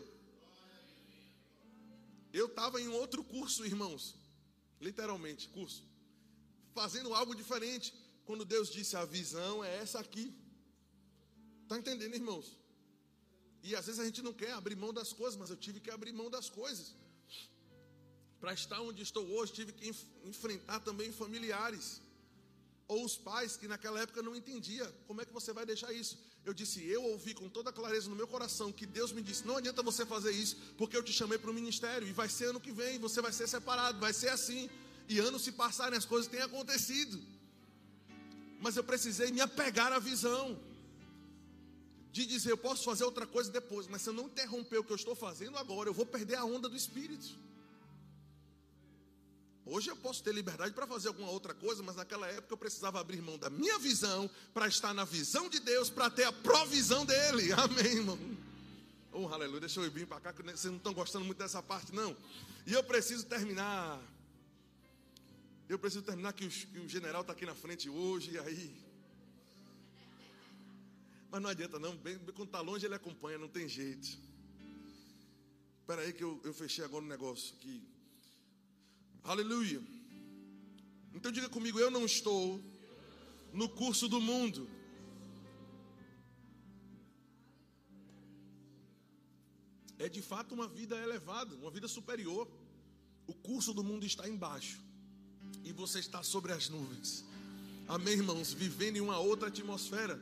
Eu 2.32 2.46
estava 2.46 2.80
em 2.80 2.88
outro 2.88 3.22
curso, 3.24 3.64
irmãos, 3.64 4.14
literalmente, 4.80 5.48
curso, 5.48 5.82
fazendo 6.74 7.14
algo 7.14 7.34
diferente. 7.34 7.94
Quando 8.24 8.44
Deus 8.44 8.70
disse 8.70 8.96
a 8.96 9.04
visão 9.04 9.64
é 9.64 9.76
essa 9.76 9.98
aqui. 9.98 10.32
Está 11.62 11.78
entendendo, 11.78 12.14
irmãos? 12.14 12.46
E 13.62 13.74
às 13.76 13.86
vezes 13.86 14.00
a 14.00 14.04
gente 14.04 14.22
não 14.22 14.32
quer 14.32 14.52
abrir 14.52 14.76
mão 14.76 14.92
das 14.92 15.12
coisas, 15.12 15.38
mas 15.38 15.50
eu 15.50 15.56
tive 15.56 15.80
que 15.80 15.90
abrir 15.90 16.12
mão 16.12 16.30
das 16.30 16.48
coisas. 16.50 16.94
Para 18.40 18.52
estar 18.52 18.80
onde 18.80 19.02
estou 19.02 19.24
hoje, 19.34 19.52
tive 19.52 19.72
que 19.72 19.88
enf 19.88 20.02
enfrentar 20.24 20.80
também 20.80 21.12
familiares. 21.12 22.00
Ou 22.88 23.04
os 23.04 23.16
pais 23.16 23.56
que 23.56 23.68
naquela 23.68 24.00
época 24.00 24.22
não 24.22 24.34
entendia 24.34 24.86
como 25.06 25.20
é 25.22 25.24
que 25.24 25.32
você 25.32 25.52
vai 25.52 25.64
deixar 25.64 25.92
isso. 25.92 26.18
Eu 26.44 26.52
disse, 26.52 26.84
eu 26.84 27.02
ouvi 27.04 27.34
com 27.34 27.48
toda 27.48 27.72
clareza 27.72 28.10
no 28.10 28.16
meu 28.16 28.26
coração 28.26 28.72
que 28.72 28.84
Deus 28.84 29.12
me 29.12 29.22
disse: 29.22 29.46
não 29.46 29.58
adianta 29.58 29.82
você 29.82 30.04
fazer 30.04 30.32
isso, 30.32 30.56
porque 30.76 30.96
eu 30.96 31.02
te 31.02 31.12
chamei 31.12 31.38
para 31.38 31.50
o 31.50 31.54
ministério, 31.54 32.06
e 32.06 32.12
vai 32.12 32.28
ser 32.28 32.46
ano 32.46 32.60
que 32.60 32.72
vem, 32.72 32.98
você 32.98 33.20
vai 33.20 33.32
ser 33.32 33.48
separado, 33.48 34.00
vai 34.00 34.12
ser 34.12 34.28
assim. 34.28 34.68
E 35.08 35.18
anos 35.18 35.42
se 35.42 35.52
passarem, 35.52 35.96
as 35.96 36.04
coisas 36.04 36.30
têm 36.30 36.40
acontecido. 36.40 37.20
Mas 38.60 38.76
eu 38.76 38.84
precisei 38.84 39.30
me 39.30 39.40
apegar 39.40 39.92
à 39.92 39.98
visão 39.98 40.58
de 42.12 42.26
dizer, 42.26 42.50
eu 42.50 42.58
posso 42.58 42.84
fazer 42.84 43.04
outra 43.04 43.26
coisa 43.26 43.50
depois, 43.50 43.86
mas 43.86 44.02
se 44.02 44.10
eu 44.10 44.12
não 44.12 44.26
interromper 44.26 44.78
o 44.78 44.84
que 44.84 44.92
eu 44.92 44.96
estou 44.96 45.14
fazendo 45.14 45.56
agora, 45.56 45.88
eu 45.88 45.94
vou 45.94 46.04
perder 46.04 46.36
a 46.36 46.44
onda 46.44 46.68
do 46.68 46.76
Espírito. 46.76 47.38
Hoje 49.64 49.90
eu 49.90 49.96
posso 49.96 50.22
ter 50.24 50.34
liberdade 50.34 50.74
para 50.74 50.86
fazer 50.86 51.08
alguma 51.08 51.30
outra 51.30 51.54
coisa, 51.54 51.82
mas 51.82 51.94
naquela 51.94 52.26
época 52.26 52.52
eu 52.52 52.56
precisava 52.56 52.98
abrir 52.98 53.22
mão 53.22 53.38
da 53.38 53.48
minha 53.48 53.78
visão 53.78 54.28
para 54.52 54.66
estar 54.66 54.92
na 54.92 55.04
visão 55.04 55.48
de 55.48 55.60
Deus, 55.60 55.88
para 55.88 56.10
ter 56.10 56.24
a 56.24 56.32
provisão 56.32 57.06
dele. 57.06 57.52
Amém, 57.54 57.98
irmão. 57.98 58.18
Oh, 59.12 59.28
aleluia. 59.28 59.60
Deixa 59.60 59.78
eu 59.78 59.86
ir 59.86 59.90
bem 59.90 60.04
para 60.04 60.20
cá, 60.20 60.32
que 60.32 60.42
vocês 60.42 60.64
não 60.64 60.76
estão 60.76 60.92
gostando 60.92 61.24
muito 61.24 61.38
dessa 61.38 61.62
parte, 61.62 61.94
não. 61.94 62.16
E 62.66 62.72
eu 62.72 62.82
preciso 62.82 63.24
terminar. 63.26 64.00
Eu 65.68 65.78
preciso 65.78 66.02
terminar 66.02 66.32
que 66.32 66.44
o, 66.44 66.50
que 66.50 66.78
o 66.80 66.88
general 66.88 67.20
está 67.20 67.32
aqui 67.32 67.46
na 67.46 67.54
frente 67.54 67.88
hoje, 67.88 68.32
e 68.32 68.38
aí. 68.38 68.74
Mas 71.30 71.40
não 71.40 71.48
adianta 71.48 71.78
não, 71.78 71.96
bem, 71.96 72.18
quando 72.34 72.48
está 72.48 72.60
longe 72.60 72.84
ele 72.84 72.94
acompanha, 72.94 73.38
não 73.38 73.48
tem 73.48 73.68
jeito. 73.68 74.18
Espera 75.80 76.02
aí 76.02 76.12
que 76.12 76.24
eu, 76.24 76.40
eu 76.42 76.52
fechei 76.52 76.84
agora 76.84 77.04
um 77.04 77.08
negócio 77.08 77.54
aqui. 77.54 77.91
Aleluia. 79.24 79.80
Então 81.14 81.30
diga 81.30 81.48
comigo, 81.48 81.78
eu 81.78 81.90
não 81.90 82.04
estou 82.04 82.60
no 83.52 83.68
curso 83.68 84.08
do 84.08 84.20
mundo. 84.20 84.68
É 89.98 90.08
de 90.08 90.20
fato 90.20 90.54
uma 90.54 90.66
vida 90.66 90.96
elevada, 90.96 91.54
uma 91.54 91.70
vida 91.70 91.86
superior. 91.86 92.48
O 93.26 93.34
curso 93.34 93.72
do 93.72 93.84
mundo 93.84 94.04
está 94.04 94.28
embaixo 94.28 94.80
e 95.62 95.72
você 95.72 96.00
está 96.00 96.22
sobre 96.22 96.52
as 96.52 96.68
nuvens. 96.68 97.24
Amém, 97.86 98.14
irmãos? 98.14 98.52
Vivendo 98.52 98.96
em 98.96 99.00
uma 99.00 99.18
outra 99.18 99.48
atmosfera. 99.48 100.20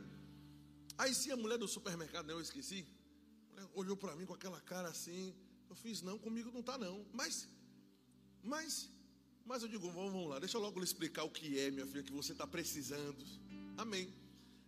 Aí 0.99 1.15
se 1.15 1.33
a 1.33 1.37
mulher 1.37 1.57
do 1.57 1.67
supermercado, 1.67 2.27
não, 2.27 2.35
eu 2.35 2.43
esqueci, 2.43 2.87
olhou 3.73 3.97
para 3.97 4.15
mim 4.17 4.27
com 4.27 4.35
aquela 4.35 4.61
cara 4.61 4.89
assim, 4.89 5.35
eu 5.69 5.75
fiz, 5.75 6.03
não, 6.03 6.19
comigo 6.19 6.51
não 6.53 6.61
está 6.61 6.77
não. 6.77 7.07
Mas, 7.15 7.49
mas, 8.43 8.91
mas 9.45 9.63
eu 9.63 9.69
digo, 9.69 9.91
vamos, 9.91 10.29
lá, 10.29 10.39
deixa 10.39 10.57
eu 10.57 10.61
logo 10.61 10.79
lhe 10.79 10.85
explicar 10.85 11.25
o 11.25 11.31
que 11.31 11.59
é, 11.59 11.71
minha 11.71 11.87
filha, 11.87 12.03
que 12.03 12.13
você 12.13 12.33
está 12.33 12.47
precisando. 12.47 13.25
Amém. 13.77 14.13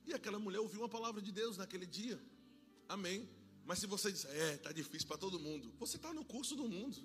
E 0.06 0.12
aquela 0.12 0.38
mulher 0.38 0.60
ouviu 0.60 0.80
uma 0.80 0.88
palavra 0.88 1.22
de 1.22 1.32
Deus 1.32 1.56
naquele 1.56 1.86
dia. 1.86 2.20
Amém. 2.88 3.28
Mas 3.64 3.78
se 3.78 3.86
você 3.86 4.10
diz, 4.10 4.24
é, 4.24 4.54
está 4.54 4.72
difícil 4.72 5.06
para 5.06 5.18
todo 5.18 5.38
mundo, 5.38 5.72
você 5.78 5.96
está 5.96 6.12
no 6.12 6.24
curso 6.24 6.56
do 6.56 6.68
mundo. 6.68 6.96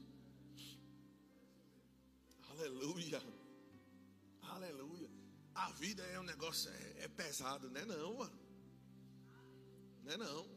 Aleluia. 2.50 3.22
Aleluia. 4.42 5.10
A 5.54 5.72
vida 5.72 6.04
é 6.04 6.20
um 6.20 6.24
negócio, 6.24 6.70
é, 6.72 7.06
é 7.06 7.08
pesado, 7.08 7.70
né? 7.70 7.86
Não, 7.86 8.16
mano. 8.16 8.40
Não 10.04 10.12
é 10.14 10.18
não. 10.18 10.48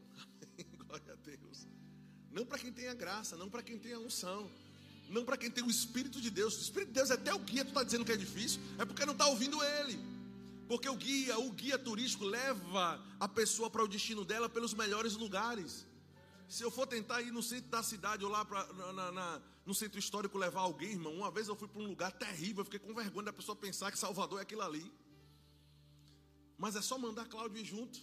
Glória 0.87 1.13
a 1.13 1.17
Deus. 1.17 1.67
Não 2.31 2.47
para 2.47 2.59
quem 2.59 2.73
tenha 2.73 2.95
graça, 2.95 3.37
não 3.37 3.51
para 3.51 3.63
quem 3.63 3.79
tenha 3.79 3.99
unção. 3.99 4.51
Não 5.11 5.25
para 5.25 5.37
quem 5.37 5.51
tem 5.51 5.65
o 5.65 5.71
Espírito 5.71 6.21
de 6.21 6.31
Deus. 6.31 6.57
O 6.57 6.61
Espírito 6.63 6.89
de 6.89 6.95
Deus 6.95 7.11
é 7.11 7.15
até 7.15 7.35
o 7.35 7.39
guia, 7.39 7.65
tu 7.65 7.69
está 7.69 7.83
dizendo 7.83 8.05
que 8.05 8.13
é 8.13 8.17
difícil, 8.17 8.61
é 8.79 8.85
porque 8.85 9.05
não 9.05 9.13
está 9.13 9.27
ouvindo 9.27 9.63
ele. 9.63 9.99
Porque 10.69 10.89
o 10.89 10.95
guia, 10.95 11.37
o 11.37 11.51
guia 11.51 11.77
turístico 11.77 12.25
leva 12.25 13.05
a 13.19 13.29
pessoa 13.29 13.69
para 13.69 13.83
o 13.83 13.89
destino 13.89 14.25
dela 14.25 14.49
pelos 14.49 14.73
melhores 14.73 15.15
lugares. 15.15 15.85
Se 16.49 16.63
eu 16.63 16.71
for 16.71 16.87
tentar 16.87 17.23
ir 17.23 17.33
no 17.33 17.43
centro 17.43 17.69
da 17.71 17.83
cidade 17.83 18.25
ou 18.25 18.31
lá 18.31 18.45
pra, 18.45 18.65
na, 18.93 19.11
na, 19.11 19.43
no 19.67 19.75
centro 19.75 19.99
histórico 19.99 20.39
levar 20.39 20.61
alguém, 20.61 20.93
irmão, 20.93 21.13
uma 21.13 21.31
vez 21.31 21.49
eu 21.49 21.57
fui 21.57 21.67
para 21.67 21.83
um 21.83 21.87
lugar 21.87 22.13
terrível, 22.13 22.61
eu 22.61 22.65
fiquei 22.65 22.79
com 22.79 22.95
vergonha 22.95 23.27
da 23.27 23.33
pessoa 23.33 23.57
pensar 23.57 23.91
que 23.91 23.99
Salvador 23.99 24.39
é 24.39 24.43
aquilo 24.43 24.63
ali. 24.63 24.93
Mas 26.57 26.77
é 26.77 26.83
só 26.83 26.97
mandar 26.97 27.27
Cláudio 27.27 27.59
ir 27.59 27.65
junto. 27.65 27.99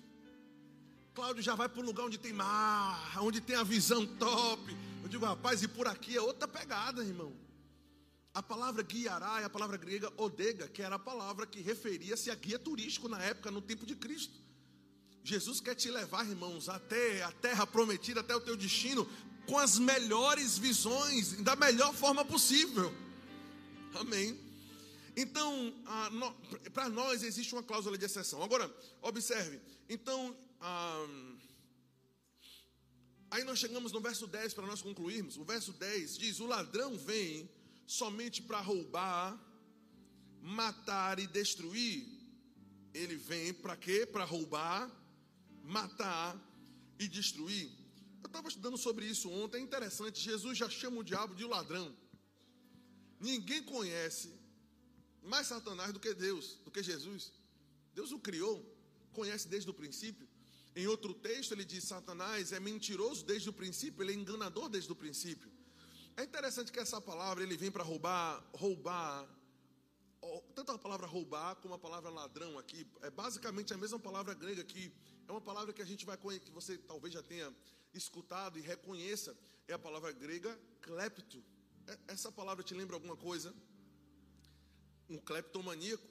Cláudio 1.18 1.42
já 1.42 1.56
vai 1.56 1.68
para 1.68 1.82
o 1.82 1.84
lugar 1.84 2.06
onde 2.06 2.20
tem 2.20 2.32
mar, 2.32 3.18
onde 3.24 3.42
tem 3.42 3.56
a 3.56 3.64
visão 3.64 4.06
top. 4.06 4.62
Eu 5.02 5.10
digo, 5.10 5.26
rapaz, 5.26 5.64
e 5.64 5.68
por 5.68 5.88
aqui 5.88 6.16
é 6.16 6.22
outra 6.22 6.48
pegada, 6.48 7.04
irmão. 7.04 7.34
A 8.36 8.44
palavra 8.44 8.84
guiará 8.84 9.42
é 9.42 9.46
a 9.46 9.50
palavra 9.50 9.78
grega 9.78 10.14
odega, 10.16 10.68
que 10.68 10.80
era 10.80 10.94
a 10.94 11.00
palavra 11.00 11.48
que 11.48 11.60
referia-se 11.60 12.30
a 12.30 12.36
guia 12.36 12.60
turístico 12.60 13.10
na 13.10 13.20
época, 13.20 13.50
no 13.50 13.64
tempo 13.64 13.84
de 13.84 13.96
Cristo. 13.96 14.36
Jesus 15.24 15.60
quer 15.60 15.74
te 15.74 15.90
levar, 15.90 16.24
irmãos, 16.24 16.70
até 16.70 17.24
a 17.24 17.32
terra 17.32 17.66
prometida, 17.66 18.20
até 18.20 18.36
o 18.36 18.40
teu 18.40 18.56
destino, 18.56 19.10
com 19.48 19.58
as 19.58 19.80
melhores 19.80 20.60
visões, 20.60 21.42
da 21.42 21.56
melhor 21.56 21.96
forma 21.96 22.24
possível. 22.24 22.94
Amém. 23.96 24.40
Então, 25.16 25.74
para 26.72 26.88
nós 26.90 27.24
existe 27.24 27.56
uma 27.56 27.64
cláusula 27.64 27.98
de 27.98 28.06
exceção. 28.06 28.44
Agora, 28.44 28.72
observe. 29.02 29.60
Então, 29.90 30.38
aí 33.32 33.44
nós 33.44 33.60
chegamos 33.60 33.92
no 33.92 34.00
verso 34.00 34.28
10 34.28 34.54
para 34.54 34.66
nós 34.66 34.82
concluirmos. 34.82 35.38
O 35.38 35.44
verso 35.44 35.74
10 35.74 36.18
diz: 36.18 36.40
O 36.40 36.48
ladrão 36.48 36.98
vem 36.98 37.50
somente 37.86 38.42
para 38.42 38.60
roubar, 38.60 39.40
matar 40.42 41.20
e 41.20 41.28
destruir. 41.28 42.08
Ele 42.94 43.16
vem 43.16 43.54
para 43.54 43.78
quê? 43.78 44.06
Para 44.06 44.24
roubar, 44.24 44.92
matar 45.64 46.36
e 47.00 47.08
destruir. 47.08 47.70
Eu 48.24 48.28
estava 48.28 48.48
estudando 48.48 48.78
sobre 48.78 49.06
isso 49.06 49.30
ontem, 49.30 49.58
é 49.58 49.62
interessante. 49.62 50.20
Jesus 50.20 50.58
já 50.58 50.70
chama 50.70 51.00
o 51.00 51.04
diabo 51.04 51.36
de 51.36 51.46
ladrão. 51.46 51.96
Ninguém 53.20 53.64
conhece 53.64 54.34
mais 55.24 55.48
Satanás 55.48 55.94
do 55.94 56.00
que 56.00 56.14
Deus, 56.14 56.58
do 56.66 56.72
que 56.72 56.82
Jesus. 56.84 57.32
Deus 57.94 58.12
o 58.12 58.20
criou, 58.20 58.64
conhece 59.14 59.48
desde 59.48 59.70
o 59.70 59.74
princípio. 59.74 60.28
Em 60.78 60.86
outro 60.86 61.12
texto 61.12 61.54
ele 61.54 61.66
diz: 61.66 61.86
Satanás 61.86 62.52
é 62.52 62.60
mentiroso 62.60 63.26
desde 63.26 63.50
o 63.50 63.54
princípio, 63.62 64.04
ele 64.04 64.12
é 64.12 64.16
enganador 64.16 64.70
desde 64.70 64.92
o 64.92 64.96
princípio. 64.96 65.52
É 66.16 66.24
interessante 66.24 66.72
que 66.72 66.80
essa 66.80 67.02
palavra 67.02 67.44
ele 67.44 67.58
vem 67.58 67.72
para 67.72 67.84
roubar, 67.84 68.48
roubar, 68.54 69.28
tanto 70.54 70.72
a 70.72 70.78
palavra 70.78 71.08
roubar 71.08 71.56
como 71.56 71.74
a 71.74 71.80
palavra 71.80 72.12
ladrão 72.12 72.60
aqui, 72.60 72.86
é 73.02 73.10
basicamente 73.10 73.74
a 73.74 73.78
mesma 73.78 73.98
palavra 73.98 74.36
grega 74.36 74.64
que 74.64 74.92
é 75.28 75.32
uma 75.32 75.42
palavra 75.42 75.74
que 75.74 75.82
a 75.82 75.86
gente 75.86 76.06
vai 76.06 76.16
que 76.16 76.52
você 76.52 76.78
talvez 76.78 77.12
já 77.12 77.24
tenha 77.24 77.52
escutado 77.92 78.60
e 78.60 78.62
reconheça, 78.62 79.36
é 79.68 79.74
a 79.74 79.80
palavra 79.80 80.12
grega 80.12 80.56
klepto. 80.82 81.44
É, 81.88 81.98
essa 82.10 82.32
palavra 82.32 82.64
te 82.64 82.76
lembra 82.76 82.96
alguma 82.96 83.18
coisa? 83.18 83.52
Um 85.10 85.18
kleptomaníaco, 85.18 86.08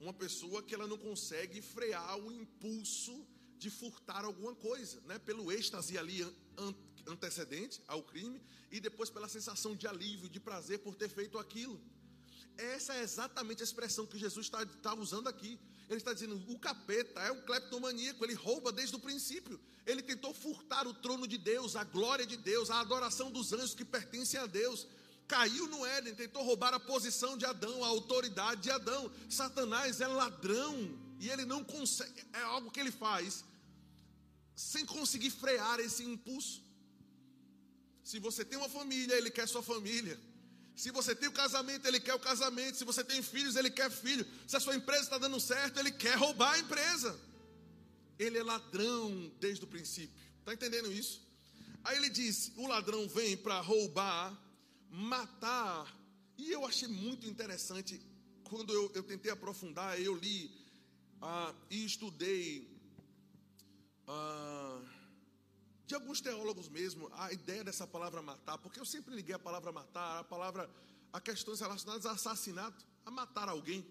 uma 0.00 0.12
pessoa 0.12 0.64
que 0.64 0.74
ela 0.74 0.88
não 0.88 0.98
consegue 0.98 1.62
frear 1.62 2.18
o 2.18 2.32
impulso 2.32 3.24
de 3.60 3.68
furtar 3.68 4.24
alguma 4.24 4.54
coisa, 4.54 5.00
né? 5.02 5.18
Pelo 5.18 5.52
êxtase 5.52 5.98
ali 5.98 6.26
antecedente 7.06 7.82
ao 7.86 8.02
crime 8.02 8.42
e 8.70 8.80
depois 8.80 9.10
pela 9.10 9.28
sensação 9.28 9.76
de 9.76 9.86
alívio, 9.86 10.30
de 10.30 10.40
prazer 10.40 10.78
por 10.78 10.94
ter 10.94 11.10
feito 11.10 11.38
aquilo. 11.38 11.78
Essa 12.56 12.94
é 12.94 13.02
exatamente 13.02 13.62
a 13.62 13.64
expressão 13.64 14.06
que 14.06 14.18
Jesus 14.18 14.46
está, 14.46 14.62
está 14.62 14.94
usando 14.94 15.28
aqui. 15.28 15.60
Ele 15.88 15.98
está 15.98 16.12
dizendo: 16.12 16.42
o 16.48 16.58
capeta 16.58 17.20
é 17.20 17.30
um 17.30 17.42
cleptomaníaco, 17.42 18.24
ele 18.24 18.34
rouba 18.34 18.72
desde 18.72 18.96
o 18.96 18.98
princípio. 18.98 19.60
Ele 19.86 20.02
tentou 20.02 20.32
furtar 20.32 20.86
o 20.86 20.94
trono 20.94 21.26
de 21.26 21.36
Deus, 21.36 21.76
a 21.76 21.84
glória 21.84 22.26
de 22.26 22.38
Deus, 22.38 22.70
a 22.70 22.80
adoração 22.80 23.30
dos 23.30 23.52
anjos 23.52 23.74
que 23.74 23.84
pertencem 23.84 24.40
a 24.40 24.46
Deus. 24.46 24.86
Caiu 25.28 25.68
no 25.68 25.84
Éden, 25.84 26.14
tentou 26.14 26.42
roubar 26.42 26.72
a 26.74 26.80
posição 26.80 27.36
de 27.36 27.44
Adão, 27.44 27.84
a 27.84 27.88
autoridade 27.88 28.62
de 28.62 28.70
Adão. 28.70 29.12
Satanás 29.28 30.00
é 30.00 30.06
ladrão 30.06 30.98
e 31.20 31.28
ele 31.28 31.44
não 31.44 31.62
consegue, 31.62 32.26
é 32.32 32.40
algo 32.40 32.70
que 32.70 32.80
ele 32.80 32.90
faz 32.90 33.44
sem 34.60 34.84
conseguir 34.84 35.30
frear 35.30 35.80
esse 35.80 36.02
impulso. 36.04 36.62
Se 38.04 38.18
você 38.18 38.44
tem 38.44 38.58
uma 38.58 38.68
família, 38.68 39.14
ele 39.16 39.30
quer 39.30 39.48
sua 39.48 39.62
família. 39.62 40.20
Se 40.76 40.90
você 40.90 41.14
tem 41.14 41.28
o 41.28 41.32
casamento, 41.32 41.86
ele 41.86 41.98
quer 41.98 42.14
o 42.14 42.18
casamento. 42.18 42.76
Se 42.76 42.84
você 42.84 43.02
tem 43.02 43.22
filhos, 43.22 43.56
ele 43.56 43.70
quer 43.70 43.90
filho. 43.90 44.26
Se 44.46 44.56
a 44.56 44.60
sua 44.60 44.76
empresa 44.76 45.04
está 45.04 45.18
dando 45.18 45.40
certo, 45.40 45.80
ele 45.80 45.90
quer 45.90 46.16
roubar 46.16 46.52
a 46.52 46.58
empresa. 46.58 47.18
Ele 48.18 48.36
é 48.36 48.42
ladrão 48.42 49.32
desde 49.40 49.64
o 49.64 49.66
princípio. 49.66 50.14
Está 50.40 50.52
entendendo 50.52 50.92
isso? 50.92 51.26
Aí 51.82 51.96
ele 51.96 52.10
diz: 52.10 52.52
o 52.56 52.66
ladrão 52.66 53.08
vem 53.08 53.36
para 53.36 53.60
roubar, 53.60 54.38
matar. 54.90 55.98
E 56.36 56.50
eu 56.50 56.66
achei 56.66 56.88
muito 56.88 57.26
interessante 57.26 58.00
quando 58.44 58.72
eu, 58.74 58.92
eu 58.94 59.02
tentei 59.02 59.30
aprofundar, 59.30 59.98
eu 60.00 60.14
li 60.14 60.50
ah, 61.22 61.54
e 61.70 61.84
estudei. 61.84 62.69
Ah, 64.12 64.82
de 65.86 65.94
alguns 65.94 66.20
teólogos 66.20 66.68
mesmo, 66.68 67.08
a 67.12 67.32
ideia 67.32 67.62
dessa 67.62 67.86
palavra 67.86 68.20
matar, 68.20 68.58
porque 68.58 68.80
eu 68.80 68.84
sempre 68.84 69.14
liguei 69.14 69.34
a 69.34 69.38
palavra 69.38 69.70
matar, 69.70 70.18
a 70.18 70.24
palavra 70.24 70.68
a 71.12 71.20
questões 71.20 71.60
relacionadas 71.60 72.06
a 72.06 72.12
assassinato, 72.12 72.84
a 73.06 73.10
matar 73.10 73.48
alguém. 73.48 73.86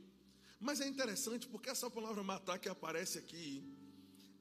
Mas 0.60 0.82
é 0.82 0.88
interessante 0.88 1.48
porque 1.48 1.70
essa 1.70 1.90
palavra 1.90 2.22
matar 2.22 2.60
que 2.60 2.68
aparece 2.68 3.18
aqui, 3.18 3.64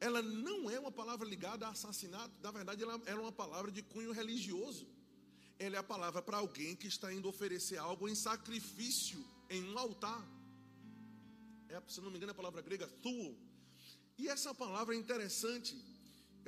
ela 0.00 0.20
não 0.20 0.68
é 0.68 0.80
uma 0.80 0.90
palavra 0.90 1.28
ligada 1.28 1.66
a 1.66 1.70
assassinato, 1.70 2.34
na 2.42 2.50
verdade 2.50 2.82
ela 2.82 3.00
é 3.06 3.14
uma 3.14 3.32
palavra 3.32 3.70
de 3.70 3.82
cunho 3.82 4.12
religioso. 4.12 4.86
Ela 5.60 5.76
é 5.76 5.78
a 5.78 5.82
palavra 5.82 6.22
para 6.22 6.38
alguém 6.38 6.74
que 6.74 6.86
está 6.86 7.12
indo 7.12 7.28
oferecer 7.28 7.78
algo 7.78 8.08
em 8.08 8.14
sacrifício 8.14 9.24
em 9.50 9.62
um 9.70 9.78
altar. 9.78 10.24
É, 11.68 11.80
se 11.88 12.00
não 12.00 12.10
me 12.10 12.16
engano, 12.16 12.30
é 12.30 12.34
a 12.34 12.36
palavra 12.42 12.62
grega 12.62 12.86
thuo. 13.02 13.47
E 14.18 14.28
essa 14.28 14.52
palavra 14.52 14.94
é 14.94 14.98
interessante 14.98 15.76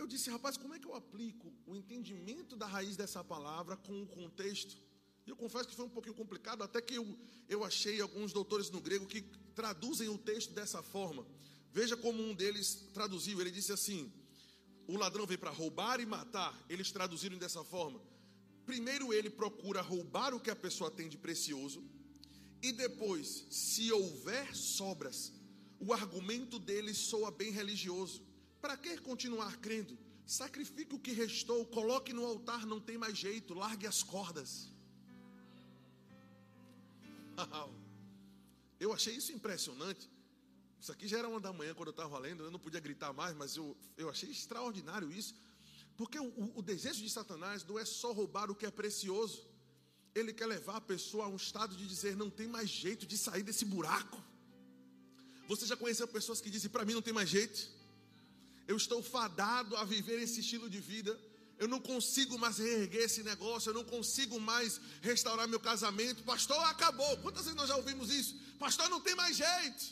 eu 0.00 0.06
disse, 0.06 0.30
rapaz, 0.30 0.56
como 0.56 0.74
é 0.74 0.78
que 0.78 0.86
eu 0.86 0.94
aplico 0.94 1.52
o 1.66 1.76
entendimento 1.76 2.56
da 2.56 2.66
raiz 2.66 2.96
dessa 2.96 3.22
palavra 3.22 3.76
com 3.76 4.02
o 4.02 4.06
contexto? 4.06 4.78
E 5.26 5.30
eu 5.30 5.36
confesso 5.36 5.68
que 5.68 5.76
foi 5.76 5.84
um 5.84 5.90
pouquinho 5.90 6.14
complicado, 6.14 6.62
até 6.62 6.80
que 6.80 6.94
eu, 6.94 7.18
eu 7.46 7.62
achei 7.62 8.00
alguns 8.00 8.32
doutores 8.32 8.70
no 8.70 8.80
grego 8.80 9.06
que 9.06 9.20
traduzem 9.54 10.08
o 10.08 10.16
texto 10.16 10.54
dessa 10.54 10.82
forma. 10.82 11.26
Veja 11.70 11.98
como 11.98 12.22
um 12.22 12.34
deles 12.34 12.88
traduziu, 12.94 13.42
ele 13.42 13.50
disse 13.50 13.72
assim: 13.72 14.10
o 14.88 14.96
ladrão 14.96 15.26
veio 15.26 15.38
para 15.38 15.50
roubar 15.50 16.00
e 16.00 16.06
matar. 16.06 16.58
Eles 16.66 16.90
traduziram 16.90 17.36
dessa 17.36 17.62
forma. 17.62 18.00
Primeiro 18.64 19.12
ele 19.12 19.28
procura 19.28 19.82
roubar 19.82 20.34
o 20.34 20.40
que 20.40 20.50
a 20.50 20.56
pessoa 20.56 20.90
tem 20.90 21.10
de 21.10 21.18
precioso, 21.18 21.84
e 22.62 22.72
depois, 22.72 23.46
se 23.50 23.92
houver 23.92 24.56
sobras, 24.56 25.32
o 25.80 25.92
argumento 25.92 26.58
dele 26.58 26.92
soa 26.92 27.30
bem 27.30 27.50
religioso. 27.50 28.22
Para 28.60 28.76
que 28.76 28.98
continuar 28.98 29.56
crendo? 29.56 29.98
Sacrifique 30.26 30.94
o 30.94 30.98
que 30.98 31.12
restou, 31.12 31.64
coloque 31.66 32.12
no 32.12 32.24
altar, 32.24 32.66
não 32.66 32.78
tem 32.78 32.98
mais 32.98 33.16
jeito, 33.16 33.54
largue 33.54 33.86
as 33.86 34.02
cordas. 34.02 34.68
Eu 38.78 38.92
achei 38.92 39.14
isso 39.14 39.32
impressionante. 39.32 40.08
Isso 40.80 40.92
aqui 40.92 41.08
já 41.08 41.18
era 41.18 41.28
uma 41.28 41.40
da 41.40 41.52
manhã 41.52 41.74
quando 41.74 41.88
eu 41.88 41.92
estava 41.92 42.18
lendo, 42.18 42.44
eu 42.44 42.50
não 42.50 42.58
podia 42.58 42.80
gritar 42.80 43.12
mais, 43.12 43.34
mas 43.36 43.56
eu, 43.56 43.76
eu 43.96 44.08
achei 44.08 44.30
extraordinário 44.30 45.10
isso. 45.10 45.34
Porque 45.96 46.18
o, 46.18 46.52
o 46.54 46.62
desejo 46.62 47.02
de 47.02 47.10
Satanás 47.10 47.64
não 47.64 47.78
é 47.78 47.84
só 47.84 48.12
roubar 48.12 48.50
o 48.50 48.54
que 48.54 48.64
é 48.64 48.70
precioso, 48.70 49.46
ele 50.14 50.32
quer 50.32 50.46
levar 50.46 50.76
a 50.76 50.80
pessoa 50.80 51.24
a 51.24 51.28
um 51.28 51.36
estado 51.36 51.76
de 51.76 51.86
dizer: 51.86 52.16
não 52.16 52.30
tem 52.30 52.46
mais 52.46 52.68
jeito 52.68 53.06
de 53.06 53.18
sair 53.18 53.42
desse 53.42 53.64
buraco. 53.64 54.29
Você 55.52 55.66
já 55.72 55.76
conheceu 55.82 56.06
pessoas 56.18 56.40
que 56.40 56.50
dizem: 56.54 56.70
para 56.70 56.84
mim 56.86 56.94
não 56.98 57.06
tem 57.08 57.14
mais 57.20 57.28
jeito 57.36 57.60
eu 58.70 58.76
estou 58.76 59.02
fadado 59.02 59.76
a 59.76 59.84
viver 59.84 60.18
esse 60.22 60.38
estilo 60.44 60.70
de 60.70 60.80
vida. 60.80 61.12
Eu 61.58 61.66
não 61.66 61.80
consigo 61.80 62.38
mais 62.38 62.58
reerguer 62.58 63.02
esse 63.02 63.22
negócio, 63.30 63.68
eu 63.70 63.74
não 63.74 63.84
consigo 63.84 64.38
mais 64.40 64.80
restaurar 65.02 65.48
meu 65.48 65.58
casamento. 65.58 66.22
Pastor, 66.22 66.62
acabou. 66.74 67.16
Quantas 67.18 67.42
vezes 67.46 67.56
nós 67.56 67.68
já 67.68 67.76
ouvimos 67.76 68.10
isso? 68.10 68.36
Pastor, 68.60 68.88
não 68.88 69.00
tem 69.00 69.16
mais 69.16 69.36
jeito. 69.36 69.84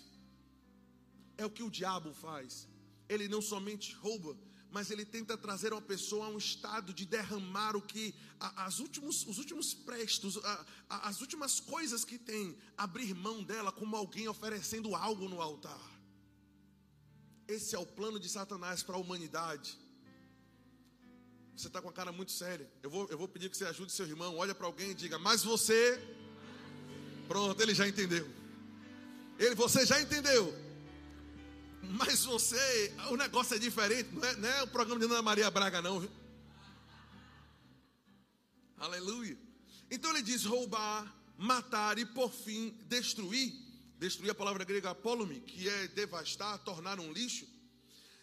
É 1.36 1.44
o 1.44 1.50
que 1.50 1.64
o 1.64 1.70
diabo 1.78 2.14
faz. 2.14 2.68
Ele 3.08 3.26
não 3.28 3.42
somente 3.42 3.92
rouba, 3.94 4.36
mas 4.70 4.90
ele 4.90 5.04
tenta 5.04 5.36
trazer 5.36 5.72
uma 5.72 5.80
pessoa 5.80 6.26
a 6.26 6.28
um 6.28 6.38
estado 6.38 6.92
de 6.92 7.06
derramar 7.06 7.76
o 7.76 7.82
que 7.82 8.14
as 8.38 8.78
últimos, 8.78 9.26
os 9.26 9.38
últimos 9.38 9.72
prestos, 9.72 10.38
as 10.88 11.20
últimas 11.20 11.58
coisas 11.58 12.04
que 12.04 12.18
tem, 12.18 12.56
abrir 12.76 13.14
mão 13.14 13.42
dela 13.42 13.72
como 13.72 13.96
alguém 13.96 14.28
oferecendo 14.28 14.94
algo 14.94 15.28
no 15.28 15.40
altar. 15.40 15.98
Esse 17.46 17.74
é 17.74 17.78
o 17.78 17.86
plano 17.86 18.20
de 18.20 18.28
Satanás 18.28 18.82
para 18.82 18.96
a 18.96 18.98
humanidade. 18.98 19.78
Você 21.56 21.66
está 21.66 21.80
com 21.80 21.88
a 21.88 21.92
cara 21.92 22.12
muito 22.12 22.30
séria. 22.30 22.70
Eu 22.82 22.90
vou, 22.90 23.08
eu 23.08 23.16
vou 23.16 23.26
pedir 23.26 23.50
que 23.50 23.56
você 23.56 23.64
ajude 23.64 23.90
seu 23.90 24.06
irmão. 24.06 24.36
Olha 24.36 24.54
para 24.54 24.66
alguém 24.66 24.90
e 24.90 24.94
diga: 24.94 25.18
Mas 25.18 25.42
você. 25.42 25.98
Pronto, 27.26 27.60
ele 27.60 27.74
já 27.74 27.88
entendeu. 27.88 28.28
Ele, 29.38 29.54
você 29.54 29.84
já 29.84 30.00
entendeu. 30.00 30.54
Mas 31.82 32.24
você, 32.24 32.92
o 33.10 33.16
negócio 33.16 33.56
é 33.56 33.58
diferente. 33.58 34.10
Não 34.12 34.24
é, 34.24 34.36
não 34.36 34.48
é 34.48 34.62
o 34.62 34.68
programa 34.68 35.00
de 35.00 35.06
Ana 35.06 35.22
Maria 35.22 35.50
Braga, 35.50 35.80
não, 35.80 36.00
viu? 36.00 36.10
Aleluia. 38.76 39.38
Então 39.90 40.10
ele 40.10 40.22
diz: 40.22 40.44
roubar, 40.44 41.14
matar 41.36 41.98
e 41.98 42.04
por 42.04 42.32
fim 42.32 42.70
destruir. 42.86 43.52
Destruir 43.98 44.30
a 44.30 44.34
palavra 44.34 44.64
grega 44.64 44.90
apolume, 44.90 45.40
que 45.40 45.68
é 45.68 45.88
devastar, 45.88 46.58
tornar 46.58 47.00
um 47.00 47.12
lixo. 47.12 47.46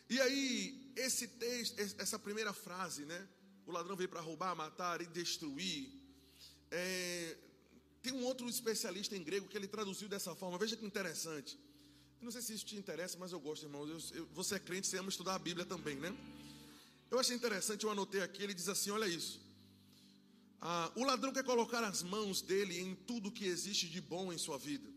E 0.10 0.22
aí, 0.22 0.92
esse 0.96 1.28
texto, 1.28 1.78
essa 2.00 2.18
primeira 2.18 2.54
frase, 2.54 3.04
né? 3.06 3.28
O 3.66 3.72
ladrão 3.72 3.96
veio 3.96 4.08
para 4.08 4.22
roubar, 4.22 4.56
matar 4.56 5.02
e 5.02 5.06
destruir. 5.08 5.92
É, 6.72 7.38
tem 8.02 8.14
um 8.14 8.24
outro 8.24 8.48
especialista 8.48 9.18
em 9.18 9.24
grego 9.24 9.48
que 9.48 9.58
ele 9.58 9.68
traduziu 9.68 10.08
dessa 10.08 10.36
forma. 10.36 10.58
Veja 10.58 10.78
que 10.78 10.86
interessante. 10.86 11.58
Eu 12.20 12.26
não 12.26 12.32
sei 12.32 12.42
se 12.42 12.54
isso 12.54 12.66
te 12.66 12.76
interessa, 12.76 13.18
mas 13.18 13.32
eu 13.32 13.40
gosto, 13.40 13.64
irmãos. 13.64 14.12
Eu, 14.12 14.20
eu, 14.20 14.26
você 14.34 14.56
é 14.56 14.60
crente, 14.60 14.88
você 14.88 14.98
ama 14.98 15.10
estudar 15.10 15.36
a 15.36 15.40
Bíblia 15.40 15.66
também, 15.66 15.96
né? 15.96 16.16
Eu 17.12 17.20
achei 17.20 17.36
interessante, 17.36 17.84
eu 17.84 17.92
anotei 17.92 18.22
aqui, 18.22 18.42
ele 18.42 18.54
diz 18.54 18.68
assim: 18.70 18.90
olha 18.90 19.08
isso. 19.08 19.40
Ah, 20.62 20.92
o 20.96 21.04
ladrão 21.04 21.32
quer 21.32 21.44
colocar 21.44 21.84
as 21.84 22.02
mãos 22.02 22.42
dele 22.42 22.80
em 22.80 22.96
tudo 22.96 23.32
que 23.32 23.46
existe 23.46 23.88
de 23.88 24.02
bom 24.02 24.34
em 24.34 24.38
sua 24.38 24.58
vida. 24.58 24.90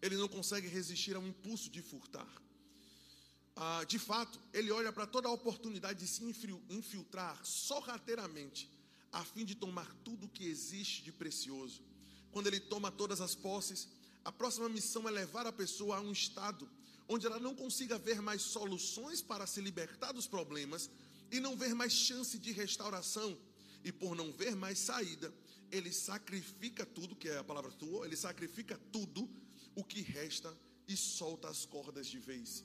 Ele 0.00 0.16
não 0.16 0.28
consegue 0.28 0.68
resistir 0.68 1.14
ao 1.16 1.26
impulso 1.26 1.68
de 1.68 1.82
furtar. 1.82 2.26
Ah, 3.54 3.84
de 3.84 3.98
fato, 3.98 4.40
ele 4.52 4.70
olha 4.70 4.92
para 4.92 5.06
toda 5.06 5.28
a 5.28 5.32
oportunidade 5.32 5.98
de 5.98 6.06
se 6.06 6.24
infiltrar 6.70 7.38
sorrateiramente, 7.44 8.70
a 9.12 9.24
fim 9.24 9.44
de 9.44 9.54
tomar 9.54 9.94
tudo 10.04 10.28
que 10.28 10.46
existe 10.46 11.02
de 11.02 11.12
precioso. 11.12 11.82
Quando 12.32 12.46
ele 12.46 12.60
toma 12.60 12.90
todas 12.90 13.20
as 13.20 13.34
posses, 13.34 13.88
a 14.26 14.32
próxima 14.32 14.68
missão 14.68 15.08
é 15.08 15.10
levar 15.12 15.46
a 15.46 15.52
pessoa 15.52 15.98
a 15.98 16.00
um 16.00 16.10
estado 16.10 16.68
onde 17.08 17.26
ela 17.26 17.38
não 17.38 17.54
consiga 17.54 17.96
ver 17.96 18.20
mais 18.20 18.42
soluções 18.42 19.22
para 19.22 19.46
se 19.46 19.60
libertar 19.60 20.10
dos 20.10 20.26
problemas 20.26 20.90
e 21.30 21.38
não 21.38 21.56
ver 21.56 21.76
mais 21.76 21.92
chance 21.92 22.36
de 22.36 22.50
restauração. 22.50 23.38
E 23.84 23.92
por 23.92 24.16
não 24.16 24.32
ver 24.32 24.56
mais 24.56 24.80
saída, 24.80 25.32
ele 25.70 25.92
sacrifica 25.92 26.84
tudo, 26.84 27.14
que 27.14 27.28
é 27.28 27.38
a 27.38 27.44
palavra 27.44 27.70
tua, 27.70 28.04
ele 28.04 28.16
sacrifica 28.16 28.76
tudo 28.90 29.30
o 29.76 29.84
que 29.84 30.00
resta 30.00 30.52
e 30.88 30.96
solta 30.96 31.48
as 31.48 31.64
cordas 31.64 32.08
de 32.08 32.18
vez. 32.18 32.64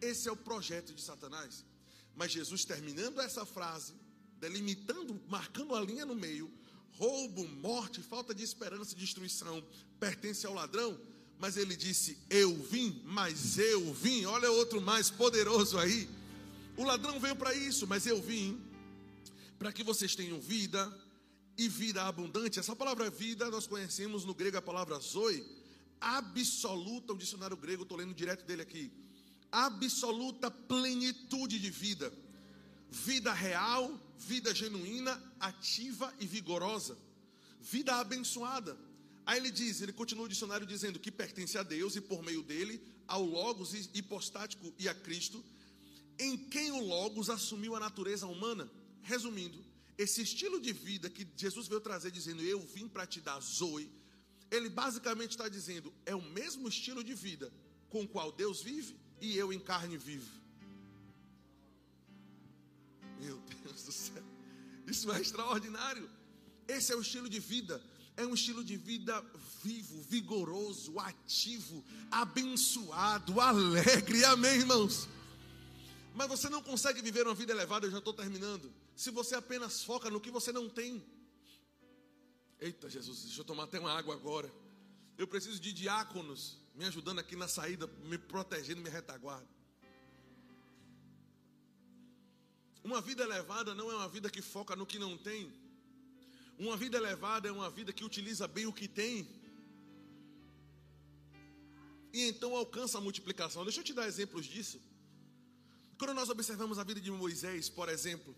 Esse 0.00 0.30
é 0.30 0.32
o 0.32 0.36
projeto 0.36 0.94
de 0.94 1.02
Satanás. 1.02 1.62
Mas 2.16 2.32
Jesus, 2.32 2.64
terminando 2.64 3.20
essa 3.20 3.44
frase, 3.44 3.92
delimitando, 4.38 5.20
marcando 5.28 5.74
a 5.74 5.80
linha 5.82 6.06
no 6.06 6.14
meio, 6.14 6.50
roubo, 6.98 7.46
morte, 7.48 8.00
falta 8.00 8.34
de 8.34 8.42
esperança 8.42 8.94
e 8.94 8.96
destruição 8.98 9.62
pertence 9.98 10.46
ao 10.46 10.54
ladrão, 10.54 10.98
mas 11.38 11.56
ele 11.56 11.76
disse: 11.76 12.18
Eu 12.28 12.56
vim, 12.56 13.00
mas 13.04 13.58
eu 13.58 13.92
vim. 13.94 14.24
Olha 14.24 14.50
outro 14.50 14.80
mais 14.80 15.10
poderoso 15.10 15.78
aí. 15.78 16.08
O 16.76 16.84
ladrão 16.84 17.20
veio 17.20 17.36
para 17.36 17.54
isso, 17.54 17.86
mas 17.86 18.06
eu 18.06 18.20
vim 18.20 18.60
para 19.58 19.72
que 19.72 19.84
vocês 19.84 20.16
tenham 20.16 20.40
vida 20.40 20.92
e 21.56 21.68
vida 21.68 22.02
abundante. 22.04 22.58
Essa 22.58 22.74
palavra 22.74 23.10
vida 23.10 23.50
nós 23.50 23.66
conhecemos 23.66 24.24
no 24.24 24.34
grego 24.34 24.56
a 24.56 24.62
palavra 24.62 24.98
zoe, 24.98 25.44
absoluta, 26.00 27.12
o 27.12 27.18
dicionário 27.18 27.56
grego, 27.56 27.82
estou 27.82 27.98
lendo 27.98 28.14
direto 28.14 28.44
dele 28.44 28.62
aqui. 28.62 28.90
Absoluta 29.50 30.50
plenitude 30.50 31.58
de 31.58 31.70
vida. 31.70 32.12
Vida 32.92 33.32
real, 33.32 33.98
vida 34.18 34.54
genuína, 34.54 35.18
ativa 35.40 36.12
e 36.20 36.26
vigorosa. 36.26 36.94
Vida 37.58 37.94
abençoada. 37.94 38.76
Aí 39.24 39.38
ele 39.38 39.50
diz, 39.50 39.80
ele 39.80 39.94
continua 39.94 40.26
o 40.26 40.28
dicionário 40.28 40.66
dizendo 40.66 40.98
que 40.98 41.10
pertence 41.10 41.56
a 41.56 41.62
Deus 41.62 41.96
e 41.96 42.02
por 42.02 42.22
meio 42.22 42.42
dele 42.42 42.82
ao 43.08 43.24
Logos 43.24 43.72
hipostático 43.94 44.74
e 44.78 44.90
a 44.90 44.94
Cristo, 44.94 45.42
em 46.18 46.36
quem 46.36 46.70
o 46.70 46.84
Logos 46.84 47.30
assumiu 47.30 47.74
a 47.74 47.80
natureza 47.80 48.26
humana. 48.26 48.70
Resumindo, 49.00 49.58
esse 49.96 50.20
estilo 50.20 50.60
de 50.60 50.74
vida 50.74 51.08
que 51.08 51.26
Jesus 51.34 51.68
veio 51.68 51.80
trazer 51.80 52.10
dizendo 52.10 52.42
eu 52.42 52.60
vim 52.60 52.86
para 52.86 53.06
te 53.06 53.22
dar 53.22 53.40
zoe, 53.40 53.90
ele 54.50 54.68
basicamente 54.68 55.30
está 55.30 55.48
dizendo 55.48 55.90
é 56.04 56.14
o 56.14 56.20
mesmo 56.20 56.68
estilo 56.68 57.02
de 57.02 57.14
vida 57.14 57.50
com 57.88 58.02
o 58.02 58.08
qual 58.08 58.30
Deus 58.30 58.60
vive 58.62 58.94
e 59.18 59.34
eu 59.34 59.50
em 59.50 59.58
carne 59.58 59.96
vivo. 59.96 60.41
Meu 63.24 63.38
Deus 63.62 63.82
do 63.84 63.92
céu, 63.92 64.24
isso 64.86 65.10
é 65.12 65.20
extraordinário. 65.20 66.10
Esse 66.66 66.92
é 66.92 66.96
o 66.96 67.00
estilo 67.00 67.28
de 67.28 67.40
vida 67.40 67.82
é 68.16 68.26
um 68.26 68.34
estilo 68.34 68.62
de 68.62 68.76
vida 68.76 69.24
vivo, 69.62 70.02
vigoroso, 70.02 70.98
ativo, 70.98 71.84
abençoado, 72.10 73.40
alegre. 73.40 74.24
Amém, 74.24 74.58
irmãos? 74.58 75.08
Mas 76.14 76.28
você 76.28 76.48
não 76.48 76.62
consegue 76.62 77.00
viver 77.00 77.26
uma 77.26 77.34
vida 77.34 77.52
elevada, 77.52 77.86
eu 77.86 77.90
já 77.90 77.98
estou 77.98 78.12
terminando, 78.12 78.72
se 78.94 79.10
você 79.10 79.34
apenas 79.34 79.82
foca 79.82 80.10
no 80.10 80.20
que 80.20 80.30
você 80.30 80.52
não 80.52 80.68
tem. 80.68 81.02
Eita, 82.60 82.88
Jesus, 82.88 83.22
deixa 83.22 83.40
eu 83.40 83.44
tomar 83.44 83.64
até 83.64 83.80
uma 83.80 83.92
água 83.92 84.14
agora. 84.14 84.52
Eu 85.16 85.26
preciso 85.26 85.58
de 85.58 85.72
diáconos 85.72 86.58
me 86.74 86.84
ajudando 86.84 87.18
aqui 87.18 87.34
na 87.34 87.48
saída, 87.48 87.86
me 88.04 88.18
protegendo, 88.18 88.82
me 88.82 88.90
retaguarda. 88.90 89.48
Uma 92.84 93.00
vida 93.00 93.22
elevada 93.22 93.74
não 93.74 93.90
é 93.90 93.94
uma 93.94 94.08
vida 94.08 94.28
que 94.30 94.42
foca 94.42 94.74
no 94.74 94.86
que 94.86 94.98
não 94.98 95.16
tem, 95.16 95.52
uma 96.58 96.76
vida 96.76 96.96
elevada 96.96 97.48
é 97.48 97.52
uma 97.52 97.70
vida 97.70 97.92
que 97.92 98.04
utiliza 98.04 98.46
bem 98.46 98.66
o 98.66 98.72
que 98.72 98.86
tem. 98.86 99.28
E 102.12 102.28
então 102.28 102.54
alcança 102.54 102.98
a 102.98 103.00
multiplicação. 103.00 103.64
Deixa 103.64 103.80
eu 103.80 103.84
te 103.84 103.92
dar 103.92 104.06
exemplos 104.06 104.46
disso. 104.46 104.80
Quando 105.98 106.14
nós 106.14 106.28
observamos 106.28 106.78
a 106.78 106.84
vida 106.84 107.00
de 107.00 107.10
Moisés, 107.10 107.68
por 107.68 107.88
exemplo, 107.88 108.34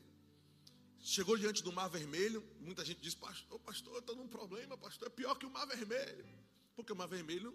chegou 1.01 1.37
diante 1.37 1.63
do 1.63 1.73
Mar 1.73 1.89
Vermelho, 1.89 2.43
muita 2.61 2.85
gente 2.85 3.01
diz, 3.01 3.15
pastor, 3.15 3.59
pastor, 3.61 3.99
estou 3.99 4.17
num 4.17 4.29
problema, 4.29 4.77
pastor, 4.79 5.09
é 5.09 5.11
pior 5.11 5.35
que 5.35 5.47
o 5.47 5.51
Mar 5.51 5.67
Vermelho. 5.67 6.25
Porque 6.77 6.93
o 6.93 6.97
Mar 6.97 7.09
Vermelho 7.09 7.55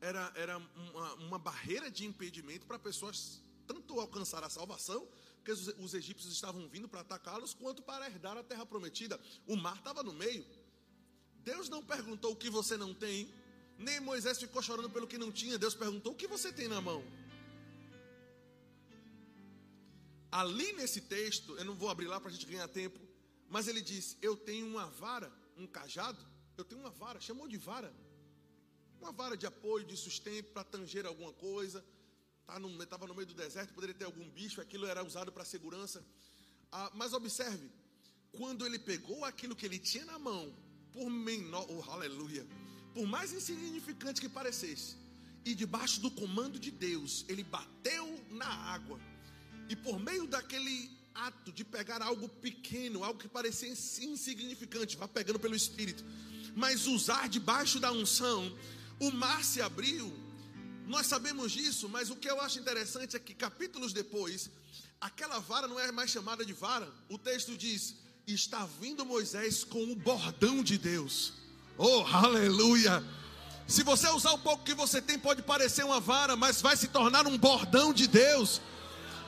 era, 0.00 0.32
era 0.34 0.56
uma, 0.58 1.14
uma 1.14 1.38
barreira 1.38 1.90
de 1.90 2.06
impedimento 2.06 2.66
para 2.66 2.78
pessoas 2.78 3.42
tanto 3.66 3.98
alcançar 3.98 4.44
a 4.44 4.48
salvação, 4.48 5.06
porque 5.46 5.52
os, 5.52 5.68
os 5.78 5.94
egípcios 5.94 6.32
estavam 6.32 6.68
vindo 6.68 6.88
para 6.88 7.02
atacá-los, 7.02 7.54
quanto 7.54 7.80
para 7.80 8.06
herdar 8.06 8.36
a 8.36 8.42
terra 8.42 8.66
prometida. 8.66 9.20
O 9.46 9.54
mar 9.54 9.76
estava 9.76 10.02
no 10.02 10.12
meio. 10.12 10.44
Deus 11.44 11.68
não 11.68 11.84
perguntou 11.84 12.32
o 12.32 12.36
que 12.36 12.50
você 12.50 12.76
não 12.76 12.92
tem, 12.92 13.32
nem 13.78 14.00
Moisés 14.00 14.40
ficou 14.40 14.60
chorando 14.60 14.90
pelo 14.90 15.06
que 15.06 15.16
não 15.16 15.30
tinha. 15.30 15.56
Deus 15.56 15.72
perguntou 15.72 16.12
o 16.12 16.16
que 16.16 16.26
você 16.26 16.52
tem 16.52 16.66
na 16.66 16.80
mão. 16.80 17.04
Ali 20.32 20.72
nesse 20.72 21.02
texto, 21.02 21.56
eu 21.56 21.64
não 21.64 21.76
vou 21.76 21.88
abrir 21.90 22.08
lá 22.08 22.18
para 22.18 22.30
a 22.30 22.32
gente 22.32 22.44
ganhar 22.44 22.66
tempo, 22.66 22.98
mas 23.48 23.68
ele 23.68 23.80
diz: 23.80 24.18
Eu 24.20 24.36
tenho 24.36 24.66
uma 24.66 24.86
vara, 24.86 25.32
um 25.56 25.64
cajado, 25.64 26.26
eu 26.58 26.64
tenho 26.64 26.80
uma 26.80 26.90
vara, 26.90 27.20
chamou 27.20 27.46
de 27.46 27.56
vara. 27.56 27.94
Uma 29.00 29.12
vara 29.12 29.36
de 29.36 29.46
apoio, 29.46 29.86
de 29.86 29.96
sustento 29.96 30.50
para 30.52 30.64
tanger 30.64 31.06
alguma 31.06 31.32
coisa, 31.32 31.84
estava 32.46 33.00
tá 33.00 33.06
no 33.06 33.14
meio 33.14 33.26
do 33.26 33.34
deserto, 33.34 33.74
poderia 33.74 33.94
ter 33.94 34.04
algum 34.04 34.28
bicho, 34.30 34.60
aquilo 34.60 34.86
era 34.86 35.04
usado 35.04 35.32
para 35.32 35.44
segurança. 35.44 36.04
Ah, 36.70 36.90
mas 36.94 37.12
observe, 37.12 37.68
quando 38.32 38.64
ele 38.64 38.78
pegou 38.78 39.24
aquilo 39.24 39.56
que 39.56 39.66
ele 39.66 39.78
tinha 39.78 40.04
na 40.04 40.18
mão, 40.18 40.54
por 40.92 41.10
menor, 41.10 41.66
oh, 41.68 41.90
aleluia, 41.90 42.46
por 42.94 43.06
mais 43.06 43.32
insignificante 43.32 44.20
que 44.20 44.28
parecesse, 44.28 44.96
e 45.44 45.54
debaixo 45.54 46.00
do 46.00 46.10
comando 46.10 46.58
de 46.58 46.70
Deus, 46.70 47.24
ele 47.28 47.42
bateu 47.42 48.24
na 48.30 48.48
água, 48.48 48.98
e 49.68 49.74
por 49.76 49.98
meio 49.98 50.26
daquele 50.26 50.90
ato 51.14 51.50
de 51.52 51.64
pegar 51.64 52.02
algo 52.02 52.28
pequeno, 52.28 53.02
algo 53.02 53.18
que 53.18 53.28
parecia 53.28 53.68
insignificante, 53.68 54.96
vá 54.96 55.08
pegando 55.08 55.38
pelo 55.38 55.56
Espírito, 55.56 56.04
mas 56.54 56.86
usar 56.86 57.28
debaixo 57.28 57.80
da 57.80 57.90
unção, 57.90 58.56
o 59.00 59.10
mar 59.10 59.44
se 59.44 59.60
abriu 59.60 60.25
nós 60.86 61.06
sabemos 61.06 61.52
disso, 61.52 61.88
mas 61.88 62.10
o 62.10 62.16
que 62.16 62.30
eu 62.30 62.40
acho 62.40 62.58
interessante 62.58 63.16
é 63.16 63.18
que 63.18 63.34
capítulos 63.34 63.92
depois, 63.92 64.50
aquela 65.00 65.40
vara 65.40 65.66
não 65.66 65.78
é 65.78 65.90
mais 65.90 66.10
chamada 66.10 66.44
de 66.44 66.52
vara. 66.52 66.88
O 67.08 67.18
texto 67.18 67.56
diz: 67.56 67.96
está 68.26 68.66
vindo 68.80 69.04
Moisés 69.04 69.64
com 69.64 69.82
o 69.92 69.96
bordão 69.96 70.62
de 70.62 70.78
Deus. 70.78 71.32
Oh, 71.76 72.02
aleluia! 72.02 73.04
Se 73.66 73.82
você 73.82 74.08
usar 74.10 74.30
o 74.30 74.38
pouco 74.38 74.62
que 74.62 74.74
você 74.74 75.02
tem, 75.02 75.18
pode 75.18 75.42
parecer 75.42 75.84
uma 75.84 75.98
vara, 75.98 76.36
mas 76.36 76.62
vai 76.62 76.76
se 76.76 76.86
tornar 76.86 77.26
um 77.26 77.36
bordão 77.36 77.92
de 77.92 78.06
Deus, 78.06 78.60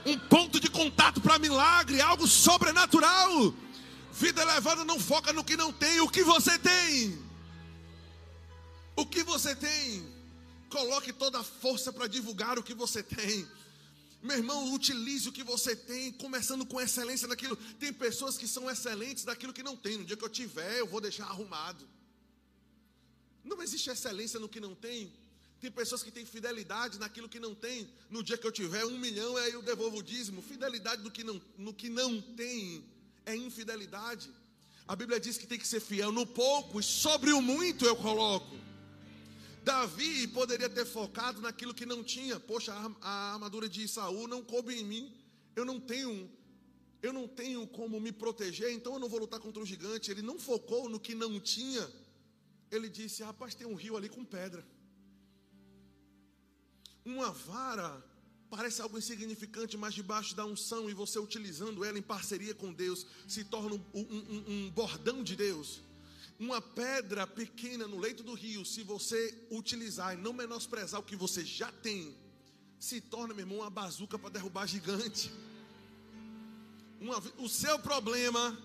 um 0.07 0.17
ponto 0.17 0.61
de 0.61 0.71
contato 0.71 1.21
para 1.21 1.41
milagre, 1.41 2.01
algo 2.01 2.27
sobrenatural. 2.27 3.53
Vida 4.13 4.43
elevada 4.43 4.85
não 4.85 4.99
foca 4.99 5.33
no 5.33 5.45
que 5.45 5.57
não 5.57 5.73
tem, 5.73 6.01
o 6.01 6.09
que 6.09 6.23
você 6.23 6.57
tem. 6.57 7.19
O 8.95 9.05
que 9.05 9.25
você 9.25 9.57
tem. 9.57 10.18
Coloque 10.69 11.12
toda 11.12 11.41
a 11.41 11.45
força 11.45 11.93
para 11.93 12.07
divulgar 12.07 12.59
o 12.59 12.62
que 12.62 12.75
você 12.75 13.03
tem. 13.03 13.47
Meu 14.23 14.37
irmão, 14.37 14.75
utilize 14.75 15.29
o 15.29 15.33
que 15.33 15.45
você 15.45 15.77
tem, 15.77 16.12
começando 16.12 16.66
com 16.66 16.81
excelência 16.81 17.29
naquilo. 17.29 17.57
Tem 17.79 17.93
pessoas 17.93 18.37
que 18.37 18.49
são 18.49 18.69
excelentes 18.69 19.25
daquilo 19.25 19.53
que 19.53 19.62
não 19.62 19.77
tem. 19.77 19.97
No 19.97 20.05
dia 20.05 20.16
que 20.16 20.25
eu 20.25 20.29
tiver, 20.29 20.79
eu 20.79 20.87
vou 20.87 21.01
deixar 21.01 21.25
arrumado. 21.25 21.89
Não 23.45 23.62
existe 23.62 23.89
excelência 23.89 24.41
no 24.41 24.49
que 24.49 24.61
não 24.61 24.75
tem. 24.75 25.12
Tem 25.61 25.71
pessoas 25.71 26.03
que 26.03 26.11
têm 26.11 26.27
fidelidade 26.27 26.99
naquilo 26.99 27.29
que 27.29 27.41
não 27.41 27.55
tem. 27.55 27.89
No 28.11 28.23
dia 28.23 28.37
que 28.37 28.47
eu 28.47 28.53
tiver 28.53 28.85
um 28.85 28.99
milhão, 28.99 29.37
aí 29.37 29.53
eu 29.53 29.62
devolvo 29.62 29.99
o 29.99 30.03
dízimo. 30.03 30.43
Fidelidade 30.43 31.09
que 31.11 31.25
não, 31.25 31.41
no 31.57 31.73
que 31.73 31.89
não 31.89 32.21
tem 32.21 32.85
é 33.25 33.35
infidelidade. 33.35 34.31
A 34.87 34.95
Bíblia 34.97 35.19
diz 35.21 35.39
que 35.39 35.47
tem 35.47 35.59
que 35.59 35.66
ser 35.66 35.81
fiel 35.81 36.11
no 36.12 36.27
pouco 36.27 36.81
e 36.81 36.83
sobre 36.83 37.33
o 37.33 37.41
muito 37.41 37.85
eu 37.85 37.97
coloco. 37.97 38.68
Davi 39.69 40.27
poderia 40.29 40.71
ter 40.71 40.87
focado 40.87 41.43
naquilo 41.43 41.75
que 41.75 41.85
não 41.85 42.03
tinha. 42.03 42.41
Poxa, 42.41 42.73
a, 43.03 43.33
armadura 43.35 43.69
de 43.69 43.87
Saul 43.87 44.27
não 44.27 44.43
coube 44.43 44.73
em 44.75 44.83
mim. 44.83 45.12
Eu 45.55 45.64
não 45.71 45.79
tenho, 45.79 46.31
eu 47.03 47.12
não 47.12 47.29
tenho 47.29 47.66
como 47.66 48.01
me 48.01 48.11
proteger, 48.11 48.71
então 48.73 48.95
eu 48.95 48.99
não 48.99 49.11
vou 49.11 49.21
lutar 49.21 49.39
contra 49.39 49.62
o 49.62 49.66
gigante. 49.66 50.11
Ele 50.11 50.23
não 50.23 50.39
focou 50.39 50.89
no 50.89 50.99
que 50.99 51.14
não 51.14 51.39
tinha. 51.39 51.87
Ele 52.71 52.89
disse: 52.89 53.23
"Rapaz, 53.23 53.55
tem 53.55 53.66
um 53.66 53.75
rio 53.75 53.95
ali 53.95 54.09
com 54.09 54.25
pedra. 54.25 54.66
Uma 57.05 57.31
vara 57.31 58.03
parece 58.49 58.81
algo 58.81 58.97
insignificante, 58.97 59.77
mas 59.77 59.93
debaixo 59.93 60.35
da 60.35 60.47
unção 60.47 60.89
e 60.89 60.95
você 60.95 61.19
utilizando 61.19 61.85
ela 61.85 61.99
em 61.99 62.09
parceria 62.14 62.55
com 62.55 62.73
Deus, 62.73 63.07
se 63.27 63.45
torna 63.45 63.75
um, 63.75 63.83
um, 63.93 64.45
um 64.49 64.71
bordão 64.71 65.23
de 65.23 65.37
Deus. 65.37 65.83
Uma 66.39 66.61
pedra 66.61 67.26
pequena 67.26 67.89
no 67.89 67.99
leito 67.99 68.22
do 68.22 68.34
rio, 68.34 68.64
se 68.64 68.82
você 68.82 69.47
utilizar 69.51 70.14
e 70.14 70.16
não 70.16 70.32
menosprezar 70.32 71.01
o 71.01 71.03
que 71.03 71.16
você 71.16 71.45
já 71.45 71.72
tem, 71.72 72.16
se 72.78 73.01
torna, 73.01 73.34
meu 73.34 73.43
irmão, 73.43 73.59
uma 73.59 73.70
bazuca 73.70 74.18
para 74.18 74.30
derrubar 74.30 74.66
gigante. 74.66 75.32
Uma, 77.01 77.18
o 77.39 77.49
seu 77.49 77.78
problema, 77.80 78.57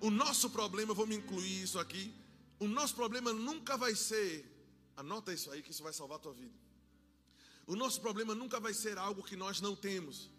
o 0.00 0.10
nosso 0.10 0.50
problema, 0.50 0.92
vou 0.92 1.06
me 1.06 1.16
incluir 1.16 1.62
isso 1.62 1.78
aqui. 1.78 2.12
O 2.58 2.68
nosso 2.68 2.94
problema 2.94 3.32
nunca 3.32 3.76
vai 3.76 3.94
ser, 3.94 4.44
anota 4.96 5.32
isso 5.32 5.50
aí 5.50 5.62
que 5.62 5.70
isso 5.70 5.82
vai 5.82 5.92
salvar 5.92 6.18
a 6.18 6.20
tua 6.20 6.34
vida. 6.34 6.54
O 7.66 7.74
nosso 7.74 8.00
problema 8.00 8.34
nunca 8.34 8.60
vai 8.60 8.74
ser 8.74 8.98
algo 8.98 9.22
que 9.22 9.36
nós 9.36 9.60
não 9.60 9.74
temos. 9.74 10.30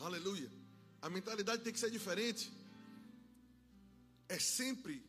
Aleluia. 0.00 0.50
A 1.02 1.10
mentalidade 1.10 1.62
tem 1.62 1.72
que 1.72 1.78
ser 1.78 1.90
diferente. 1.90 2.50
É 4.30 4.38
sempre 4.38 5.02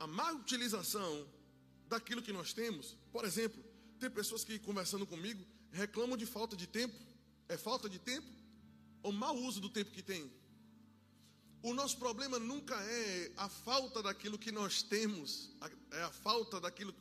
a, 0.00 0.06
má 0.06 0.32
utilização 0.32 1.28
daquilo 1.88 2.22
que 2.22 2.32
nós 2.32 2.52
temos. 2.52 2.96
Por 3.12 3.24
exemplo, 3.24 3.62
tem 4.00 4.10
pessoas 4.10 4.42
que 4.42 4.58
conversando 4.58 5.06
comigo 5.06 5.44
reclamam 5.70 6.16
de 6.16 6.24
falta 6.24 6.56
de 6.56 6.66
tempo. 6.66 6.94
É 7.48 7.56
falta 7.56 7.88
de 7.88 7.98
tempo 7.98 8.26
ou 9.02 9.12
mau 9.12 9.36
uso 9.36 9.60
do 9.60 9.68
tempo 9.68 9.90
que 9.90 10.02
tem? 10.02 10.32
O 11.62 11.74
nosso 11.74 11.98
problema 11.98 12.38
nunca 12.38 12.74
é 12.82 13.32
a 13.36 13.48
falta 13.48 14.02
daquilo 14.02 14.38
que 14.38 14.50
nós 14.50 14.82
temos, 14.82 15.50
é 15.90 16.02
a 16.02 16.10
falta 16.10 16.60
daquilo 16.60 16.94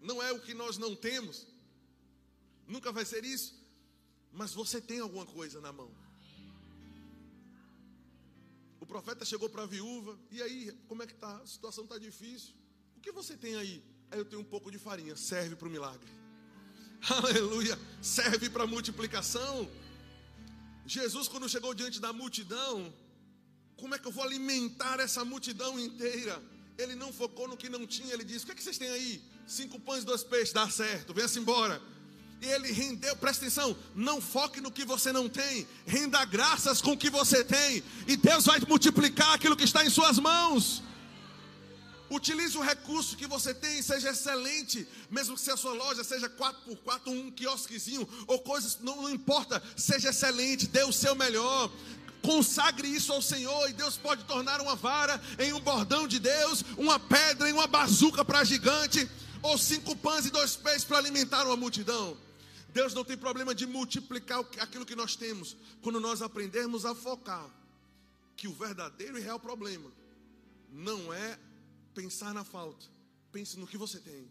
não 0.00 0.22
é 0.22 0.32
o 0.32 0.40
que 0.40 0.54
nós 0.54 0.78
não 0.78 0.96
temos. 0.96 1.46
Nunca 2.66 2.90
vai 2.90 3.04
ser 3.04 3.24
isso. 3.24 3.54
Mas 4.32 4.54
você 4.54 4.80
tem 4.80 5.00
alguma 5.00 5.26
coisa 5.26 5.60
na 5.60 5.72
mão. 5.72 5.90
Profeta 8.88 9.22
chegou 9.22 9.50
para 9.50 9.64
a 9.64 9.66
viúva, 9.66 10.18
e 10.30 10.42
aí, 10.42 10.72
como 10.88 11.02
é 11.02 11.06
que 11.06 11.14
tá? 11.14 11.36
A 11.36 11.46
situação 11.46 11.84
está 11.84 11.98
difícil. 11.98 12.54
O 12.96 13.00
que 13.00 13.12
você 13.12 13.36
tem 13.36 13.54
aí? 13.54 13.84
Aí 14.10 14.18
eu 14.18 14.24
tenho 14.24 14.40
um 14.40 14.44
pouco 14.44 14.70
de 14.70 14.78
farinha, 14.78 15.14
serve 15.14 15.54
para 15.54 15.68
o 15.68 15.70
milagre. 15.70 16.08
Aleluia, 17.10 17.78
serve 18.00 18.48
para 18.48 18.66
multiplicação. 18.66 19.70
Jesus, 20.86 21.28
quando 21.28 21.46
chegou 21.50 21.74
diante 21.74 22.00
da 22.00 22.14
multidão, 22.14 22.92
como 23.76 23.94
é 23.94 23.98
que 23.98 24.08
eu 24.08 24.12
vou 24.12 24.24
alimentar 24.24 24.98
essa 25.00 25.22
multidão 25.22 25.78
inteira? 25.78 26.42
Ele 26.78 26.94
não 26.94 27.12
focou 27.12 27.46
no 27.46 27.58
que 27.58 27.68
não 27.68 27.86
tinha, 27.86 28.14
ele 28.14 28.24
disse: 28.24 28.44
O 28.44 28.46
que, 28.46 28.52
é 28.52 28.54
que 28.54 28.62
vocês 28.62 28.78
têm 28.78 28.88
aí? 28.88 29.22
Cinco 29.46 29.78
pães 29.78 30.02
e 30.02 30.06
dois 30.06 30.24
peixes, 30.24 30.54
dá 30.54 30.68
certo, 30.70 31.12
venha-se 31.12 31.38
embora. 31.38 31.80
Ele 32.40 32.72
rendeu, 32.72 33.16
presta 33.16 33.44
atenção, 33.44 33.76
não 33.94 34.20
foque 34.20 34.60
no 34.60 34.70
que 34.70 34.84
você 34.84 35.12
não 35.12 35.28
tem, 35.28 35.66
renda 35.86 36.24
graças 36.24 36.80
com 36.80 36.92
o 36.92 36.96
que 36.96 37.10
você 37.10 37.42
tem, 37.42 37.82
e 38.06 38.16
Deus 38.16 38.46
vai 38.46 38.60
multiplicar 38.60 39.34
aquilo 39.34 39.56
que 39.56 39.64
está 39.64 39.84
em 39.84 39.90
suas 39.90 40.18
mãos. 40.18 40.82
Utilize 42.10 42.56
o 42.56 42.62
recurso 42.62 43.16
que 43.16 43.26
você 43.26 43.52
tem, 43.52 43.82
seja 43.82 44.10
excelente, 44.10 44.86
mesmo 45.10 45.36
que 45.36 45.50
a 45.50 45.56
sua 45.56 45.74
loja 45.74 46.02
seja 46.02 46.28
4x4, 46.28 47.08
um 47.08 47.30
quiosquezinho, 47.30 48.08
ou 48.26 48.38
coisas, 48.38 48.78
não, 48.80 49.02
não 49.02 49.10
importa, 49.10 49.62
seja 49.76 50.08
excelente, 50.08 50.66
dê 50.66 50.84
o 50.84 50.92
seu 50.92 51.14
melhor. 51.14 51.70
Consagre 52.22 52.88
isso 52.88 53.12
ao 53.12 53.20
Senhor 53.20 53.68
e 53.68 53.74
Deus 53.74 53.96
pode 53.96 54.24
tornar 54.24 54.60
uma 54.60 54.74
vara 54.74 55.20
em 55.38 55.52
um 55.52 55.60
bordão 55.60 56.08
de 56.08 56.18
Deus, 56.18 56.64
uma 56.76 56.98
pedra 56.98 57.48
em 57.48 57.52
uma 57.52 57.66
bazuca 57.66 58.24
para 58.24 58.42
gigante, 58.42 59.08
ou 59.42 59.58
cinco 59.58 59.94
pães 59.94 60.24
e 60.24 60.30
dois 60.30 60.56
peixes 60.56 60.84
para 60.84 60.98
alimentar 60.98 61.44
uma 61.44 61.56
multidão. 61.56 62.16
Deus 62.68 62.92
não 62.94 63.04
tem 63.04 63.16
problema 63.16 63.54
de 63.54 63.66
multiplicar 63.66 64.40
aquilo 64.60 64.84
que 64.84 64.94
nós 64.94 65.16
temos, 65.16 65.56
quando 65.82 65.98
nós 65.98 66.20
aprendermos 66.20 66.84
a 66.84 66.94
focar 66.94 67.48
que 68.36 68.46
o 68.46 68.52
verdadeiro 68.52 69.18
e 69.18 69.22
real 69.22 69.40
problema 69.40 69.90
não 70.70 71.12
é 71.12 71.38
pensar 71.94 72.32
na 72.34 72.44
falta, 72.44 72.86
pense 73.32 73.58
no 73.58 73.66
que 73.66 73.76
você 73.76 73.98
tem. 73.98 74.30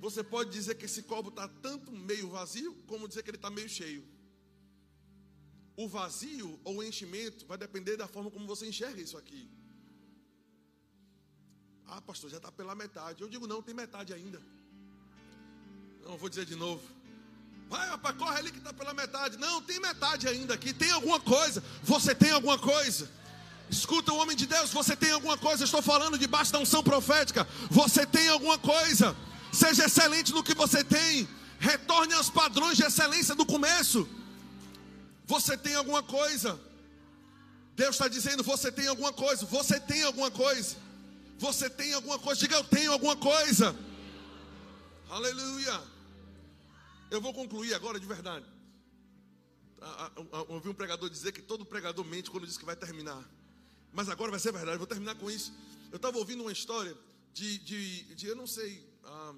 Você 0.00 0.22
pode 0.22 0.50
dizer 0.50 0.74
que 0.74 0.84
esse 0.84 1.04
copo 1.04 1.30
está 1.30 1.48
tanto 1.48 1.90
meio 1.90 2.28
vazio, 2.28 2.74
como 2.86 3.08
dizer 3.08 3.22
que 3.22 3.30
ele 3.30 3.38
está 3.38 3.48
meio 3.48 3.68
cheio. 3.68 4.04
O 5.76 5.88
vazio 5.88 6.60
ou 6.64 6.76
o 6.76 6.82
enchimento 6.82 7.46
vai 7.46 7.56
depender 7.56 7.96
da 7.96 8.06
forma 8.06 8.30
como 8.30 8.46
você 8.46 8.66
enxerga 8.66 9.00
isso 9.00 9.16
aqui. 9.16 9.48
Ah, 11.86 12.00
pastor, 12.00 12.30
já 12.30 12.38
está 12.38 12.50
pela 12.50 12.74
metade. 12.74 13.22
Eu 13.22 13.28
digo, 13.28 13.46
não, 13.46 13.62
tem 13.62 13.74
metade 13.74 14.12
ainda. 14.12 14.42
Não, 16.06 16.16
vou 16.16 16.28
dizer 16.28 16.44
de 16.44 16.54
novo. 16.54 16.80
Vai, 17.68 17.88
rapaz, 17.88 18.16
corre 18.16 18.38
ali 18.38 18.52
que 18.52 18.58
está 18.58 18.72
pela 18.72 18.94
metade. 18.94 19.36
Não, 19.38 19.60
tem 19.60 19.80
metade 19.80 20.28
ainda 20.28 20.54
aqui. 20.54 20.72
Tem 20.72 20.90
alguma 20.92 21.18
coisa. 21.18 21.62
Você 21.82 22.14
tem 22.14 22.30
alguma 22.30 22.56
coisa. 22.56 23.10
Escuta 23.68 24.12
o 24.12 24.18
homem 24.18 24.36
de 24.36 24.46
Deus, 24.46 24.70
você 24.70 24.94
tem 24.94 25.10
alguma 25.10 25.36
coisa. 25.36 25.64
Estou 25.64 25.82
falando 25.82 26.16
debaixo 26.16 26.52
da 26.52 26.60
unção 26.60 26.82
profética. 26.82 27.46
Você 27.68 28.06
tem 28.06 28.28
alguma 28.28 28.56
coisa. 28.56 29.16
Seja 29.52 29.86
excelente 29.86 30.32
no 30.32 30.44
que 30.44 30.54
você 30.54 30.84
tem. 30.84 31.28
Retorne 31.58 32.14
aos 32.14 32.30
padrões 32.30 32.76
de 32.76 32.84
excelência 32.84 33.34
do 33.34 33.44
começo. 33.44 34.08
Você 35.26 35.56
tem 35.56 35.74
alguma 35.74 36.04
coisa. 36.04 36.60
Deus 37.74 37.96
está 37.96 38.06
dizendo: 38.06 38.44
você 38.44 38.70
tem 38.70 38.86
alguma 38.86 39.12
coisa. 39.12 39.44
Você 39.46 39.80
tem 39.80 40.04
alguma 40.04 40.30
coisa. 40.30 40.76
Você 41.36 41.68
tem 41.68 41.92
alguma 41.94 42.18
coisa. 42.20 42.40
Diga: 42.40 42.54
eu 42.54 42.64
tenho 42.64 42.92
alguma 42.92 43.16
coisa. 43.16 43.74
Aleluia. 45.10 45.95
Eu 47.10 47.20
vou 47.20 47.32
concluir 47.32 47.74
agora 47.74 48.00
de 48.00 48.06
verdade. 48.06 48.46
Ouvi 50.48 50.68
um 50.68 50.74
pregador 50.74 51.08
dizer 51.08 51.32
que 51.32 51.42
todo 51.42 51.64
pregador 51.64 52.04
mente 52.04 52.30
quando 52.30 52.46
diz 52.46 52.58
que 52.58 52.64
vai 52.64 52.76
terminar. 52.76 53.22
Mas 53.92 54.08
agora 54.08 54.30
vai 54.30 54.40
ser 54.40 54.52
verdade. 54.52 54.74
Eu 54.74 54.78
vou 54.78 54.86
terminar 54.86 55.14
com 55.14 55.30
isso. 55.30 55.52
Eu 55.90 55.96
estava 55.96 56.18
ouvindo 56.18 56.42
uma 56.42 56.52
história 56.52 56.96
de, 57.32 57.58
de, 57.58 58.14
de 58.14 58.26
eu 58.26 58.34
não 58.34 58.46
sei. 58.46 58.84
Ah, 59.04 59.34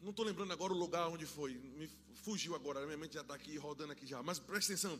não 0.00 0.10
estou 0.10 0.24
lembrando 0.24 0.52
agora 0.52 0.72
o 0.72 0.76
lugar 0.76 1.08
onde 1.08 1.24
foi. 1.24 1.54
Me 1.54 1.88
fugiu 2.22 2.54
agora. 2.54 2.84
Minha 2.84 2.98
mente 2.98 3.14
já 3.14 3.20
está 3.20 3.34
aqui 3.34 3.56
rodando 3.56 3.92
aqui 3.92 4.06
já. 4.06 4.22
Mas 4.22 4.38
preste 4.38 4.72
atenção. 4.72 4.98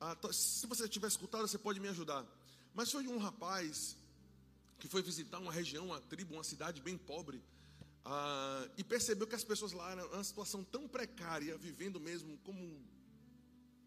Ah, 0.00 0.16
se 0.32 0.66
você 0.66 0.88
tiver 0.88 1.06
escutado, 1.06 1.46
você 1.46 1.58
pode 1.58 1.78
me 1.78 1.88
ajudar. 1.88 2.26
Mas 2.74 2.90
foi 2.90 3.06
um 3.06 3.18
rapaz 3.18 3.96
que 4.80 4.88
foi 4.88 5.02
visitar 5.02 5.38
uma 5.38 5.52
região, 5.52 5.86
uma 5.86 6.00
tribo, 6.00 6.34
uma 6.34 6.42
cidade 6.42 6.80
bem 6.80 6.98
pobre. 6.98 7.40
Ah, 8.04 8.68
e 8.76 8.82
percebeu 8.82 9.26
que 9.26 9.34
as 9.34 9.44
pessoas 9.44 9.72
lá 9.72 9.92
eram 9.92 10.06
uma 10.08 10.24
situação 10.24 10.64
tão 10.64 10.88
precária, 10.88 11.56
vivendo 11.56 12.00
mesmo 12.00 12.36
como 12.38 12.84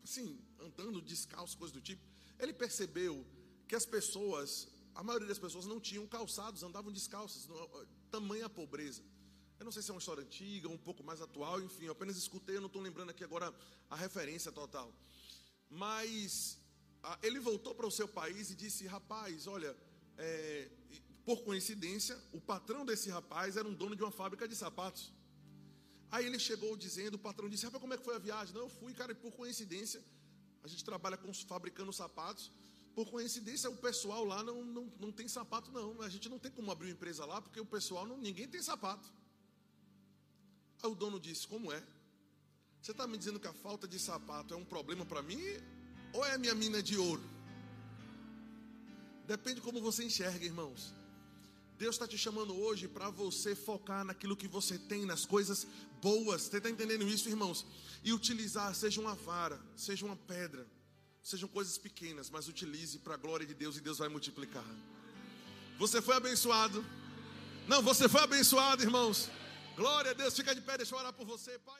assim, 0.03 0.39
andando 0.59 1.01
descalço, 1.01 1.57
coisas 1.57 1.73
do 1.73 1.81
tipo. 1.81 2.01
Ele 2.39 2.53
percebeu 2.53 3.25
que 3.67 3.75
as 3.75 3.85
pessoas, 3.85 4.67
a 4.93 5.03
maioria 5.03 5.27
das 5.27 5.39
pessoas 5.39 5.65
não 5.65 5.79
tinham 5.79 6.07
calçados, 6.07 6.63
andavam 6.63 6.91
descalças, 6.91 7.47
tamanha 8.11 8.47
pobreza. 8.47 9.03
Eu 9.57 9.65
não 9.65 9.71
sei 9.71 9.81
se 9.81 9.89
é 9.89 9.93
uma 9.93 9.99
história 9.99 10.23
antiga, 10.23 10.67
um 10.69 10.77
pouco 10.77 11.03
mais 11.03 11.21
atual, 11.21 11.61
enfim, 11.61 11.85
eu 11.85 11.93
apenas 11.93 12.17
escutei, 12.17 12.57
eu 12.57 12.61
não 12.61 12.67
estou 12.67 12.81
lembrando 12.81 13.09
aqui 13.09 13.23
agora 13.23 13.53
a 13.89 13.95
referência 13.95 14.51
total. 14.51 14.93
Mas 15.69 16.59
a, 17.01 17.17
ele 17.23 17.39
voltou 17.39 17.73
para 17.73 17.87
o 17.87 17.91
seu 17.91 18.07
país 18.07 18.51
e 18.51 18.55
disse: 18.55 18.85
Rapaz, 18.85 19.47
olha, 19.47 19.75
é, 20.17 20.69
por 21.25 21.43
coincidência, 21.43 22.15
o 22.31 22.39
patrão 22.39 22.85
desse 22.85 23.09
rapaz 23.09 23.57
era 23.57 23.67
um 23.67 23.73
dono 23.73 23.95
de 23.95 24.03
uma 24.03 24.11
fábrica 24.11 24.47
de 24.47 24.55
sapatos. 24.55 25.11
Aí 26.11 26.25
ele 26.25 26.37
chegou 26.37 26.77
dizendo: 26.77 27.15
O 27.15 27.19
patrão 27.19 27.49
disse: 27.49 27.65
Rapaz, 27.65 27.81
como 27.81 27.93
é 27.95 27.97
que 27.97 28.03
foi 28.03 28.15
a 28.15 28.19
viagem? 28.19 28.53
Não, 28.53 28.61
eu 28.61 28.69
fui, 28.69 28.93
cara, 28.93 29.11
e 29.11 29.15
por 29.15 29.31
coincidência, 29.31 30.03
a 30.63 30.67
gente 30.67 30.83
trabalha 30.85 31.17
com 31.17 31.33
fabricando 31.33 31.91
sapatos. 31.91 32.51
Por 32.93 33.09
coincidência, 33.09 33.69
o 33.69 33.75
pessoal 33.75 34.23
lá 34.23 34.41
não, 34.41 34.63
não, 34.63 34.93
não 34.99 35.11
tem 35.11 35.27
sapato, 35.27 35.71
não. 35.71 36.01
A 36.01 36.09
gente 36.09 36.29
não 36.29 36.39
tem 36.39 36.51
como 36.51 36.71
abrir 36.71 36.87
uma 36.87 36.93
empresa 36.93 37.25
lá, 37.25 37.41
porque 37.41 37.59
o 37.59 37.65
pessoal, 37.65 38.05
não, 38.05 38.17
ninguém 38.17 38.47
tem 38.47 38.61
sapato. 38.61 39.11
Aí 40.83 40.89
o 40.89 40.95
dono 40.95 41.19
disse: 41.19 41.47
Como 41.47 41.73
é? 41.73 41.83
Você 42.81 42.91
está 42.91 43.07
me 43.07 43.17
dizendo 43.17 43.39
que 43.39 43.47
a 43.47 43.53
falta 43.53 43.87
de 43.87 43.97
sapato 43.97 44.53
é 44.53 44.57
um 44.57 44.63
problema 44.63 45.03
para 45.07 45.23
mim? 45.23 45.41
Ou 46.13 46.23
é 46.23 46.35
a 46.35 46.37
minha 46.37 46.53
mina 46.53 46.83
de 46.83 46.97
ouro? 46.97 47.23
Depende 49.25 49.59
como 49.59 49.81
você 49.81 50.03
enxerga, 50.03 50.45
irmãos. 50.45 50.93
Deus 51.77 51.95
está 51.95 52.07
te 52.07 52.17
chamando 52.17 52.55
hoje 52.57 52.87
para 52.87 53.09
você 53.09 53.55
focar 53.55 54.05
naquilo 54.05 54.35
que 54.35 54.47
você 54.47 54.77
tem, 54.77 55.05
nas 55.05 55.25
coisas 55.25 55.67
boas. 56.01 56.43
Você 56.43 56.57
está 56.57 56.69
entendendo 56.69 57.07
isso, 57.07 57.27
irmãos? 57.27 57.65
E 58.03 58.13
utilizar, 58.13 58.73
seja 58.75 59.01
uma 59.01 59.15
vara, 59.15 59.59
seja 59.75 60.05
uma 60.05 60.15
pedra, 60.15 60.65
sejam 61.23 61.49
coisas 61.49 61.77
pequenas, 61.77 62.29
mas 62.29 62.47
utilize 62.47 62.99
para 62.99 63.15
a 63.15 63.17
glória 63.17 63.45
de 63.45 63.53
Deus 63.53 63.75
e 63.77 63.81
Deus 63.81 63.97
vai 63.97 64.07
multiplicar. 64.07 64.63
Você 65.77 66.01
foi 66.01 66.15
abençoado. 66.15 66.85
Não, 67.67 67.81
você 67.81 68.07
foi 68.07 68.21
abençoado, 68.21 68.83
irmãos. 68.83 69.29
Glória 69.75 70.11
a 70.11 70.13
Deus. 70.13 70.35
Fica 70.35 70.53
de 70.53 70.61
pé, 70.61 70.77
deixa 70.77 70.93
eu 70.95 70.99
orar 70.99 71.11
por 71.11 71.25
você, 71.25 71.57
Pai. 71.59 71.73